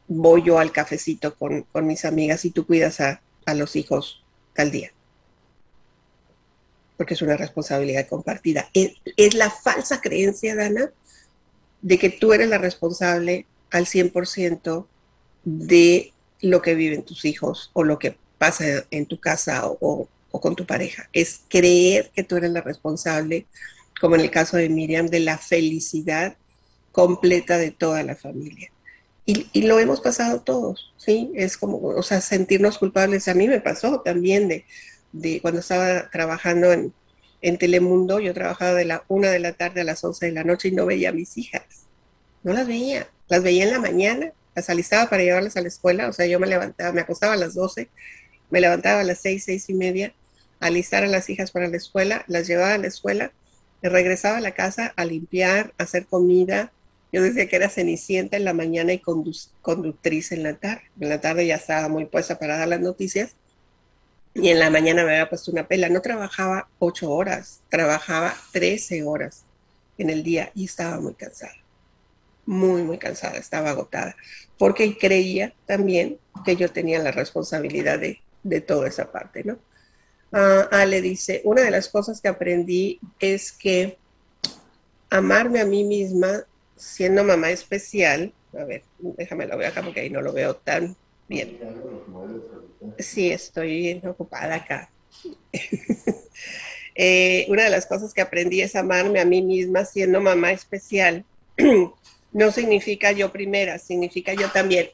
voy 0.09 0.43
yo 0.43 0.59
al 0.59 0.73
cafecito 0.73 1.35
con, 1.35 1.67
mis 1.83 2.05
amigas 2.05 2.45
y 2.45 2.51
tú 2.51 2.67
cuidas 2.67 3.01
a, 3.01 3.21
los 3.55 3.77
hijos 3.77 4.25
tal 4.55 4.71
día. 4.71 4.93
Porque 6.97 7.15
es 7.15 7.23
una 7.23 7.37
responsabilidad 7.37 8.09
compartida. 8.09 8.69
Es, 8.75 9.35
la 9.35 9.51
falsa 9.51 10.01
creencia, 10.01 10.57
Dana, 10.57 10.91
de 11.83 11.99
que 11.99 12.11
tú 12.11 12.33
eres 12.33 12.49
la 12.49 12.59
responsable 12.59 13.47
al 13.71 13.87
100% 13.87 14.87
de 15.45 16.13
lo 16.41 16.63
que 16.63 16.75
viven 16.75 17.05
tus 17.05 17.25
hijos 17.25 17.71
o 17.73 17.85
lo 17.85 17.99
que 17.99 18.17
pasa 18.39 18.65
en 18.91 19.07
tu 19.07 19.21
casa 19.21 19.67
o, 19.67 20.09
o, 20.31 20.41
con 20.41 20.57
tu 20.57 20.67
pareja. 20.67 21.09
Es 21.13 21.43
creer 21.49 22.11
que 22.15 22.25
tú 22.25 22.37
eres 22.37 22.51
la 22.51 22.63
responsable, 22.63 23.47
como 24.01 24.17
en 24.17 24.23
el 24.23 24.31
caso 24.31 24.57
de 24.57 24.69
Miriam, 24.69 25.07
de 25.07 25.21
la 25.21 25.39
felicidad 25.39 26.37
completa 26.91 27.59
de 27.59 27.71
toda 27.71 28.03
la 28.03 28.17
familia. 28.17 28.71
Y, 29.29 29.63
lo 29.63 29.81
hemos 29.81 30.01
pasado 30.01 30.41
todos, 30.41 30.95
¿sí? 30.97 31.33
Es 31.35 31.57
como, 31.57 31.79
o 31.79 32.03
sea, 32.03 32.21
sentirnos 32.21 32.79
culpables. 32.79 33.27
A 33.27 33.35
mí 33.35 33.49
me 33.49 33.61
pasó 33.61 34.01
también 34.01 34.47
de, 34.47 34.65
de 35.11 35.41
cuando 35.41 35.61
estaba 35.61 36.09
trabajando 36.11 36.73
en, 36.73 36.95
en 37.43 37.59
Telemundo, 37.59 38.21
yo 38.21 38.33
trabajaba 38.35 38.75
de 38.75 38.85
la 38.85 39.05
una 39.09 39.31
de 39.31 39.41
la 39.41 39.53
tarde 39.53 39.81
a 39.81 39.85
las 39.85 40.03
11 40.05 40.27
de 40.27 40.33
la 40.33 40.45
noche 40.45 40.69
y 40.69 40.73
no 40.73 40.87
veía 40.87 41.09
a 41.09 41.13
mis 41.13 41.37
hijas. 41.39 41.65
No 42.45 42.53
las 42.53 42.67
veía. 42.69 43.09
Las 43.29 43.43
veía 43.43 43.65
en 43.65 43.73
la 43.73 43.81
mañana, 43.81 44.33
las 44.55 44.71
alistaba 44.71 45.11
para 45.11 45.25
llevarlas 45.25 45.57
a 45.57 45.61
la 45.61 45.69
escuela. 45.69 46.09
O 46.09 46.13
sea, 46.13 46.27
yo 46.27 46.39
me 46.39 46.47
levantaba, 46.47 46.93
me 46.93 47.01
acostaba 47.01 47.33
a 47.33 47.37
las 47.37 47.55
12, 47.55 47.89
me 48.51 48.61
levantaba 48.61 49.01
a 49.01 49.05
las 49.05 49.19
6, 49.19 49.45
seis 49.45 49.69
y 49.69 49.75
media, 49.75 50.15
alistar 50.61 51.03
a 51.03 51.09
las 51.09 51.29
hijas 51.29 51.51
para 51.51 51.69
la 51.69 51.77
escuela, 51.77 52.25
las 52.29 52.47
llevaba 52.47 52.75
a 52.75 52.79
la 52.79 52.87
escuela, 52.87 53.33
regresaba 53.83 54.39
a 54.39 54.41
la 54.41 54.53
casa 54.53 54.93
a 54.97 55.05
limpiar, 55.05 55.75
a 55.79 55.83
hacer 55.83 56.07
comida, 56.07 56.73
yo 57.17 57.23
decía 57.23 57.49
que 57.49 57.57
era 57.57 57.71
cenicienta 57.71 58.37
en 58.37 58.45
la 58.45 58.53
mañana 58.53 58.93
y 58.93 58.99
conductriz 58.99 60.33
en 60.33 60.43
la 60.43 60.53
tarde. 60.53 60.83
En 61.01 61.09
la 61.09 61.19
tarde 61.19 61.47
ya 61.47 61.55
estaba 61.55 61.89
muy 61.89 62.05
puesta 62.05 62.39
para 62.39 62.59
dar 62.59 62.69
las 62.69 62.81
noticias 62.81 63.37
y 64.35 64.51
en 64.51 64.59
la 64.59 64.69
mañana 64.69 65.03
me 65.03 65.13
había 65.13 65.31
puesto 65.31 65.51
una 65.51 65.67
pela. 65.67 65.89
No 65.89 66.03
trabajaba 66.03 66.69
ocho 66.79 67.11
horas, 67.11 67.63
trabajaba 67.71 68.37
trece 68.53 69.03
horas 69.03 69.45
en 69.97 70.11
el 70.11 70.23
día 70.23 70.53
y 70.55 70.67
estaba 70.67 71.01
muy 71.01 71.15
cansada. 71.15 71.55
Muy, 72.45 72.83
muy 72.83 72.99
cansada, 72.99 73.39
estaba 73.39 73.71
agotada. 73.71 74.15
Porque 74.59 74.99
creía 74.99 75.55
también 75.65 76.19
que 76.45 76.55
yo 76.57 76.71
tenía 76.71 76.99
la 76.99 77.13
responsabilidad 77.13 77.99
de, 77.99 78.21
de 78.43 78.61
toda 78.61 78.89
esa 78.89 79.11
parte, 79.11 79.43
¿no? 79.43 79.59
Ah, 80.33 80.69
Ale 80.71 81.01
dice, 81.01 81.41
una 81.45 81.63
de 81.63 81.71
las 81.71 81.89
cosas 81.89 82.21
que 82.21 82.29
aprendí 82.29 83.01
es 83.21 83.53
que 83.53 83.97
amarme 85.09 85.61
a 85.61 85.65
mí 85.65 85.83
misma 85.83 86.45
siendo 86.77 87.25
mamá 87.25 87.51
especial, 87.51 88.35
a 88.53 88.65
ver, 88.65 88.85
déjame 88.99 89.47
lo 89.47 89.57
ver 89.57 89.69
acá 89.69 89.83
porque 89.83 90.01
ahí 90.01 90.11
no 90.11 90.21
lo 90.21 90.33
veo 90.33 90.57
tan 90.57 90.97
bien. 91.29 91.59
Sí, 92.99 93.31
estoy 93.31 94.01
ocupada 94.05 94.57
acá. 94.57 94.91
Eh, 96.99 97.45
una 97.51 97.65
de 97.65 97.69
las 97.69 97.85
cosas 97.85 98.15
que 98.15 98.23
aprendí 98.23 98.63
es 98.63 98.75
amarme 98.75 99.21
a 99.21 99.27
mí 99.27 99.43
misma 99.43 99.85
siendo 99.85 100.19
mamá 100.19 100.53
especial. 100.53 101.27
no 102.33 102.51
significa 102.51 103.13
yo 103.13 103.31
primera, 103.31 103.79
significa 103.79 104.33
yo 104.33 104.51
también. 104.51 104.89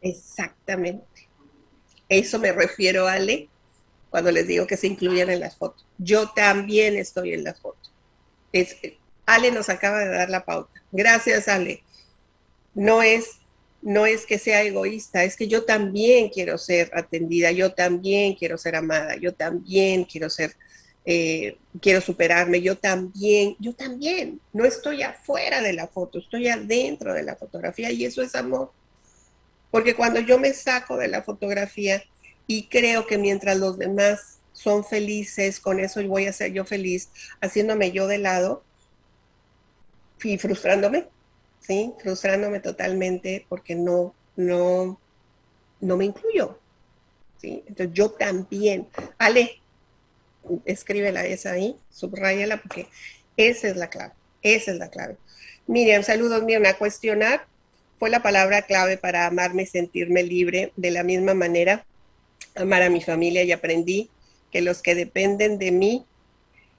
Exactamente. 0.00 1.28
Eso 2.08 2.38
me 2.38 2.52
refiero, 2.52 3.08
Ale, 3.08 3.50
cuando 4.08 4.30
les 4.30 4.46
digo 4.46 4.66
que 4.66 4.76
se 4.76 4.86
incluyan 4.86 5.28
en 5.30 5.40
las 5.40 5.56
fotos. 5.56 5.86
Yo 5.98 6.30
también 6.30 6.96
estoy 6.96 7.32
en 7.34 7.42
las 7.42 7.60
fotos. 7.60 7.92
Ale 9.28 9.50
nos 9.50 9.68
acaba 9.68 9.98
de 9.98 10.08
dar 10.08 10.30
la 10.30 10.46
pauta. 10.46 10.80
Gracias, 10.90 11.48
Ale. 11.48 11.82
No 12.74 13.02
es, 13.02 13.40
no 13.82 14.06
es 14.06 14.24
que 14.24 14.38
sea 14.38 14.62
egoísta, 14.62 15.22
es 15.22 15.36
que 15.36 15.48
yo 15.48 15.66
también 15.66 16.30
quiero 16.30 16.56
ser 16.56 16.90
atendida, 16.94 17.52
yo 17.52 17.74
también 17.74 18.34
quiero 18.34 18.56
ser 18.56 18.74
amada, 18.74 19.16
yo 19.16 19.34
también 19.34 20.04
quiero 20.04 20.30
ser, 20.30 20.56
eh, 21.04 21.58
quiero 21.82 22.00
superarme, 22.00 22.62
yo 22.62 22.78
también, 22.78 23.54
yo 23.58 23.74
también. 23.74 24.40
No 24.54 24.64
estoy 24.64 25.02
afuera 25.02 25.60
de 25.60 25.74
la 25.74 25.88
foto, 25.88 26.20
estoy 26.20 26.48
adentro 26.48 27.12
de 27.12 27.22
la 27.22 27.36
fotografía 27.36 27.90
y 27.90 28.06
eso 28.06 28.22
es 28.22 28.34
amor. 28.34 28.72
Porque 29.70 29.94
cuando 29.94 30.20
yo 30.20 30.38
me 30.38 30.54
saco 30.54 30.96
de 30.96 31.08
la 31.08 31.22
fotografía 31.22 32.02
y 32.46 32.68
creo 32.68 33.06
que 33.06 33.18
mientras 33.18 33.58
los 33.58 33.76
demás 33.76 34.38
son 34.54 34.86
felices, 34.86 35.60
con 35.60 35.80
eso 35.80 36.02
voy 36.04 36.24
a 36.24 36.32
ser 36.32 36.54
yo 36.54 36.64
feliz, 36.64 37.10
haciéndome 37.42 37.92
yo 37.92 38.06
de 38.06 38.16
lado 38.16 38.64
y 40.24 40.38
frustrándome, 40.38 41.06
¿sí? 41.60 41.92
Frustrándome 42.02 42.60
totalmente 42.60 43.46
porque 43.48 43.74
no, 43.74 44.14
no, 44.36 44.98
no 45.80 45.96
me 45.96 46.04
incluyo, 46.04 46.58
¿sí? 47.40 47.62
Entonces 47.66 47.94
yo 47.94 48.10
también, 48.10 48.88
Ale, 49.18 49.60
escríbela 50.64 51.24
esa 51.24 51.52
ahí, 51.52 51.76
subrayala 51.90 52.60
porque 52.60 52.88
esa 53.36 53.68
es 53.68 53.76
la 53.76 53.90
clave, 53.90 54.12
esa 54.42 54.72
es 54.72 54.78
la 54.78 54.90
clave. 54.90 55.16
Miriam, 55.66 56.02
saludos, 56.02 56.42
Miriam, 56.42 56.64
a 56.66 56.78
cuestionar 56.78 57.46
fue 57.98 58.10
la 58.10 58.22
palabra 58.22 58.62
clave 58.62 58.96
para 58.96 59.26
amarme 59.26 59.62
y 59.62 59.66
sentirme 59.66 60.22
libre 60.22 60.72
de 60.76 60.90
la 60.90 61.02
misma 61.02 61.34
manera, 61.34 61.84
amar 62.54 62.82
a 62.82 62.90
mi 62.90 63.02
familia 63.02 63.42
y 63.42 63.52
aprendí 63.52 64.08
que 64.50 64.62
los 64.62 64.82
que 64.82 64.94
dependen 64.94 65.58
de 65.58 65.72
mí, 65.72 66.06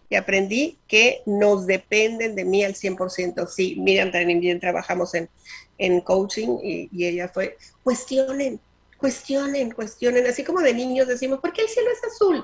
y 0.10 0.16
aprendí 0.16 0.78
que 0.88 1.22
nos 1.26 1.68
dependen 1.68 2.36
de 2.36 2.44
mí 2.44 2.64
al 2.64 2.74
100%. 2.74 3.48
Sí, 3.48 3.76
Miriam 3.78 4.12
también 4.12 4.60
trabajamos 4.60 5.14
en, 5.14 5.30
en 5.78 6.02
coaching 6.02 6.58
y, 6.64 7.06
ella 7.06 7.30
fue, 7.30 7.58
cuestionen, 7.84 8.60
cuestionen, 8.98 9.72
cuestionen, 9.72 10.26
así 10.26 10.44
como 10.44 10.62
de 10.62 10.74
niños 10.74 11.08
decimos, 11.08 11.40
¿por 11.40 11.54
qué 11.54 11.62
el 11.62 11.70
cielo 11.70 11.90
es 11.92 12.12
azul? 12.12 12.44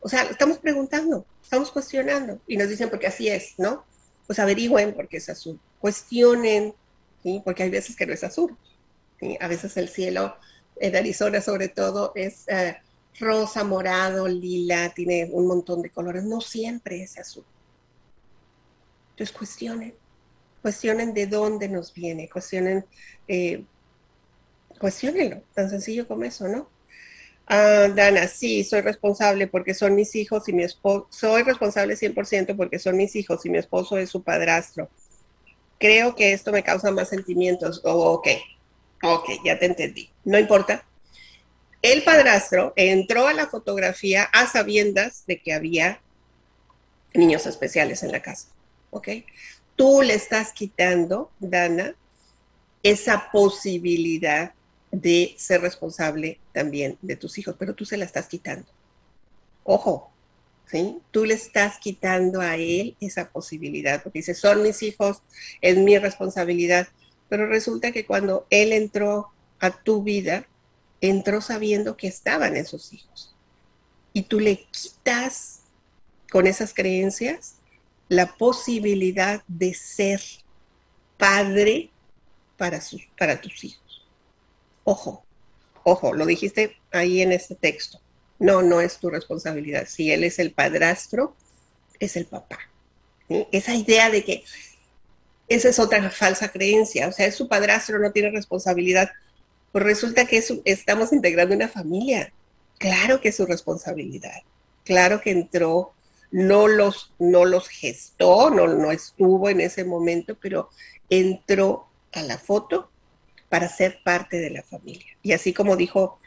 O 0.00 0.08
sea, 0.08 0.22
estamos 0.24 0.58
preguntando, 0.58 1.24
estamos 1.42 1.70
cuestionando 1.70 2.40
y 2.46 2.56
nos 2.56 2.68
dicen 2.68 2.90
porque 2.90 3.06
así 3.06 3.28
es, 3.28 3.54
¿no? 3.58 3.84
Pues 4.26 4.38
averigüen 4.38 4.94
por 4.94 5.08
qué 5.08 5.18
es 5.18 5.28
azul, 5.28 5.60
cuestionen, 5.78 6.74
porque 7.44 7.62
hay 7.62 7.70
veces 7.70 7.96
que 7.96 8.06
no 8.06 8.12
es 8.12 8.24
azul. 8.24 8.56
A 9.40 9.48
veces 9.48 9.76
el 9.76 9.88
cielo 9.88 10.36
en 10.76 10.96
Arizona 10.96 11.40
sobre 11.40 11.68
todo 11.68 12.12
es 12.14 12.44
eh, 12.48 12.76
rosa, 13.18 13.64
morado, 13.64 14.28
lila, 14.28 14.92
tiene 14.94 15.28
un 15.32 15.46
montón 15.46 15.82
de 15.82 15.90
colores. 15.90 16.24
No 16.24 16.40
siempre 16.40 17.02
es 17.02 17.18
azul. 17.18 17.46
Entonces 19.16 19.36
cuestionen, 19.36 19.98
cuestionen 20.62 21.14
de 21.14 21.26
dónde 21.28 21.68
nos 21.68 21.92
viene, 21.94 22.28
cuestionen, 22.30 22.86
eh, 23.28 23.66
cuestionenlo, 24.78 25.44
tan 25.54 25.70
sencillo 25.70 26.06
como 26.06 26.24
eso, 26.24 26.48
¿no? 26.48 26.72
Ah, 27.46 27.88
Dana, 27.94 28.28
sí, 28.28 28.64
soy 28.64 28.82
responsable 28.82 29.48
porque 29.48 29.74
son 29.74 29.94
mis 29.96 30.14
hijos 30.16 30.48
y 30.48 30.54
mi 30.54 30.64
esposo, 30.64 31.08
soy 31.10 31.42
responsable 31.44 31.96
100% 31.96 32.56
porque 32.56 32.78
son 32.78 32.96
mis 32.96 33.16
hijos 33.16 33.44
y 33.46 33.50
mi 33.50 33.58
esposo 33.58 33.98
es 33.98 34.10
su 34.10 34.24
padrastro 34.24 34.90
creo 35.78 36.14
que 36.16 36.32
esto 36.32 36.52
me 36.52 36.64
causa 36.64 36.90
más 36.92 37.10
sentimientos. 37.10 37.82
Oh, 37.84 38.12
ok, 38.14 38.28
ok, 39.04 39.30
ya 39.44 39.58
te 39.58 39.66
entendí. 39.66 40.14
No 40.24 40.38
importa. 40.38 40.86
El 41.84 42.02
padrastro 42.02 42.72
entró 42.76 43.28
a 43.28 43.34
la 43.34 43.46
fotografía 43.46 44.22
a 44.32 44.46
sabiendas 44.46 45.26
de 45.26 45.42
que 45.42 45.52
había 45.52 46.00
niños 47.12 47.44
especiales 47.44 48.02
en 48.02 48.10
la 48.10 48.22
casa. 48.22 48.48
¿Ok? 48.88 49.08
Tú 49.76 50.00
le 50.00 50.14
estás 50.14 50.52
quitando, 50.52 51.30
Dana, 51.40 51.94
esa 52.82 53.30
posibilidad 53.30 54.54
de 54.92 55.34
ser 55.36 55.60
responsable 55.60 56.40
también 56.54 56.96
de 57.02 57.16
tus 57.16 57.36
hijos, 57.36 57.54
pero 57.58 57.74
tú 57.74 57.84
se 57.84 57.98
la 57.98 58.06
estás 58.06 58.28
quitando. 58.28 58.66
Ojo, 59.62 60.10
¿sí? 60.64 61.02
Tú 61.10 61.26
le 61.26 61.34
estás 61.34 61.76
quitando 61.76 62.40
a 62.40 62.56
él 62.56 62.96
esa 62.98 63.28
posibilidad, 63.28 64.02
porque 64.02 64.20
dice, 64.20 64.32
son 64.32 64.62
mis 64.62 64.82
hijos, 64.82 65.20
es 65.60 65.76
mi 65.76 65.98
responsabilidad, 65.98 66.88
pero 67.28 67.46
resulta 67.46 67.92
que 67.92 68.06
cuando 68.06 68.46
él 68.48 68.72
entró 68.72 69.28
a 69.60 69.70
tu 69.70 70.02
vida, 70.02 70.46
entró 71.00 71.40
sabiendo 71.40 71.96
que 71.96 72.06
estaban 72.06 72.56
esos 72.56 72.92
hijos. 72.92 73.34
Y 74.12 74.22
tú 74.22 74.40
le 74.40 74.64
quitas 74.70 75.60
con 76.30 76.46
esas 76.46 76.72
creencias 76.74 77.56
la 78.08 78.36
posibilidad 78.36 79.42
de 79.48 79.74
ser 79.74 80.20
padre 81.16 81.90
para, 82.56 82.80
para 83.18 83.40
tus 83.40 83.64
hijos. 83.64 84.06
Ojo, 84.84 85.24
ojo, 85.82 86.12
lo 86.12 86.26
dijiste 86.26 86.76
ahí 86.92 87.22
en 87.22 87.32
este 87.32 87.54
texto. 87.54 88.00
No, 88.38 88.62
no 88.62 88.80
es 88.80 88.98
tu 88.98 89.10
responsabilidad. 89.10 89.86
Si 89.88 90.12
él 90.12 90.24
es 90.24 90.38
el 90.38 90.52
padrastro, 90.52 91.34
es 91.98 92.16
el 92.16 92.26
papá. 92.26 92.58
Esa 93.52 93.74
idea 93.74 94.10
de 94.10 94.24
que 94.24 94.44
esa 95.48 95.68
es 95.68 95.78
otra 95.78 96.10
falsa 96.10 96.50
creencia, 96.50 97.08
o 97.08 97.12
sea, 97.12 97.26
es 97.26 97.34
su 97.34 97.48
padrastro, 97.48 97.98
no 97.98 98.12
tiene 98.12 98.30
responsabilidad. 98.30 99.10
Pues 99.74 99.86
resulta 99.86 100.24
que 100.24 100.40
estamos 100.66 101.12
integrando 101.12 101.52
una 101.52 101.66
familia. 101.66 102.32
Claro 102.78 103.20
que 103.20 103.30
es 103.30 103.36
su 103.36 103.44
responsabilidad. 103.44 104.42
Claro 104.84 105.20
que 105.20 105.32
entró, 105.32 105.94
no 106.30 106.68
los, 106.68 107.12
no 107.18 107.44
los 107.44 107.66
gestó, 107.66 108.50
no, 108.50 108.68
no 108.68 108.92
estuvo 108.92 109.48
en 109.48 109.60
ese 109.60 109.84
momento, 109.84 110.36
pero 110.40 110.70
entró 111.10 111.88
a 112.12 112.22
la 112.22 112.38
foto 112.38 112.88
para 113.48 113.68
ser 113.68 113.98
parte 114.04 114.36
de 114.36 114.50
la 114.50 114.62
familia. 114.62 115.06
Y 115.24 115.32
así 115.32 115.52
como 115.52 115.74
dijo 115.74 116.20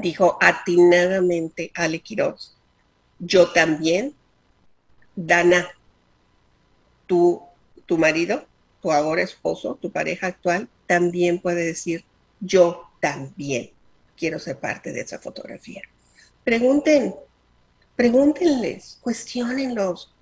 dijo 0.00 0.36
atinadamente 0.40 1.70
Ale 1.76 2.00
Quiroz, 2.00 2.56
yo 3.20 3.52
también, 3.52 4.16
Dana, 5.14 5.68
tu, 7.06 7.40
tu 7.86 7.98
marido, 7.98 8.44
tu 8.82 8.90
ahora 8.90 9.22
esposo, 9.22 9.78
tu 9.80 9.92
pareja 9.92 10.26
actual, 10.26 10.68
también 10.88 11.38
puede 11.38 11.64
decir, 11.64 12.04
yo 12.40 12.90
también 13.00 13.70
quiero 14.16 14.38
ser 14.38 14.58
parte 14.58 14.92
de 14.92 15.00
esa 15.00 15.18
fotografía. 15.18 15.82
Pregunten, 16.44 17.14
pregúntenles, 17.94 18.98
cuestionenlos, 19.00 20.12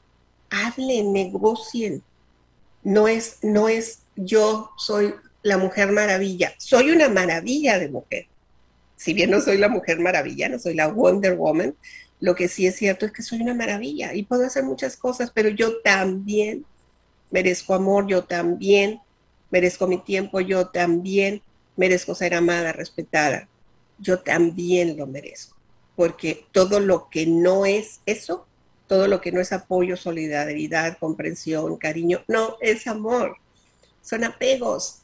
hablen, 0.51 1.13
negocien. 1.13 2.03
No 2.83 3.09
es, 3.09 3.39
no 3.43 3.69
es 3.69 4.01
yo 4.17 4.71
soy 4.77 5.15
la 5.43 5.59
mujer 5.59 5.93
maravilla, 5.93 6.55
soy 6.59 6.91
una 6.91 7.09
maravilla 7.09 7.79
de 7.79 7.89
mujer 7.89 8.27
si 8.97 9.13
bien 9.13 9.31
no 9.31 9.41
soy 9.41 9.59
la 9.59 9.69
mujer 9.69 10.01
maravilla, 10.01 10.49
no 10.49 10.59
soy 10.59 10.75
la 10.75 10.89
Wonder 10.89 11.37
Woman, 11.37 11.75
lo 12.21 12.35
que 12.35 12.49
sí 12.49 12.67
es 12.67 12.77
cierto 12.77 13.05
es 13.05 13.13
que 13.13 13.23
soy 13.23 13.43
una 13.43 13.55
maravilla 13.55 14.15
y 14.15 14.23
puedo 14.23 14.47
hacer 14.47 14.65
muchas 14.65 14.97
cosas, 14.97 15.31
pero 15.35 15.49
yo 15.51 15.81
también 15.83 16.65
merezco 17.31 17.75
amor, 17.75 18.07
yo 18.07 18.25
también 18.25 19.01
merezco 19.51 19.87
mi 19.87 19.99
tiempo, 19.99 20.41
yo 20.41 20.69
también 20.69 21.43
merezco 21.77 22.15
ser 22.15 22.35
amada, 22.35 22.73
respetada, 22.73 23.49
yo 23.99 24.21
también 24.21 24.97
lo 24.97 25.07
merezco, 25.07 25.57
porque 25.97 26.47
todo 26.53 26.81
lo 26.81 27.09
que 27.11 27.27
no 27.27 27.67
es 27.67 28.01
eso, 28.07 28.47
todo 28.87 29.09
lo 29.09 29.21
que 29.21 29.33
no 29.33 29.41
es 29.41 29.53
apoyo, 29.53 29.97
solidaridad, 29.97 30.99
comprensión, 30.99 31.77
cariño, 31.77 32.23
no 32.29 32.57
es 32.61 32.87
amor, 32.87 33.37
son 34.03 34.25
apegos 34.25 35.03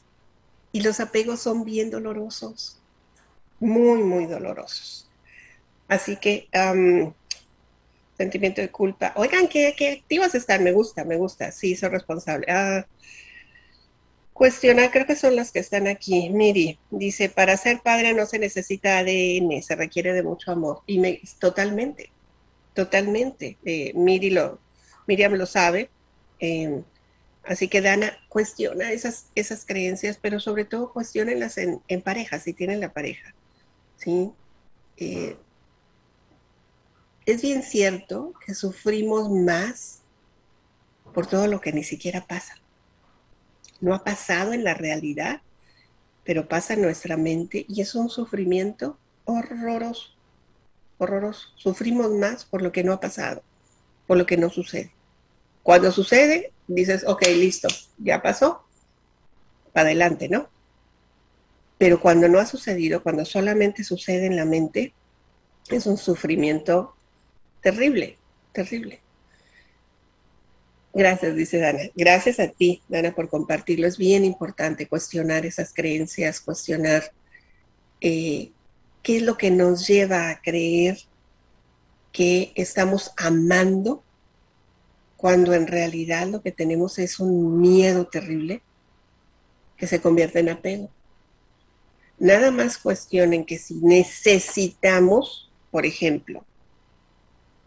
y 0.71 0.81
los 0.81 0.99
apegos 0.99 1.41
son 1.41 1.65
bien 1.65 1.89
dolorosos 1.89 2.81
muy, 3.61 4.03
muy 4.03 4.25
dolorosos. 4.25 5.07
Así 5.87 6.17
que, 6.17 6.49
sentimiento 8.17 8.61
de 8.61 8.71
culpa. 8.71 9.13
Oigan, 9.15 9.47
¿qué, 9.47 9.73
qué 9.77 9.91
activas 10.01 10.35
están? 10.35 10.63
Me 10.63 10.71
gusta, 10.71 11.05
me 11.05 11.15
gusta. 11.15 11.51
Sí, 11.51 11.75
soy 11.75 11.89
responsable. 11.89 12.45
Ah, 12.49 12.85
cuestionar, 14.33 14.91
creo 14.91 15.05
que 15.05 15.15
son 15.15 15.35
las 15.35 15.51
que 15.51 15.59
están 15.59 15.87
aquí. 15.87 16.29
Miri 16.29 16.79
dice, 16.89 17.29
para 17.29 17.57
ser 17.57 17.81
padre 17.81 18.13
no 18.13 18.25
se 18.25 18.39
necesita 18.39 18.99
ADN, 18.99 19.61
se 19.61 19.75
requiere 19.75 20.13
de 20.13 20.23
mucho 20.23 20.51
amor. 20.51 20.81
Y 20.87 20.99
me, 20.99 21.21
totalmente, 21.39 22.11
totalmente. 22.73 23.57
Eh, 23.65 23.93
lo, 24.31 24.59
Miriam 25.07 25.33
lo 25.33 25.45
sabe. 25.45 25.89
Em, 26.39 26.83
así 27.43 27.67
que 27.67 27.81
Dana, 27.81 28.17
cuestiona 28.29 28.91
esas, 28.91 29.27
esas 29.35 29.65
creencias, 29.65 30.17
pero 30.21 30.39
sobre 30.39 30.65
todo 30.65 30.91
cuestionenlas 30.91 31.57
en, 31.57 31.81
en 31.87 32.01
pareja, 32.01 32.39
si 32.39 32.53
tienen 32.53 32.79
la 32.79 32.93
pareja. 32.93 33.33
¿sí? 33.97 34.31
Eh, 34.97 35.37
es 37.25 37.41
bien 37.41 37.63
cierto 37.63 38.33
que 38.45 38.55
sufrimos 38.55 39.29
más 39.29 40.01
por 41.13 41.27
todo 41.27 41.47
lo 41.47 41.61
que 41.61 41.71
ni 41.71 41.83
siquiera 41.83 42.25
pasa. 42.25 42.60
No 43.81 43.93
ha 43.93 44.03
pasado 44.03 44.53
en 44.53 44.63
la 44.63 44.73
realidad, 44.73 45.41
pero 46.23 46.47
pasa 46.47 46.75
en 46.75 46.81
nuestra 46.81 47.17
mente 47.17 47.65
y 47.67 47.81
es 47.81 47.95
un 47.95 48.09
sufrimiento 48.09 48.97
horroroso, 49.25 50.11
horroroso. 50.97 51.49
Sufrimos 51.55 52.11
más 52.11 52.45
por 52.45 52.61
lo 52.61 52.71
que 52.71 52.83
no 52.83 52.93
ha 52.93 52.99
pasado, 52.99 53.43
por 54.07 54.17
lo 54.17 54.25
que 54.25 54.37
no 54.37 54.49
sucede. 54.49 54.91
Cuando 55.63 55.91
sucede, 55.91 56.51
dices, 56.67 57.03
ok, 57.05 57.23
listo, 57.35 57.67
ya 57.97 58.21
pasó, 58.21 58.63
para 59.73 59.87
adelante, 59.87 60.29
¿no? 60.29 60.49
Pero 61.77 61.99
cuando 61.99 62.27
no 62.27 62.39
ha 62.39 62.45
sucedido, 62.45 63.01
cuando 63.01 63.25
solamente 63.25 63.83
sucede 63.83 64.27
en 64.27 64.35
la 64.35 64.45
mente, 64.45 64.93
es 65.69 65.85
un 65.87 65.97
sufrimiento 65.97 66.95
terrible, 67.61 68.17
terrible. 68.51 69.01
Gracias, 70.93 71.35
dice 71.35 71.57
Dana. 71.57 71.79
Gracias 71.95 72.39
a 72.39 72.49
ti, 72.49 72.81
Dana, 72.89 73.13
por 73.15 73.29
compartirlo. 73.29 73.87
Es 73.87 73.97
bien 73.97 74.25
importante 74.25 74.87
cuestionar 74.87 75.45
esas 75.45 75.73
creencias, 75.73 76.41
cuestionar 76.41 77.13
eh, 78.01 78.51
qué 79.01 79.17
es 79.17 79.23
lo 79.23 79.37
que 79.37 79.51
nos 79.51 79.87
lleva 79.87 80.29
a 80.29 80.41
creer 80.41 80.99
que 82.11 82.51
estamos 82.55 83.13
amando 83.15 84.03
cuando 85.15 85.53
en 85.53 85.67
realidad 85.67 86.27
lo 86.27 86.41
que 86.41 86.51
tenemos 86.51 86.99
es 86.99 87.19
un 87.19 87.61
miedo 87.61 88.07
terrible 88.07 88.61
que 89.77 89.87
se 89.87 90.01
convierte 90.01 90.39
en 90.39 90.49
apego. 90.49 90.89
Nada 92.19 92.51
más 92.51 92.77
cuestionen 92.77 93.45
que 93.45 93.57
si 93.57 93.75
necesitamos, 93.75 95.49
por 95.71 95.85
ejemplo, 95.85 96.43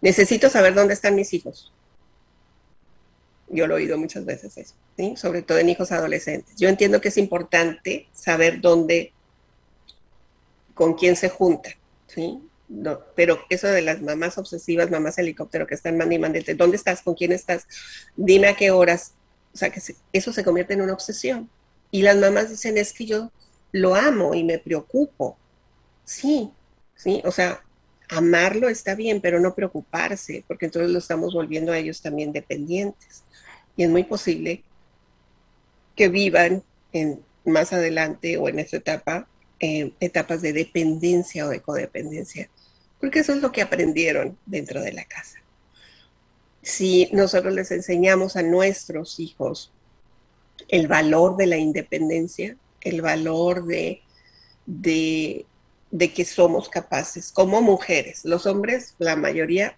necesito 0.02 0.50
saber 0.50 0.74
dónde 0.74 0.92
están 0.92 1.14
mis 1.14 1.32
hijos 1.32 1.73
yo 3.48 3.66
lo 3.66 3.74
he 3.74 3.82
oído 3.82 3.98
muchas 3.98 4.24
veces 4.24 4.56
eso, 4.56 4.74
¿sí? 4.96 5.14
sobre 5.16 5.42
todo 5.42 5.58
en 5.58 5.68
hijos 5.68 5.92
adolescentes. 5.92 6.56
Yo 6.56 6.68
entiendo 6.68 7.00
que 7.00 7.08
es 7.08 7.18
importante 7.18 8.08
saber 8.12 8.60
dónde, 8.60 9.12
con 10.74 10.94
quién 10.94 11.16
se 11.16 11.28
junta, 11.28 11.70
¿sí? 12.06 12.40
Pero 13.14 13.40
eso 13.50 13.68
de 13.68 13.82
las 13.82 14.00
mamás 14.00 14.38
obsesivas, 14.38 14.90
mamás 14.90 15.18
helicóptero 15.18 15.66
que 15.66 15.74
están 15.74 15.98
mandando 15.98 16.38
y 16.38 16.54
¿dónde 16.54 16.76
estás? 16.76 17.02
¿Con 17.02 17.14
quién 17.14 17.32
estás? 17.32 17.66
Dime 18.16 18.48
a 18.48 18.56
qué 18.56 18.70
horas. 18.70 19.12
O 19.52 19.56
sea, 19.56 19.70
que 19.70 19.80
eso 20.12 20.32
se 20.32 20.42
convierte 20.42 20.72
en 20.74 20.80
una 20.80 20.94
obsesión. 20.94 21.48
Y 21.90 22.02
las 22.02 22.16
mamás 22.16 22.50
dicen, 22.50 22.78
es 22.78 22.92
que 22.92 23.06
yo 23.06 23.30
lo 23.70 23.94
amo 23.94 24.34
y 24.34 24.42
me 24.42 24.58
preocupo. 24.58 25.36
Sí, 26.04 26.50
sí, 26.96 27.22
o 27.24 27.30
sea, 27.30 27.62
amarlo 28.08 28.68
está 28.68 28.94
bien, 28.94 29.20
pero 29.20 29.38
no 29.38 29.54
preocuparse, 29.54 30.44
porque 30.48 30.64
entonces 30.66 30.90
lo 30.90 30.98
estamos 30.98 31.34
volviendo 31.34 31.70
a 31.70 31.78
ellos 31.78 32.00
también 32.00 32.32
dependientes 32.32 33.23
y 33.76 33.84
es 33.84 33.90
muy 33.90 34.04
posible 34.04 34.62
que 35.96 36.08
vivan 36.08 36.62
en, 36.92 37.20
más 37.44 37.72
adelante 37.72 38.36
o 38.36 38.48
en 38.48 38.58
esta 38.58 38.78
etapa 38.78 39.28
eh, 39.60 39.92
etapas 40.00 40.42
de 40.42 40.52
dependencia 40.52 41.46
o 41.46 41.48
de 41.48 41.60
codependencia, 41.60 42.50
porque 43.00 43.20
eso 43.20 43.32
es 43.32 43.40
lo 43.40 43.52
que 43.52 43.62
aprendieron 43.62 44.36
dentro 44.46 44.82
de 44.82 44.92
la 44.92 45.04
casa. 45.04 45.38
Si 46.62 47.08
nosotros 47.12 47.54
les 47.54 47.70
enseñamos 47.70 48.36
a 48.36 48.42
nuestros 48.42 49.20
hijos 49.20 49.72
el 50.68 50.88
valor 50.88 51.36
de 51.36 51.46
la 51.46 51.56
independencia, 51.56 52.56
el 52.80 53.02
valor 53.02 53.66
de, 53.66 54.02
de, 54.66 55.46
de 55.90 56.12
que 56.12 56.24
somos 56.24 56.68
capaces 56.68 57.30
como 57.32 57.62
mujeres, 57.62 58.24
los 58.24 58.46
hombres, 58.46 58.94
la 58.98 59.14
mayoría, 59.16 59.76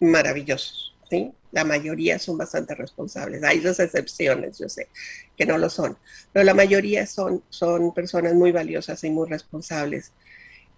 maravillosos, 0.00 0.93
¿sí? 1.08 1.32
La 1.52 1.64
mayoría 1.64 2.18
son 2.18 2.38
bastante 2.38 2.74
responsables. 2.74 3.42
Hay 3.44 3.60
dos 3.60 3.78
excepciones, 3.80 4.58
yo 4.58 4.68
sé 4.68 4.88
que 5.36 5.46
no 5.46 5.58
lo 5.58 5.70
son, 5.70 5.96
pero 6.32 6.44
la 6.44 6.54
mayoría 6.54 7.06
son, 7.06 7.42
son 7.48 7.92
personas 7.94 8.34
muy 8.34 8.52
valiosas 8.52 9.02
y 9.04 9.10
muy 9.10 9.28
responsables. 9.28 10.12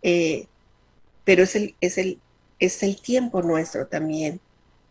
Eh, 0.03 0.47
pero 1.25 1.43
es 1.43 1.57
el, 1.57 1.75
es, 1.81 1.99
el, 1.99 2.21
es 2.59 2.83
el 2.83 3.01
tiempo 3.01 3.43
nuestro 3.43 3.87
también. 3.87 4.41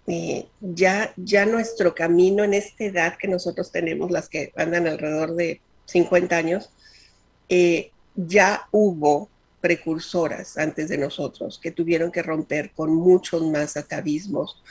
Eh, 0.07 0.47
ya, 0.59 1.13
ya 1.17 1.45
nuestro 1.45 1.95
camino 1.95 2.43
en 2.43 2.53
esta 2.53 2.83
edad 2.83 3.17
que 3.17 3.27
nosotros 3.27 3.71
tenemos, 3.71 4.11
las 4.11 4.29
que 4.29 4.53
andan 4.55 4.88
alrededor 4.88 5.36
de 5.36 5.61
50 5.86 6.38
años, 6.38 6.69
eh, 7.49 7.91
ya 8.15 8.67
hubo 8.71 9.29
precursoras 9.61 10.57
antes 10.57 10.89
de 10.89 10.97
nosotros 10.97 11.59
que 11.61 11.71
tuvieron 11.71 12.11
que 12.11 12.21
romper 12.21 12.71
con 12.75 12.93
muchos 12.93 13.41
más 13.41 13.77
atavismos, 13.77 14.61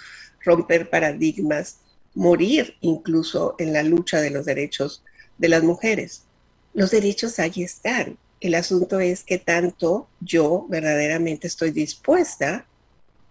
romper 0.44 0.90
paradigmas, 0.90 1.78
morir 2.14 2.76
incluso 2.80 3.54
en 3.58 3.72
la 3.72 3.82
lucha 3.82 4.20
de 4.20 4.30
los 4.30 4.44
derechos 4.44 5.02
de 5.38 5.48
las 5.48 5.62
mujeres. 5.62 6.24
Los 6.72 6.90
derechos 6.90 7.38
ahí 7.38 7.62
están. 7.62 8.18
El 8.40 8.54
asunto 8.54 9.00
es 9.00 9.24
que 9.24 9.38
tanto 9.38 10.08
yo 10.20 10.66
verdaderamente 10.68 11.46
estoy 11.46 11.70
dispuesta 11.70 12.66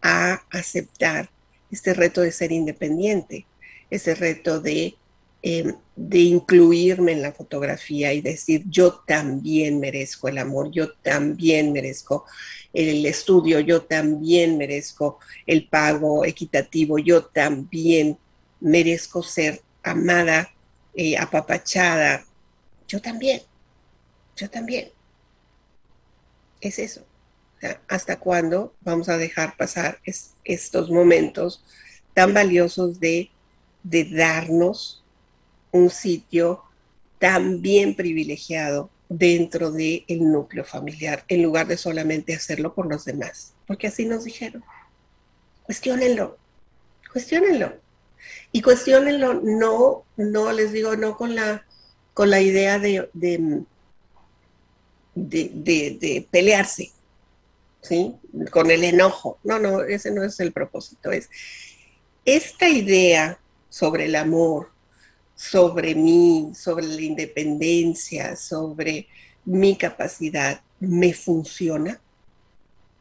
a 0.02 0.42
aceptar 0.52 1.30
este 1.72 1.94
reto 1.94 2.22
de 2.22 2.32
ser 2.32 2.52
independiente, 2.52 3.46
este 3.90 4.16
reto 4.16 4.60
de, 4.60 4.96
em, 5.44 5.76
de 5.96 6.20
incluirme 6.20 7.12
en 7.12 7.22
la 7.22 7.34
fotografía 7.34 8.14
y 8.14 8.22
decir, 8.22 8.64
yo 8.68 9.04
también 9.06 9.80
merezco 9.80 10.28
el 10.28 10.40
amor, 10.40 10.72
yo 10.72 10.94
también 10.94 11.72
merezco 11.72 12.26
el 12.74 13.06
estudio, 13.06 13.60
yo 13.60 13.84
también 13.84 14.58
merezco 14.58 15.20
el 15.46 15.68
pago 15.68 16.26
equitativo, 16.26 16.98
yo 16.98 17.26
también 17.26 18.18
merezco 18.60 19.22
ser 19.22 19.62
amada, 19.84 20.50
eh, 20.96 21.18
apapachada, 21.18 22.26
yo 22.88 23.02
también, 23.02 23.42
yo 24.36 24.50
también. 24.50 24.92
Es 26.62 26.80
eso. 26.80 27.06
¿Hasta 27.88 28.20
cuándo 28.20 28.74
vamos 28.82 29.10
a 29.10 29.18
dejar 29.18 29.56
pasar 29.58 30.00
estos 30.44 30.90
momentos 30.90 31.64
tan 32.14 32.34
valiosos 32.34 33.00
de, 33.00 33.30
de 33.84 34.06
darnos 34.06 35.03
un 35.74 35.90
sitio 35.90 36.64
tan 37.20 37.62
bien 37.62 37.96
privilegiado 37.96 38.90
dentro 39.10 39.72
del 39.72 40.06
el 40.08 40.32
núcleo 40.32 40.64
familiar, 40.64 41.26
en 41.28 41.44
lugar 41.44 41.68
de 41.68 41.78
solamente 41.78 42.34
hacerlo 42.34 42.74
por 42.74 42.88
los 42.88 43.06
demás, 43.06 43.54
porque 43.68 43.88
así 43.88 44.06
nos 44.06 44.24
dijeron. 44.24 44.64
Cuestiónenlo, 45.64 46.38
cuestionenlo. 47.12 47.74
Y 48.52 48.62
cuestionenlo, 48.62 49.34
no, 49.34 50.06
no 50.16 50.52
les 50.52 50.72
digo, 50.72 50.96
no 50.96 51.18
con 51.18 51.36
la, 51.36 51.66
con 52.14 52.30
la 52.30 52.42
idea 52.42 52.80
de, 52.80 53.10
de, 53.14 53.66
de, 55.16 56.28
pelearse, 56.30 56.92
¿sí? 57.82 58.16
Con 58.52 58.72
el 58.72 58.84
enojo. 58.84 59.40
No, 59.44 59.60
no, 59.60 59.82
ese 59.82 60.12
no 60.12 60.24
es 60.24 60.40
el 60.40 60.52
propósito. 60.52 61.12
Es 61.12 61.30
esta 62.26 62.70
idea 62.70 63.40
sobre 63.70 64.06
el 64.06 64.16
amor, 64.16 64.73
sobre 65.36 65.96
mí, 65.96 66.52
sobre 66.56 66.86
la 66.86 67.02
independencia, 67.02 68.36
sobre 68.36 69.08
mi 69.46 69.76
capacidad, 69.76 70.62
me 70.80 71.14
funciona, 71.14 72.00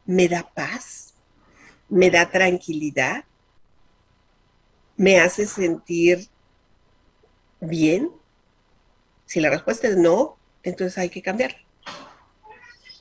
me 0.05 0.27
da 0.27 0.49
paz, 0.53 1.13
me 1.89 2.09
da 2.09 2.29
tranquilidad, 2.29 3.23
me 4.97 5.19
hace 5.19 5.45
sentir 5.45 6.27
bien. 7.59 8.11
Si 9.25 9.39
la 9.39 9.49
respuesta 9.49 9.87
es 9.87 9.97
no, 9.97 10.37
entonces 10.63 10.97
hay 10.97 11.09
que 11.09 11.21
cambiar. 11.21 11.55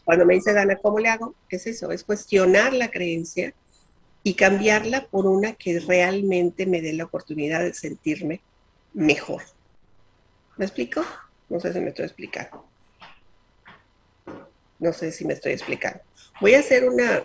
Cuando 0.04 0.26
me 0.26 0.34
dice 0.34 0.52
Dana, 0.52 0.76
¿cómo 0.76 0.98
le 0.98 1.08
hago? 1.08 1.34
Es 1.48 1.66
eso, 1.66 1.92
es 1.92 2.04
cuestionar 2.04 2.72
la 2.72 2.90
creencia 2.90 3.54
y 4.24 4.34
cambiarla 4.34 5.06
por 5.06 5.26
una 5.26 5.52
que 5.54 5.80
realmente 5.80 6.66
me 6.66 6.80
dé 6.80 6.92
la 6.92 7.04
oportunidad 7.04 7.60
de 7.60 7.74
sentirme 7.74 8.40
mejor. 8.94 9.42
¿Me 10.56 10.64
explico? 10.64 11.04
No 11.48 11.60
sé 11.60 11.72
si 11.72 11.80
me 11.80 11.88
estoy 11.88 12.06
explicando. 12.06 12.64
No 14.78 14.92
sé 14.92 15.12
si 15.12 15.24
me 15.24 15.34
estoy 15.34 15.52
explicando. 15.52 16.00
Voy 16.40 16.54
a 16.54 16.60
hacer 16.60 16.88
una 16.88 17.24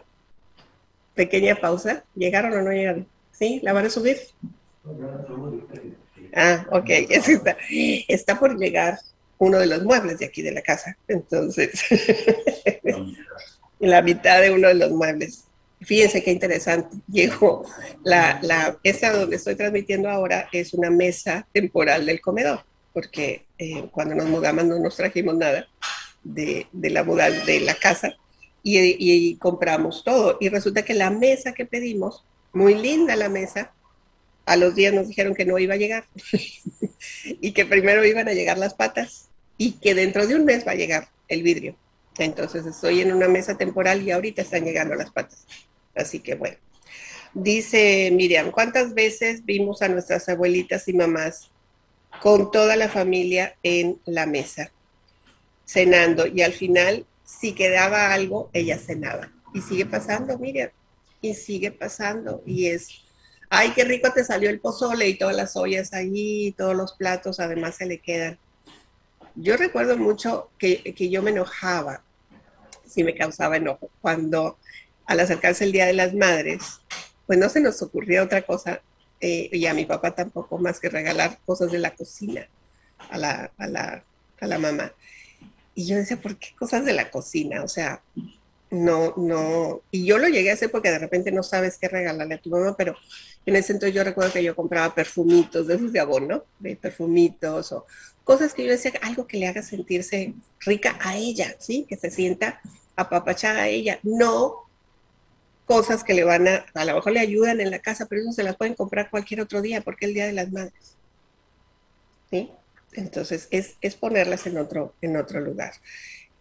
pequeña 1.16 1.56
pausa. 1.56 2.04
¿Llegaron 2.16 2.54
o 2.54 2.62
no 2.62 2.72
llegaron? 2.72 3.08
¿Sí? 3.32 3.60
¿La 3.64 3.74
van 3.74 3.86
a 3.86 3.90
subir? 3.90 4.18
Ah, 6.34 6.66
ok. 6.72 6.90
Está, 7.10 7.58
está 8.08 8.40
por 8.40 8.58
llegar 8.58 9.00
uno 9.40 9.60
de 9.60 9.68
los 9.68 9.84
muebles 9.84 10.20
de 10.20 10.26
aquí 10.26 10.42
de 10.42 10.52
la 10.52 10.62
casa. 10.62 10.98
Entonces, 11.08 11.84
la 13.80 14.02
mitad 14.02 14.42
de 14.42 14.52
uno 14.52 14.68
de 14.68 14.76
los 14.76 14.92
muebles. 14.92 15.47
Fíjense 15.82 16.24
qué 16.24 16.32
interesante. 16.32 16.98
Llegó 17.08 17.64
la, 18.04 18.40
la, 18.42 18.78
esta 18.84 19.12
donde 19.12 19.36
estoy 19.36 19.56
transmitiendo 19.56 20.10
ahora 20.10 20.50
es 20.52 20.74
una 20.74 20.90
mesa 20.90 21.48
temporal 21.52 22.06
del 22.06 22.22
comedor, 22.22 22.62
porque 22.94 23.46
eh, 23.58 23.88
cuando 23.92 24.16
nos 24.16 24.28
mudamos 24.28 24.66
no 24.66 24.80
nos 24.80 24.96
trajimos 24.96 25.36
nada 25.36 25.68
de, 26.24 26.68
la 26.74 27.04
mudanza 27.04 27.46
de 27.46 27.60
la 27.62 27.76
casa 27.76 28.16
y, 28.64 28.80
y, 28.80 29.36
compramos 29.38 30.04
todo. 30.04 30.38
Y 30.40 30.50
resulta 30.50 30.84
que 30.84 30.94
la 30.94 31.10
mesa 31.10 31.54
que 31.54 31.66
pedimos, 31.66 32.24
muy 32.54 32.76
linda 32.76 33.16
la 33.16 33.30
mesa, 33.30 33.72
A 34.46 34.56
los 34.56 34.76
días 34.76 34.94
nos 34.94 35.10
dijeron 35.10 35.36
que 35.36 35.46
no 35.46 35.60
iba 35.60 35.74
a 35.74 35.78
llegar 35.78 36.06
y 37.26 37.52
que 37.52 37.66
primero 37.66 38.06
iban 38.06 38.30
a 38.30 38.34
llegar 38.34 38.58
las 38.58 38.74
patas 38.74 39.28
y 39.58 39.74
que 39.74 39.94
dentro 39.94 40.26
de 40.26 40.36
un 40.36 40.46
mes 40.46 40.66
va 40.66 40.72
a 40.72 40.76
llegar 40.76 41.10
el 41.28 41.44
vidrio. 41.44 41.76
Entonces 42.26 42.66
estoy 42.66 43.02
en 43.02 43.14
una 43.14 43.28
mesa 43.28 43.58
temporal 43.58 44.02
y 44.02 44.12
ahorita 44.12 44.42
están 44.42 44.66
llegando 44.66 44.96
las 44.96 45.12
patas. 45.12 45.46
Así 45.96 46.20
que 46.20 46.36
bueno. 46.36 46.58
Dice 47.34 48.10
Miriam, 48.12 48.52
¿cuántas 48.52 48.94
veces 48.94 49.46
vimos 49.46 49.82
a 49.82 49.90
nuestras 49.90 50.28
abuelitas 50.30 50.88
y 50.88 50.94
mamás 50.94 51.52
con 52.22 52.50
toda 52.52 52.76
la 52.76 52.90
familia 52.90 53.56
en 53.62 54.00
la 54.06 54.26
mesa, 54.26 54.72
cenando? 55.66 56.26
Y 56.26 56.42
al 56.42 56.54
final, 56.54 57.06
si 57.24 57.54
quedaba 57.54 58.14
algo, 58.14 58.50
ella 58.54 58.78
cenaba. 58.78 59.32
Y 59.54 59.62
sigue 59.62 59.86
pasando, 59.86 60.40
Miriam, 60.40 60.72
y 61.22 61.34
sigue 61.36 61.72
pasando. 61.72 62.42
Y 62.46 62.68
es, 62.68 62.88
ay, 63.50 63.72
qué 63.76 63.84
rico 63.84 64.12
te 64.14 64.24
salió 64.24 64.50
el 64.50 64.60
pozole 64.60 65.08
y 65.08 65.18
todas 65.18 65.36
las 65.36 65.56
ollas 65.56 65.94
allí, 65.94 66.56
todos 66.58 66.76
los 66.76 66.94
platos 66.94 67.40
además 67.40 67.76
se 67.76 67.86
le 67.86 68.00
quedan. 68.00 68.40
Yo 69.36 69.58
recuerdo 69.58 69.98
mucho 69.98 70.50
que, 70.58 70.82
que 70.96 71.10
yo 71.10 71.22
me 71.22 71.32
enojaba, 71.32 72.04
si 72.88 73.04
me 73.04 73.16
causaba 73.16 73.58
enojo, 73.58 73.90
cuando 74.02 74.58
al 75.06 75.20
acercarse 75.20 75.64
el 75.64 75.72
Día 75.72 75.86
de 75.86 75.94
las 75.94 76.14
Madres, 76.14 76.82
pues 77.26 77.38
no 77.40 77.50
se 77.50 77.62
nos 77.62 77.82
ocurría 77.82 78.24
otra 78.24 78.42
cosa, 78.42 78.82
eh, 79.20 79.50
y 79.52 79.66
a 79.66 79.74
mi 79.74 79.86
papá 79.86 80.14
tampoco, 80.14 80.58
más 80.58 80.80
que 80.80 80.90
regalar 80.90 81.40
cosas 81.46 81.72
de 81.72 81.80
la 81.80 81.96
cocina 81.96 82.48
a 83.10 83.18
la, 83.18 83.52
a 83.58 83.68
la, 83.68 84.04
a 84.40 84.48
la 84.48 84.60
mamá. 84.60 84.94
Y 85.74 85.86
yo 85.86 85.96
decía, 85.96 86.22
¿por 86.22 86.38
qué 86.38 86.56
cosas 86.58 86.86
de 86.86 86.94
la 86.94 87.10
cocina? 87.10 87.64
O 87.64 87.68
sea, 87.68 88.02
no, 88.70 89.14
no. 89.18 89.82
Y 89.92 90.06
yo 90.06 90.18
lo 90.18 90.28
llegué 90.28 90.52
a 90.52 90.54
hacer 90.54 90.70
porque 90.72 90.92
de 90.92 91.00
repente 91.00 91.32
no 91.32 91.44
sabes 91.44 91.78
qué 91.78 91.88
regalarle 91.88 92.36
a 92.36 92.42
tu 92.42 92.50
mamá, 92.50 92.76
pero 92.78 92.96
en 93.46 93.56
ese 93.56 93.74
entonces 93.74 93.96
yo 93.96 94.04
recuerdo 94.04 94.34
que 94.34 94.44
yo 94.44 94.56
compraba 94.56 94.94
perfumitos 94.94 95.68
de 95.68 95.76
esos 95.76 95.94
de 95.94 96.00
abono, 96.00 96.44
de 96.60 96.76
perfumitos 96.76 97.72
o 97.72 97.86
cosas 98.24 98.54
que 98.54 98.66
yo 98.66 98.72
decía, 98.72 98.92
algo 99.02 99.26
que 99.26 99.38
le 99.38 99.48
haga 99.48 99.64
sentirse 99.64 100.34
rica 100.60 100.98
a 101.02 101.16
ella, 101.16 101.56
¿sí? 101.60 101.86
Que 101.88 101.96
se 101.96 102.12
sienta 102.12 102.60
apapachada 102.98 103.64
a 103.64 103.68
ella. 103.70 104.00
No 104.04 104.68
cosas 105.66 106.04
que 106.04 106.14
le 106.14 106.24
van 106.24 106.48
a, 106.48 106.66
a 106.74 106.86
lo 106.86 106.96
mejor 106.96 107.14
le 107.14 107.20
ayudan 107.20 107.62
en 107.62 107.72
la 107.72 107.80
casa, 107.80 108.06
pero 108.06 108.22
eso 108.22 108.32
se 108.34 108.44
las 108.44 108.58
pueden 108.58 108.74
comprar 108.74 109.10
cualquier 109.10 109.42
otro 109.42 109.62
día 109.62 109.82
porque 109.82 110.06
es 110.06 110.10
el 110.10 110.16
Día 110.16 110.26
de 110.28 110.34
las 110.34 110.52
Madres. 110.52 110.98
¿Sí? 112.30 112.52
Entonces, 112.94 113.48
es, 113.52 113.76
es 113.82 113.96
ponerlas 113.96 114.48
en 114.48 114.58
otro, 114.58 114.94
en 115.02 115.18
otro 115.18 115.40
lugar. 115.40 115.74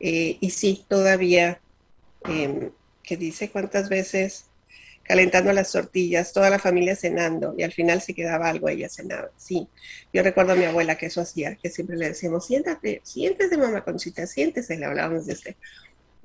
Eh, 0.00 0.38
y 0.40 0.50
sí, 0.50 0.84
todavía, 0.88 1.60
eh, 2.28 2.70
que 3.02 3.16
dice 3.16 3.50
cuántas 3.50 3.88
veces 3.88 4.46
calentando 5.02 5.52
las 5.52 5.70
tortillas, 5.70 6.32
toda 6.32 6.50
la 6.50 6.58
familia 6.58 6.96
cenando, 6.96 7.54
y 7.56 7.62
al 7.62 7.72
final 7.72 8.00
si 8.00 8.12
quedaba 8.12 8.48
algo, 8.48 8.68
ella 8.68 8.88
cenaba. 8.88 9.30
Sí, 9.36 9.68
yo 10.12 10.24
recuerdo 10.24 10.54
a 10.54 10.56
mi 10.56 10.64
abuela 10.64 10.98
que 10.98 11.06
eso 11.06 11.20
hacía, 11.20 11.54
que 11.54 11.70
siempre 11.70 11.96
le 11.96 12.08
decíamos, 12.08 12.46
siéntate, 12.46 13.02
siéntese, 13.04 13.56
mamá 13.56 13.84
Conchita, 13.84 14.26
siéntese, 14.26 14.76
le 14.76 14.86
hablábamos 14.86 15.26
de 15.26 15.34
este 15.34 15.56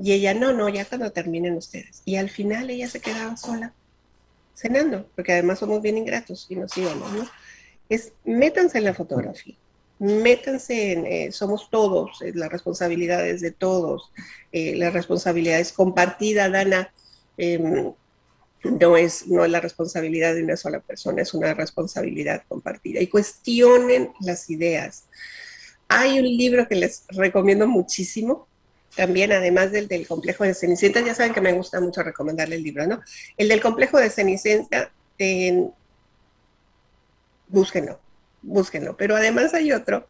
y 0.01 0.13
ella, 0.13 0.33
no, 0.33 0.51
no, 0.51 0.67
ya 0.67 0.85
cuando 0.85 1.11
terminen 1.11 1.55
ustedes. 1.55 2.01
Y 2.05 2.15
al 2.15 2.29
final 2.29 2.69
ella 2.71 2.89
se 2.89 2.99
quedaba 2.99 3.37
sola, 3.37 3.73
cenando, 4.55 5.07
porque 5.15 5.33
además 5.33 5.59
somos 5.59 5.81
bien 5.81 5.97
ingratos 5.97 6.47
y 6.49 6.55
nos 6.55 6.75
íbamos, 6.75 7.11
¿no? 7.13 7.29
Es, 7.87 8.13
métanse 8.23 8.79
en 8.79 8.85
la 8.85 8.95
fotografía, 8.95 9.55
métanse 10.01 10.93
en, 10.93 11.05
eh, 11.05 11.31
somos 11.31 11.69
todos, 11.69 12.21
eh, 12.23 12.31
las 12.33 12.51
responsabilidades 12.51 13.39
de 13.39 13.51
todos, 13.51 14.11
eh, 14.51 14.75
las 14.75 14.93
responsabilidades 14.93 15.71
compartidas, 15.71 16.51
Dana, 16.51 16.91
em, 17.37 17.93
no, 18.63 18.97
es, 18.97 19.27
no 19.27 19.45
es 19.45 19.51
la 19.51 19.59
responsabilidad 19.59 20.33
de 20.33 20.43
una 20.43 20.57
sola 20.57 20.79
persona, 20.79 21.21
es 21.21 21.35
una 21.35 21.53
responsabilidad 21.53 22.43
compartida. 22.47 22.99
Y 22.99 23.07
cuestionen 23.07 24.11
las 24.21 24.49
ideas. 24.49 25.05
Hay 25.87 26.17
un 26.19 26.25
libro 26.25 26.67
que 26.67 26.75
les 26.75 27.03
recomiendo 27.09 27.67
muchísimo, 27.67 28.47
también, 28.95 29.31
además 29.31 29.71
del 29.71 29.87
del 29.87 30.07
complejo 30.07 30.43
de 30.43 30.55
Cenicienta, 30.55 31.01
ya 31.01 31.13
saben 31.13 31.33
que 31.33 31.41
me 31.41 31.53
gusta 31.53 31.79
mucho 31.79 32.01
recomendarle 32.03 32.55
el 32.55 32.63
libro, 32.63 32.87
¿no? 32.87 33.01
El 33.37 33.47
del 33.49 33.61
complejo 33.61 33.99
de 33.99 34.09
Cenicienta, 34.09 34.91
búsquenlo, 37.47 37.99
búsquenlo. 38.41 38.97
Pero 38.97 39.15
además 39.15 39.53
hay 39.53 39.71
otro 39.71 40.07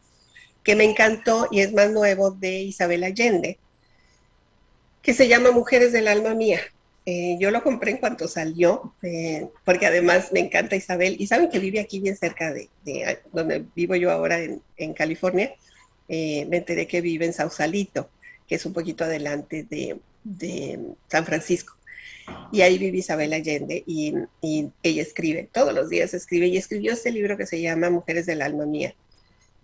que 0.62 0.76
me 0.76 0.84
encantó 0.84 1.48
y 1.50 1.60
es 1.60 1.72
más 1.72 1.90
nuevo 1.90 2.30
de 2.30 2.60
Isabel 2.60 3.04
Allende, 3.04 3.58
que 5.02 5.14
se 5.14 5.28
llama 5.28 5.50
Mujeres 5.50 5.92
del 5.92 6.08
Alma 6.08 6.34
Mía. 6.34 6.60
Eh, 7.04 7.36
yo 7.40 7.50
lo 7.50 7.64
compré 7.64 7.90
en 7.90 7.96
cuanto 7.96 8.28
salió, 8.28 8.94
eh, 9.02 9.48
porque 9.64 9.86
además 9.86 10.30
me 10.32 10.38
encanta 10.38 10.76
Isabel, 10.76 11.16
y 11.18 11.26
saben 11.26 11.50
que 11.50 11.58
vive 11.58 11.80
aquí 11.80 11.98
bien 11.98 12.16
cerca 12.16 12.52
de, 12.52 12.68
donde 13.32 13.64
vivo 13.74 13.96
yo 13.96 14.12
ahora 14.12 14.38
en, 14.40 14.94
California. 14.94 15.52
Eh, 16.08 16.46
me 16.48 16.58
enteré 16.58 16.86
que 16.86 17.00
vive 17.00 17.26
en 17.26 17.32
Sausalito 17.32 18.08
que 18.52 18.56
es 18.56 18.66
un 18.66 18.74
poquito 18.74 19.04
adelante 19.04 19.64
de, 19.64 20.78
San 21.08 21.24
Francisco. 21.24 21.74
Y 22.50 22.60
ahí 22.62 22.78
vive 22.78 22.98
Isabel 22.98 23.32
Allende 23.32 23.82
y, 23.86 24.14
ella 24.82 25.02
escribe, 25.02 25.48
todos 25.52 25.72
los 25.72 25.88
días 25.88 26.14
escribe, 26.14 26.46
y 26.46 26.56
escribió 26.56 26.92
este 26.92 27.10
libro 27.10 27.36
que 27.36 27.46
se 27.46 27.60
llama 27.60 27.90
Mujeres 27.90 28.26
del 28.26 28.42
Alma 28.42 28.66
Mía, 28.66 28.94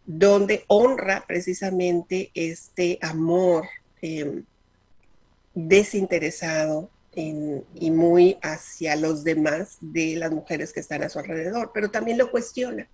donde 0.07 0.65
honra 0.69 1.25
precisamente 1.27 2.31
este 2.35 2.99
amor 3.03 3.67
em, 4.01 4.45
desinteresado 5.55 6.91
y 7.15 7.91
muy 7.91 8.39
hacia 8.43 8.95
los 8.95 9.25
demás 9.25 9.79
de 9.81 10.15
las 10.17 10.31
mujeres 10.31 10.73
que 10.73 10.81
están 10.81 11.03
a 11.03 11.09
su 11.09 11.19
alrededor, 11.19 11.73
pero 11.75 11.91
también 11.91 12.19
lo 12.19 12.31
cuestiona. 12.31 12.89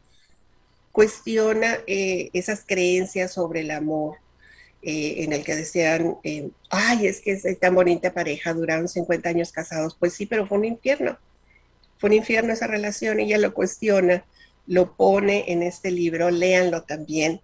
Cuestiona 0.92 1.78
eh, 1.86 2.30
esas 2.32 2.64
creencias 2.64 3.32
sobre 3.32 3.60
el 3.60 3.70
amor, 3.70 4.16
eh, 4.86 5.24
en 5.24 5.32
el 5.32 5.44
que 5.44 5.56
decían, 5.56 6.16
eh, 6.24 6.50
ay, 6.68 7.06
es 7.06 7.22
que 7.22 7.32
es 7.32 7.58
tan 7.58 7.74
bonita 7.74 8.12
pareja, 8.12 8.52
duraron 8.52 8.86
50 8.86 9.28
años 9.28 9.50
casados. 9.50 9.96
Pues 9.98 10.12
sí, 10.12 10.26
pero 10.26 10.46
fue 10.46 10.58
un 10.58 10.66
infierno. 10.66 11.18
Fue 11.98 12.10
un 12.10 12.16
infierno 12.16 12.52
esa 12.52 12.66
relación, 12.66 13.18
ella 13.18 13.38
lo 13.38 13.54
cuestiona, 13.54 14.24
lo 14.66 14.94
pone 14.94 15.50
en 15.50 15.62
este 15.62 15.90
libro, 15.90 16.30
léanlo 16.30 16.82
también. 16.82 17.40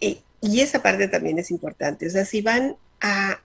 Y, 0.00 0.22
y 0.40 0.60
esa 0.60 0.82
parte 0.82 1.08
también 1.08 1.38
es 1.38 1.50
importante. 1.50 2.06
O 2.06 2.10
sea, 2.10 2.24
si 2.24 2.40
van 2.40 2.76
a 3.02 3.42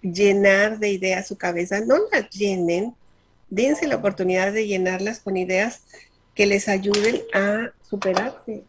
llenar 0.00 0.78
de 0.78 0.90
ideas 0.90 1.26
su 1.26 1.36
cabeza, 1.36 1.80
no 1.80 1.96
las 2.12 2.30
llenen, 2.30 2.94
dense 3.48 3.88
la 3.88 3.96
oportunidad 3.96 4.52
de 4.52 4.68
llenarlas 4.68 5.18
con 5.18 5.36
ideas 5.36 5.82
que 6.34 6.46
les 6.46 6.68
ayuden 6.68 7.22
a 7.34 7.72
superarse, 7.82 8.62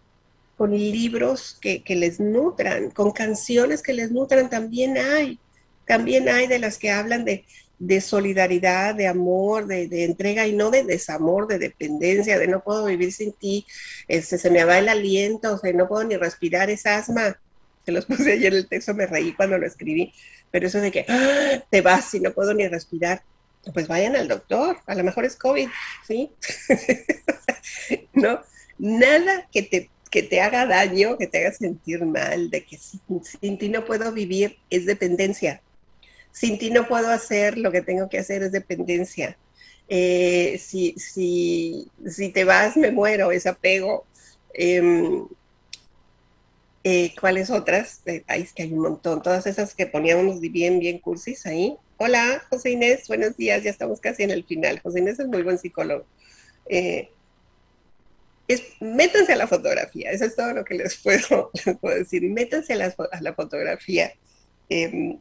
con 0.62 0.78
libros 0.78 1.57
que, 1.59 1.84
les 1.88 2.20
nutran, 2.20 2.91
con 2.91 3.09
canciones 3.14 3.82
que 3.82 3.93
les 3.93 4.12
nutran, 4.12 4.47
también 4.47 4.95
hay, 4.95 5.39
también 5.88 6.30
hay 6.30 6.45
de 6.45 6.59
las 6.59 6.78
que 6.78 6.91
hablan 6.91 7.26
de, 7.26 7.99
solidaridad, 7.99 8.93
de 8.93 9.07
amor, 9.07 9.66
de, 9.66 10.03
entrega 10.03 10.45
y 10.45 10.53
no 10.53 10.70
de 10.70 10.84
desamor, 10.84 11.47
de 11.47 11.57
dependencia, 11.57 12.38
de 12.38 12.45
no 12.45 12.64
puedo 12.64 12.86
vivir 12.86 13.12
sin 13.12 13.34
ti, 13.34 13.66
este, 14.07 14.38
se 14.38 14.51
me 14.51 14.64
va 14.64 14.78
el 14.78 14.89
aliento, 14.89 15.55
o 15.55 15.57
sea, 15.57 15.74
no 15.74 15.88
puedo 15.88 16.03
ni 16.03 16.16
respirar, 16.16 16.70
es 16.70 16.86
asma. 16.86 17.39
Se 17.84 17.91
los 17.91 18.05
puse 18.05 18.34
ayer 18.34 18.53
el 18.53 18.68
texto, 18.68 18.93
me 18.93 19.07
reí 19.07 19.34
cuando 19.34 19.57
lo 19.57 19.66
escribí, 19.66 20.14
pero 20.51 20.68
eso 20.68 20.80
de 20.80 20.91
que 20.91 21.07
¡ah! 21.09 21.64
te 21.72 21.82
vas 21.82 22.14
y 22.14 22.20
no 22.20 22.34
puedo 22.34 22.53
ni 22.53 22.68
respirar, 22.68 23.24
pues 23.74 23.88
vayan 23.88 24.16
al 24.16 24.28
doctor, 24.28 24.78
a 24.86 24.93
lo 24.93 25.03
mejor 25.03 25.26
es 25.26 25.36
COVID, 25.38 25.70
¿sí? 26.07 26.30
no, 28.14 28.41
nada 28.78 29.47
que 29.51 29.64
te 29.64 29.89
que 30.12 30.22
te 30.22 30.41
haga 30.41 30.66
daño, 30.66 31.18
que 31.18 31.26
te 31.26 31.39
haga 31.39 31.53
sentir 31.53 32.05
mal, 32.05 32.51
de 32.51 32.66
que 32.66 32.78
sin, 32.78 33.57
ti 33.57 33.70
no 33.70 33.86
puedo 33.86 34.12
vivir, 34.12 34.57
es 34.70 34.86
dependencia. 34.86 35.62
Sin 36.34 36.59
ti 36.59 36.70
no 36.70 36.88
puedo 36.88 37.09
hacer 37.09 37.57
lo 37.57 37.72
que 37.72 37.82
tengo 37.82 38.09
que 38.09 38.20
hacer, 38.20 38.43
es 38.43 38.51
dependencia. 38.51 39.38
Eh, 39.88 40.59
si, 40.59 40.93
si, 40.97 41.89
si, 42.05 42.30
te 42.30 42.43
vas, 42.43 42.76
me 42.76 42.91
muero, 42.91 43.32
es 43.32 43.47
apego. 43.47 44.05
Em, 44.53 45.26
eh, 46.84 47.14
¿Cuáles 47.20 47.49
otras? 47.49 48.01
Eh, 48.05 48.24
es 48.28 48.53
que 48.53 48.64
hay 48.64 48.74
un 48.74 48.80
montón. 48.80 49.22
Todas 49.22 49.47
esas 49.47 49.74
que 49.74 49.88
poníamos 49.88 50.41
bien, 50.41 50.80
bien 50.80 50.99
cursis 50.99 51.45
ahí. 51.45 51.78
Hola, 51.97 52.43
José 52.49 52.72
Inés, 52.72 53.07
buenos 53.07 53.38
días, 53.38 53.64
ya 53.64 53.70
estamos 53.70 54.01
casi 54.01 54.24
en 54.24 54.32
el 54.32 54.43
final. 54.43 54.80
José 54.82 54.99
Inés 54.99 55.20
es 55.20 55.28
muy 55.28 55.43
buen 55.43 55.57
psicólogo. 55.57 56.05
Métanse 58.80 59.34
a 59.34 59.38
la 59.38 59.47
fotografía, 59.47 60.12
eso 60.12 60.26
es 60.26 60.36
todo 60.36 60.54
lo 60.54 60.66
que 60.66 60.76
les 60.76 60.95
puedo, 60.97 61.52
decir, 61.97 62.24
métanse 62.24 62.74
a 62.74 62.78
la, 63.22 63.34
fotografía 63.34 64.14
em, 64.70 65.20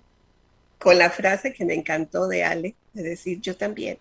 con 0.79 0.99
la 0.99 1.11
frase 1.11 1.53
que 1.53 1.65
me 1.65 1.75
encantó 1.75 2.29
de 2.29 2.45
Ale, 2.45 2.75
de 2.95 3.03
decir 3.03 3.41
yo 3.41 3.57
también, 3.57 3.99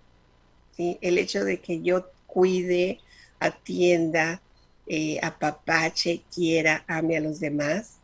el 0.77 1.17
hecho 1.17 1.43
de 1.43 1.59
que 1.59 1.81
yo 1.81 2.09
cuide, 2.25 2.99
atienda, 3.39 4.41
eh, 4.87 5.19
apapache, 5.21 6.23
quiera, 6.33 6.83
ame 6.87 7.17
a 7.17 7.21
los 7.21 7.39
demás, 7.39 7.97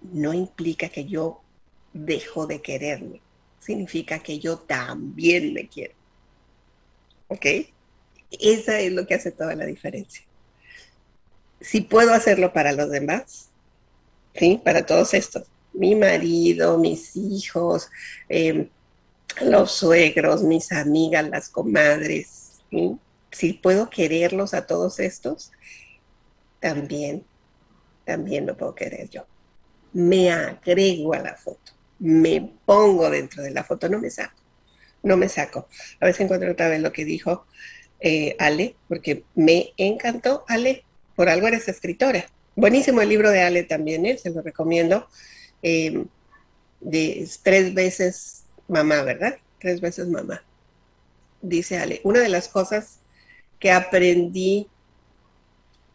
no 0.00 0.32
implica 0.32 0.88
que 0.88 1.04
yo 1.04 1.42
dejo 1.92 2.46
de 2.46 2.62
quererme, 2.62 3.20
significa 3.60 4.20
que 4.20 4.38
yo 4.38 4.58
también 4.58 5.52
me 5.52 5.68
quiero. 5.68 5.94
¿Ok? 7.28 7.46
Esa 8.30 8.80
es 8.80 8.92
lo 8.92 9.06
que 9.06 9.14
hace 9.14 9.30
toda 9.30 9.54
la 9.54 9.66
diferencia. 9.66 10.24
Si 11.62 11.80
puedo 11.80 12.12
hacerlo 12.12 12.52
para 12.52 12.72
los 12.72 12.90
demás, 12.90 13.50
¿sí? 14.34 14.60
Para 14.64 14.84
todos 14.84 15.14
estos, 15.14 15.44
mi 15.72 15.94
marido, 15.94 16.78
mis 16.78 17.16
hijos, 17.16 17.88
em, 18.28 18.68
los 19.40 19.72
suegros, 19.72 20.42
mis 20.42 20.72
amigas, 20.72 21.28
las 21.28 21.48
comadres, 21.48 22.60
si 23.30 23.52
puedo 23.54 23.88
quererlos 23.90 24.54
a 24.54 24.66
todos 24.66 25.00
estos, 25.00 25.52
también, 26.60 27.24
también 28.04 28.46
lo 28.46 28.56
puedo 28.56 28.74
querer 28.74 29.08
yo. 29.08 29.26
Me 29.92 30.30
agrego 30.30 31.14
a 31.14 31.18
la 31.20 31.34
foto, 31.34 31.72
me 31.98 32.52
pongo 32.64 33.10
dentro 33.10 33.42
de 33.42 33.50
la 33.50 33.64
foto, 33.64 33.88
no 33.88 33.98
me 33.98 34.10
saco, 34.10 34.40
no 35.02 35.16
me 35.16 35.28
saco. 35.28 35.68
A 36.00 36.12
si 36.12 36.22
encuentro 36.22 36.52
otra 36.52 36.68
vez 36.68 36.80
lo 36.80 36.92
que 36.92 37.04
dijo 37.04 37.46
eh, 38.00 38.36
Ale, 38.38 38.76
porque 38.88 39.24
me 39.34 39.72
encantó, 39.76 40.44
Ale, 40.48 40.84
por 41.16 41.28
algo 41.28 41.48
eres 41.48 41.68
escritora. 41.68 42.26
Buenísimo 42.54 43.00
el 43.00 43.08
libro 43.08 43.30
de 43.30 43.42
Ale 43.42 43.62
también, 43.62 44.06
¿eh? 44.06 44.18
se 44.18 44.30
lo 44.30 44.42
recomiendo. 44.42 45.08
Em, 45.62 46.06
de 46.80 47.28
tres 47.42 47.72
veces 47.74 48.44
mamá, 48.68 49.02
¿verdad? 49.02 49.38
Tres 49.58 49.80
veces 49.80 50.08
mamá. 50.08 50.42
Dice 51.40 51.78
Ale, 51.78 52.00
una 52.04 52.20
de 52.20 52.28
las 52.28 52.48
cosas 52.48 52.98
que 53.58 53.70
aprendí 53.70 54.68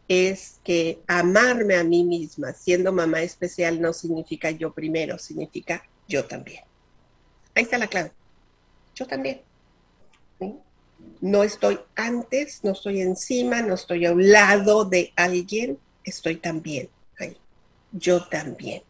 es 0.08 0.60
que 0.64 1.00
amarme 1.08 1.76
a 1.76 1.84
mí 1.84 2.04
misma 2.04 2.54
siendo 2.54 2.94
mamá 2.94 3.22
especial 3.22 3.82
no 3.82 3.92
significa 3.92 4.52
yo 4.52 4.74
primero, 4.74 5.18
significa 5.18 5.84
yo 6.08 6.26
también. 6.26 6.64
Ahí 7.56 7.64
está 7.64 7.78
la 7.78 7.88
clave. 7.88 8.12
Yo 8.96 9.06
también. 9.06 9.42
No 11.22 11.44
estoy 11.44 11.80
antes, 11.96 12.64
no 12.64 12.72
estoy 12.72 13.02
encima, 13.02 13.62
no 13.62 13.74
estoy 13.76 14.06
a 14.06 14.12
un 14.12 14.32
lado 14.32 14.86
de 14.86 15.14
alguien, 15.16 15.80
estoy 16.04 16.38
también 16.38 16.90
ahí. 17.20 17.38
Yo 17.92 18.24
también. 18.26 18.84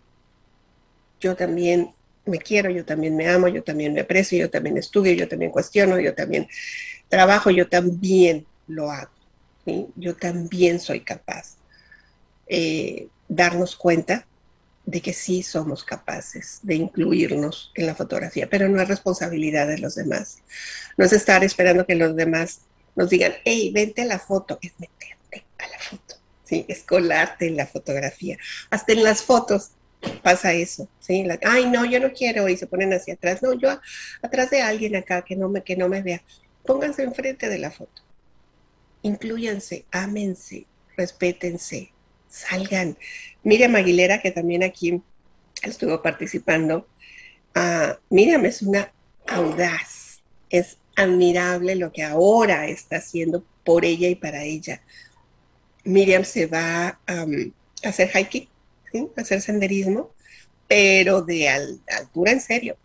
Yo 1.20 1.36
también 1.36 1.94
me 2.26 2.38
quiero, 2.40 2.70
yo 2.70 2.86
también 2.86 3.16
me 3.16 3.28
amo, 3.28 3.48
yo 3.48 3.64
también 3.64 3.94
me 3.94 4.02
aprecio, 4.02 4.38
yo 4.38 4.50
también 4.50 4.78
estudio, 4.78 5.14
yo 5.14 5.28
también 5.28 5.52
cuestiono, 5.52 6.00
yo 6.00 6.14
también 6.14 6.48
trabajo, 7.10 7.50
yo 7.50 7.68
también 7.68 8.46
lo 8.68 8.92
hago. 8.92 9.12
Yo 9.96 10.16
también 10.16 10.80
soy 10.80 11.02
capaz. 11.02 11.58
Eh, 12.48 13.10
darnos 13.28 13.76
cuenta 13.76 14.26
de 14.88 15.02
que 15.02 15.14
sí 15.14 15.44
somos 15.44 15.84
capaces 15.84 16.60
de 16.64 16.74
incluirnos 16.74 17.72
en 17.76 17.86
la 17.86 17.94
fotografía, 17.94 18.50
pero 18.50 18.68
no 18.68 18.82
es 18.82 18.88
responsabilidad 18.88 19.68
de 19.68 19.78
los 19.78 19.94
demás. 19.94 20.40
No 20.98 21.06
es 21.06 21.14
estar 21.14 21.44
esperando 21.44 21.86
que 21.86 21.94
los 21.94 22.16
demás 22.16 22.62
nos 22.96 23.10
digan, 23.10 23.34
hey, 23.46 23.72
vente 23.72 24.02
a 24.02 24.06
la 24.06 24.18
foto, 24.18 24.58
es 24.62 24.74
meterte 24.80 25.46
a 25.60 25.68
la 25.68 25.78
foto, 25.78 26.16
¿sí? 26.44 26.66
es 26.68 26.82
colarte 26.84 27.48
en 27.48 27.58
la 27.58 27.68
fotografía. 27.68 28.38
Hasta 28.72 28.94
en 28.94 29.04
las 29.04 29.22
fotos 29.22 29.72
pasa 30.24 30.54
eso, 30.54 30.90
¿sí? 31.00 31.24
Ay, 31.46 31.66
no, 31.70 31.86
yo 31.86 32.00
no 32.00 32.12
quiero, 32.14 32.50
y 32.50 32.58
se 32.58 32.66
ponen 32.66 32.94
hacia 32.94 33.14
atrás. 33.14 33.44
No, 33.44 33.54
yo 33.54 33.80
atrás 34.24 34.50
de 34.50 34.62
alguien 34.62 34.96
acá 34.96 35.22
que 35.22 35.36
no 35.36 35.50
me, 35.50 35.64
que 35.64 35.76
no 35.76 35.90
me 35.90 36.02
vea. 36.02 36.24
Pónganse 36.66 37.04
enfrente 37.04 37.50
de 37.50 37.60
la 37.60 37.70
foto 37.70 38.08
incluyanse, 39.08 39.86
ámense, 39.92 40.66
respétense, 40.96 41.92
salgan. 42.30 42.98
Miriam 43.44 43.76
Aguilera, 43.76 44.22
que 44.22 44.32
también 44.32 44.64
aquí 44.64 45.02
estuvo 45.62 46.02
participando, 46.02 46.88
uh, 47.56 47.94
Miriam 48.10 48.46
es 48.46 48.62
una 48.62 48.92
audaz, 49.28 50.22
es 50.50 50.78
admirable 50.96 51.76
lo 51.76 51.92
que 51.92 52.04
ahora 52.04 52.68
está 52.68 52.98
haciendo 52.98 53.44
por 53.64 53.86
ella 53.86 54.08
y 54.08 54.16
para 54.16 54.44
ella. 54.44 54.82
Miriam 55.84 56.24
se 56.24 56.48
va 56.48 57.00
a 57.08 57.26
hacer 57.84 58.10
hiking, 58.10 58.50
a 59.16 59.22
hacer 59.22 59.42
senderismo, 59.42 60.12
pero 60.68 61.22
de 61.22 61.48
altura 61.50 62.32
en 62.32 62.42
serio. 62.42 62.78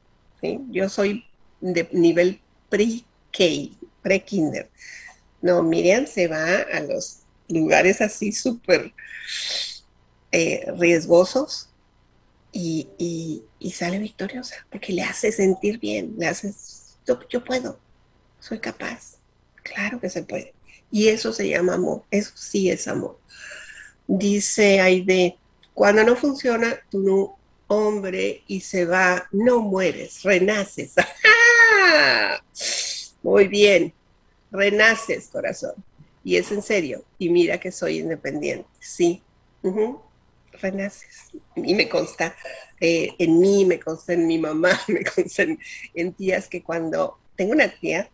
Yo 0.71 0.89
soy 0.89 1.25
de 1.61 1.89
nivel 1.93 2.41
pre-K, 2.69 3.45
pre-kinder. 4.03 4.69
No, 5.41 5.63
Miriam 5.63 6.07
se 6.07 6.29
va 6.29 6.63
a 6.73 6.81
los 6.81 7.22
lugares 7.53 8.01
así 8.01 8.33
súper 8.33 8.93
eh, 10.33 10.67
riesgosos 10.79 11.69
y, 12.53 13.43
sale 13.75 13.99
victoriosa, 13.99 14.67
porque 14.71 14.93
le 14.93 15.03
hace 15.03 15.33
sentir 15.33 15.79
bien, 15.79 16.15
le 16.19 16.27
hace, 16.27 16.53
yo, 17.07 17.45
puedo, 17.45 17.79
soy 18.41 18.59
capaz, 18.59 19.17
claro 19.63 20.01
que 20.01 20.11
se 20.11 20.23
puede. 20.23 20.55
Y 20.91 21.09
eso 21.09 21.33
se 21.33 21.49
llama 21.49 21.75
amor, 21.75 22.05
eso 22.11 22.33
sí 22.35 22.71
es 22.71 22.87
amor. 22.87 23.19
Dice 24.07 24.81
Aide, 24.81 25.39
cuando 25.73 26.05
no 26.05 26.17
funciona 26.17 26.79
tu 26.91 27.35
hombre 27.67 28.43
y 28.47 28.61
se 28.61 28.85
va, 28.85 29.27
no 29.33 29.61
mueres, 29.61 30.23
renaces. 30.23 30.93
Muy 33.23 33.49
bien, 33.49 33.95
renaces, 34.51 35.29
corazón. 35.29 35.73
Y 36.25 36.37
es 36.37 36.53
en 36.53 36.63
serio. 36.63 37.05
Y 37.19 37.31
mira 37.31 37.59
que 37.59 37.73
soy 37.73 37.99
independiente. 37.99 38.69
Sí. 38.81 39.23
Renaces. 40.61 41.31
Y 41.57 41.75
me 41.75 41.89
consta 41.89 42.35
eh, 42.81 43.15
en 43.19 43.39
mí, 43.39 43.65
me 43.65 43.79
consta 43.79 44.13
en 44.13 44.27
mi 44.27 44.39
mamá, 44.39 44.79
me 44.89 45.05
consta 45.05 45.45
en, 45.95 46.13
tías 46.15 46.49
que 46.49 46.63
cuando 46.63 47.19
tengo 47.37 47.53
una 47.53 47.69
tía, 47.69 48.11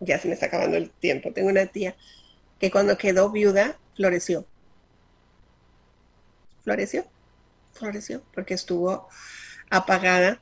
ya 0.00 0.18
se 0.18 0.28
me 0.28 0.34
está 0.34 0.46
acabando 0.46 0.76
el 0.76 0.90
tiempo, 0.90 1.32
tengo 1.32 1.48
una 1.48 1.66
tía 1.66 1.96
que 2.58 2.70
cuando 2.70 2.96
quedó 2.96 3.30
viuda 3.30 3.78
floreció. 3.94 4.46
Floreció, 6.62 7.04
floreció, 7.72 8.22
porque 8.34 8.54
estuvo 8.54 9.08
apagada 9.70 10.40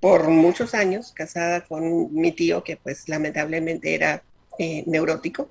por 0.00 0.28
muchos 0.28 0.74
años, 0.74 1.12
casada 1.12 1.62
con 1.64 2.12
mi 2.14 2.32
tío, 2.32 2.62
que 2.62 2.76
pues 2.76 3.08
lamentablemente 3.08 3.94
era 3.94 4.22
eh, 4.58 4.84
neurótico. 4.86 5.50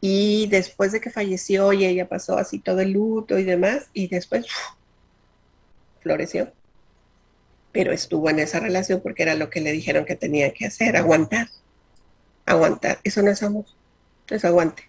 Y 0.00 0.46
después 0.48 0.92
de 0.92 1.00
que 1.00 1.10
falleció 1.10 1.72
y 1.72 1.84
ella 1.84 2.08
pasó 2.08 2.38
así 2.38 2.58
todo 2.58 2.80
el 2.80 2.92
luto 2.92 3.38
y 3.38 3.44
demás, 3.44 3.88
y 3.92 4.08
después 4.08 4.46
floreció. 6.00 6.52
Pero 7.72 7.92
estuvo 7.92 8.30
en 8.30 8.38
esa 8.38 8.60
relación 8.60 9.00
porque 9.00 9.22
era 9.22 9.34
lo 9.34 9.50
que 9.50 9.60
le 9.60 9.72
dijeron 9.72 10.04
que 10.04 10.16
tenía 10.16 10.52
que 10.52 10.66
hacer, 10.66 10.96
aguantar. 10.96 11.48
Aguantar. 12.44 13.00
Eso 13.04 13.22
no 13.22 13.30
es 13.30 13.42
amor, 13.42 13.64
es 14.28 14.44
aguante. 14.44 14.84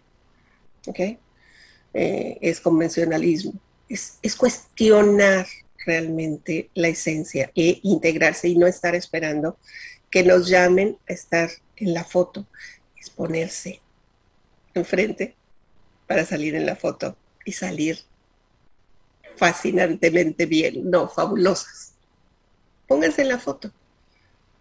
¿Ok? 0.86 1.00
Eh, 1.94 2.38
es 2.42 2.62
convencionalismo. 2.62 3.54
Es, 3.90 4.20
es 4.22 4.36
cuestionar 4.36 5.48
realmente 5.86 6.70
la 6.76 6.90
esencia 6.90 7.52
e 7.56 7.80
integrarse 7.84 8.50
y 8.50 8.58
no 8.58 8.68
estar 8.68 8.94
esperando 8.94 9.58
que 10.12 10.24
nos 10.24 10.48
llamen 10.48 10.98
a 11.10 11.14
estar 11.14 11.50
en 11.78 11.94
la 11.94 12.04
foto, 12.04 12.46
es 13.08 13.10
ponerse 13.10 13.82
enfrente 14.74 15.36
para 16.08 16.26
salir 16.26 16.56
en 16.56 16.66
la 16.66 16.76
foto 16.76 17.16
y 17.46 17.54
salir 17.54 18.00
fascinantemente 19.36 20.46
bien, 20.46 20.90
no, 20.90 21.08
fabulosas. 21.08 21.94
Pónganse 22.88 23.22
en 23.22 23.30
la 23.30 23.40
foto, 23.40 23.72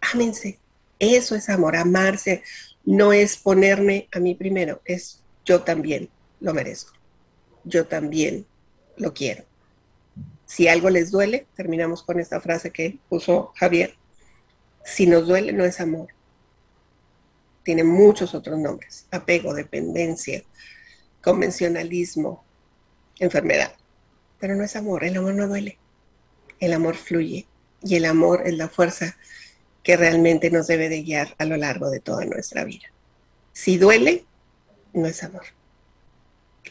ámense, 0.01 0.59
eso 0.99 1.35
es 1.35 1.49
amor, 1.49 1.75
amarse, 1.75 2.43
no 2.85 3.13
es 3.13 3.37
ponerme 3.37 4.07
a 4.11 4.19
mí 4.19 4.35
primero, 4.35 4.81
es 4.85 5.21
yo 5.45 5.63
también 5.63 6.09
lo 6.39 6.53
merezco, 6.53 6.93
yo 7.63 7.87
también 7.87 8.45
lo 8.97 9.13
quiero. 9.13 9.43
Si 10.45 10.67
algo 10.67 10.89
les 10.89 11.11
duele, 11.11 11.47
terminamos 11.55 12.03
con 12.03 12.19
esta 12.19 12.39
frase 12.41 12.71
que 12.71 12.97
puso 13.09 13.53
Javier, 13.55 13.95
si 14.83 15.07
nos 15.07 15.27
duele 15.27 15.53
no 15.53 15.65
es 15.65 15.79
amor. 15.79 16.16
Tiene 17.67 17.83
muchos 17.83 18.33
otros 18.33 18.57
nombres, 18.57 19.07
apego, 19.11 19.53
dependencia, 19.53 20.41
convencionalismo, 21.21 22.45
enfermedad. 23.19 23.73
Pero 24.39 24.55
no 24.55 24.63
es 24.63 24.77
amor, 24.77 25.03
el 25.03 25.17
amor 25.17 25.33
no 25.33 25.49
duele, 25.49 25.77
el 26.61 26.71
amor 26.71 26.95
fluye 26.95 27.45
y 27.83 27.95
el 27.97 28.05
amor 28.05 28.43
es 28.45 28.53
la 28.53 28.69
fuerza 28.69 29.17
que 29.83 29.97
realmente 29.97 30.49
nos 30.49 30.67
debe 30.67 30.87
de 30.87 31.01
guiar 31.01 31.35
a 31.39 31.43
lo 31.43 31.57
largo 31.57 31.89
de 31.89 31.99
toda 31.99 32.23
nuestra 32.23 32.63
vida. 32.63 32.85
Si 33.51 33.77
duele, 33.77 34.23
no 34.93 35.05
es 35.05 35.21
amor. 35.23 35.43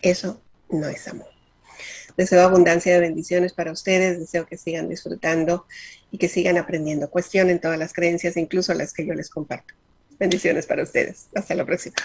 Eso 0.01 0.41
no 0.71 0.89
es 0.89 1.07
amor. 1.09 1.29
Deseo 2.17 2.41
abundancia 2.41 2.95
de 2.95 3.01
bendiciones 3.01 3.53
para 3.53 3.71
ustedes, 3.71 4.19
deseo 4.19 4.47
que 4.47 4.57
sigan 4.57 4.89
disfrutando 4.89 5.67
y 6.11 6.17
que 6.17 6.31
sigan 6.31 6.57
aprendiendo. 6.57 7.11
Cuestionen 7.11 7.61
todas 7.61 7.79
las 7.79 7.93
creencias, 7.93 8.39
incluso 8.39 8.73
las 8.73 8.95
que 8.95 9.07
yo 9.07 9.13
les 9.13 9.29
comparto. 9.29 9.75
Bendiciones 10.19 10.67
para 10.67 10.83
ustedes. 10.83 11.29
Hasta 11.35 11.55
la 11.55 11.65
próxima. 11.65 11.97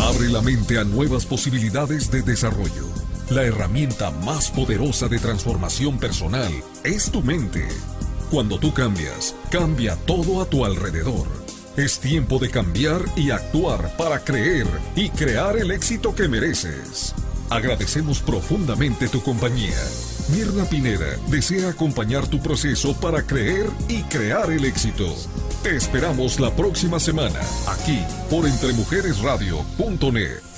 Abre 0.00 0.28
la 0.28 0.42
mente 0.42 0.78
a 0.78 0.84
nuevas 0.84 1.24
posibilidades 1.24 2.10
de 2.10 2.22
desarrollo. 2.22 2.86
La 3.30 3.42
herramienta 3.42 4.10
más 4.10 4.50
poderosa 4.50 5.08
de 5.08 5.18
transformación 5.18 5.98
personal 5.98 6.52
es 6.84 7.10
tu 7.10 7.22
mente. 7.22 7.66
Cuando 8.30 8.58
tú 8.58 8.74
cambias, 8.74 9.34
cambia 9.50 9.96
todo 9.96 10.42
a 10.42 10.46
tu 10.46 10.64
alrededor. 10.64 11.26
Es 11.76 11.98
tiempo 11.98 12.38
de 12.38 12.50
cambiar 12.50 13.00
y 13.16 13.30
actuar 13.30 13.96
para 13.96 14.20
creer 14.20 14.66
y 14.94 15.08
crear 15.08 15.56
el 15.56 15.70
éxito 15.70 16.14
que 16.14 16.28
mereces. 16.28 17.14
Agradecemos 17.50 18.20
profundamente 18.20 19.08
tu 19.08 19.22
compañía. 19.22 19.76
Mirna 20.28 20.64
Pineda 20.64 21.16
desea 21.28 21.70
acompañar 21.70 22.26
tu 22.26 22.40
proceso 22.40 22.94
para 22.94 23.22
creer 23.22 23.66
y 23.88 24.02
crear 24.04 24.50
el 24.50 24.64
éxito. 24.64 25.06
Te 25.62 25.76
esperamos 25.76 26.40
la 26.40 26.50
próxima 26.54 26.98
semana, 26.98 27.40
aquí 27.68 28.00
por 28.30 28.46
entremujeresradio.net. 28.46 30.53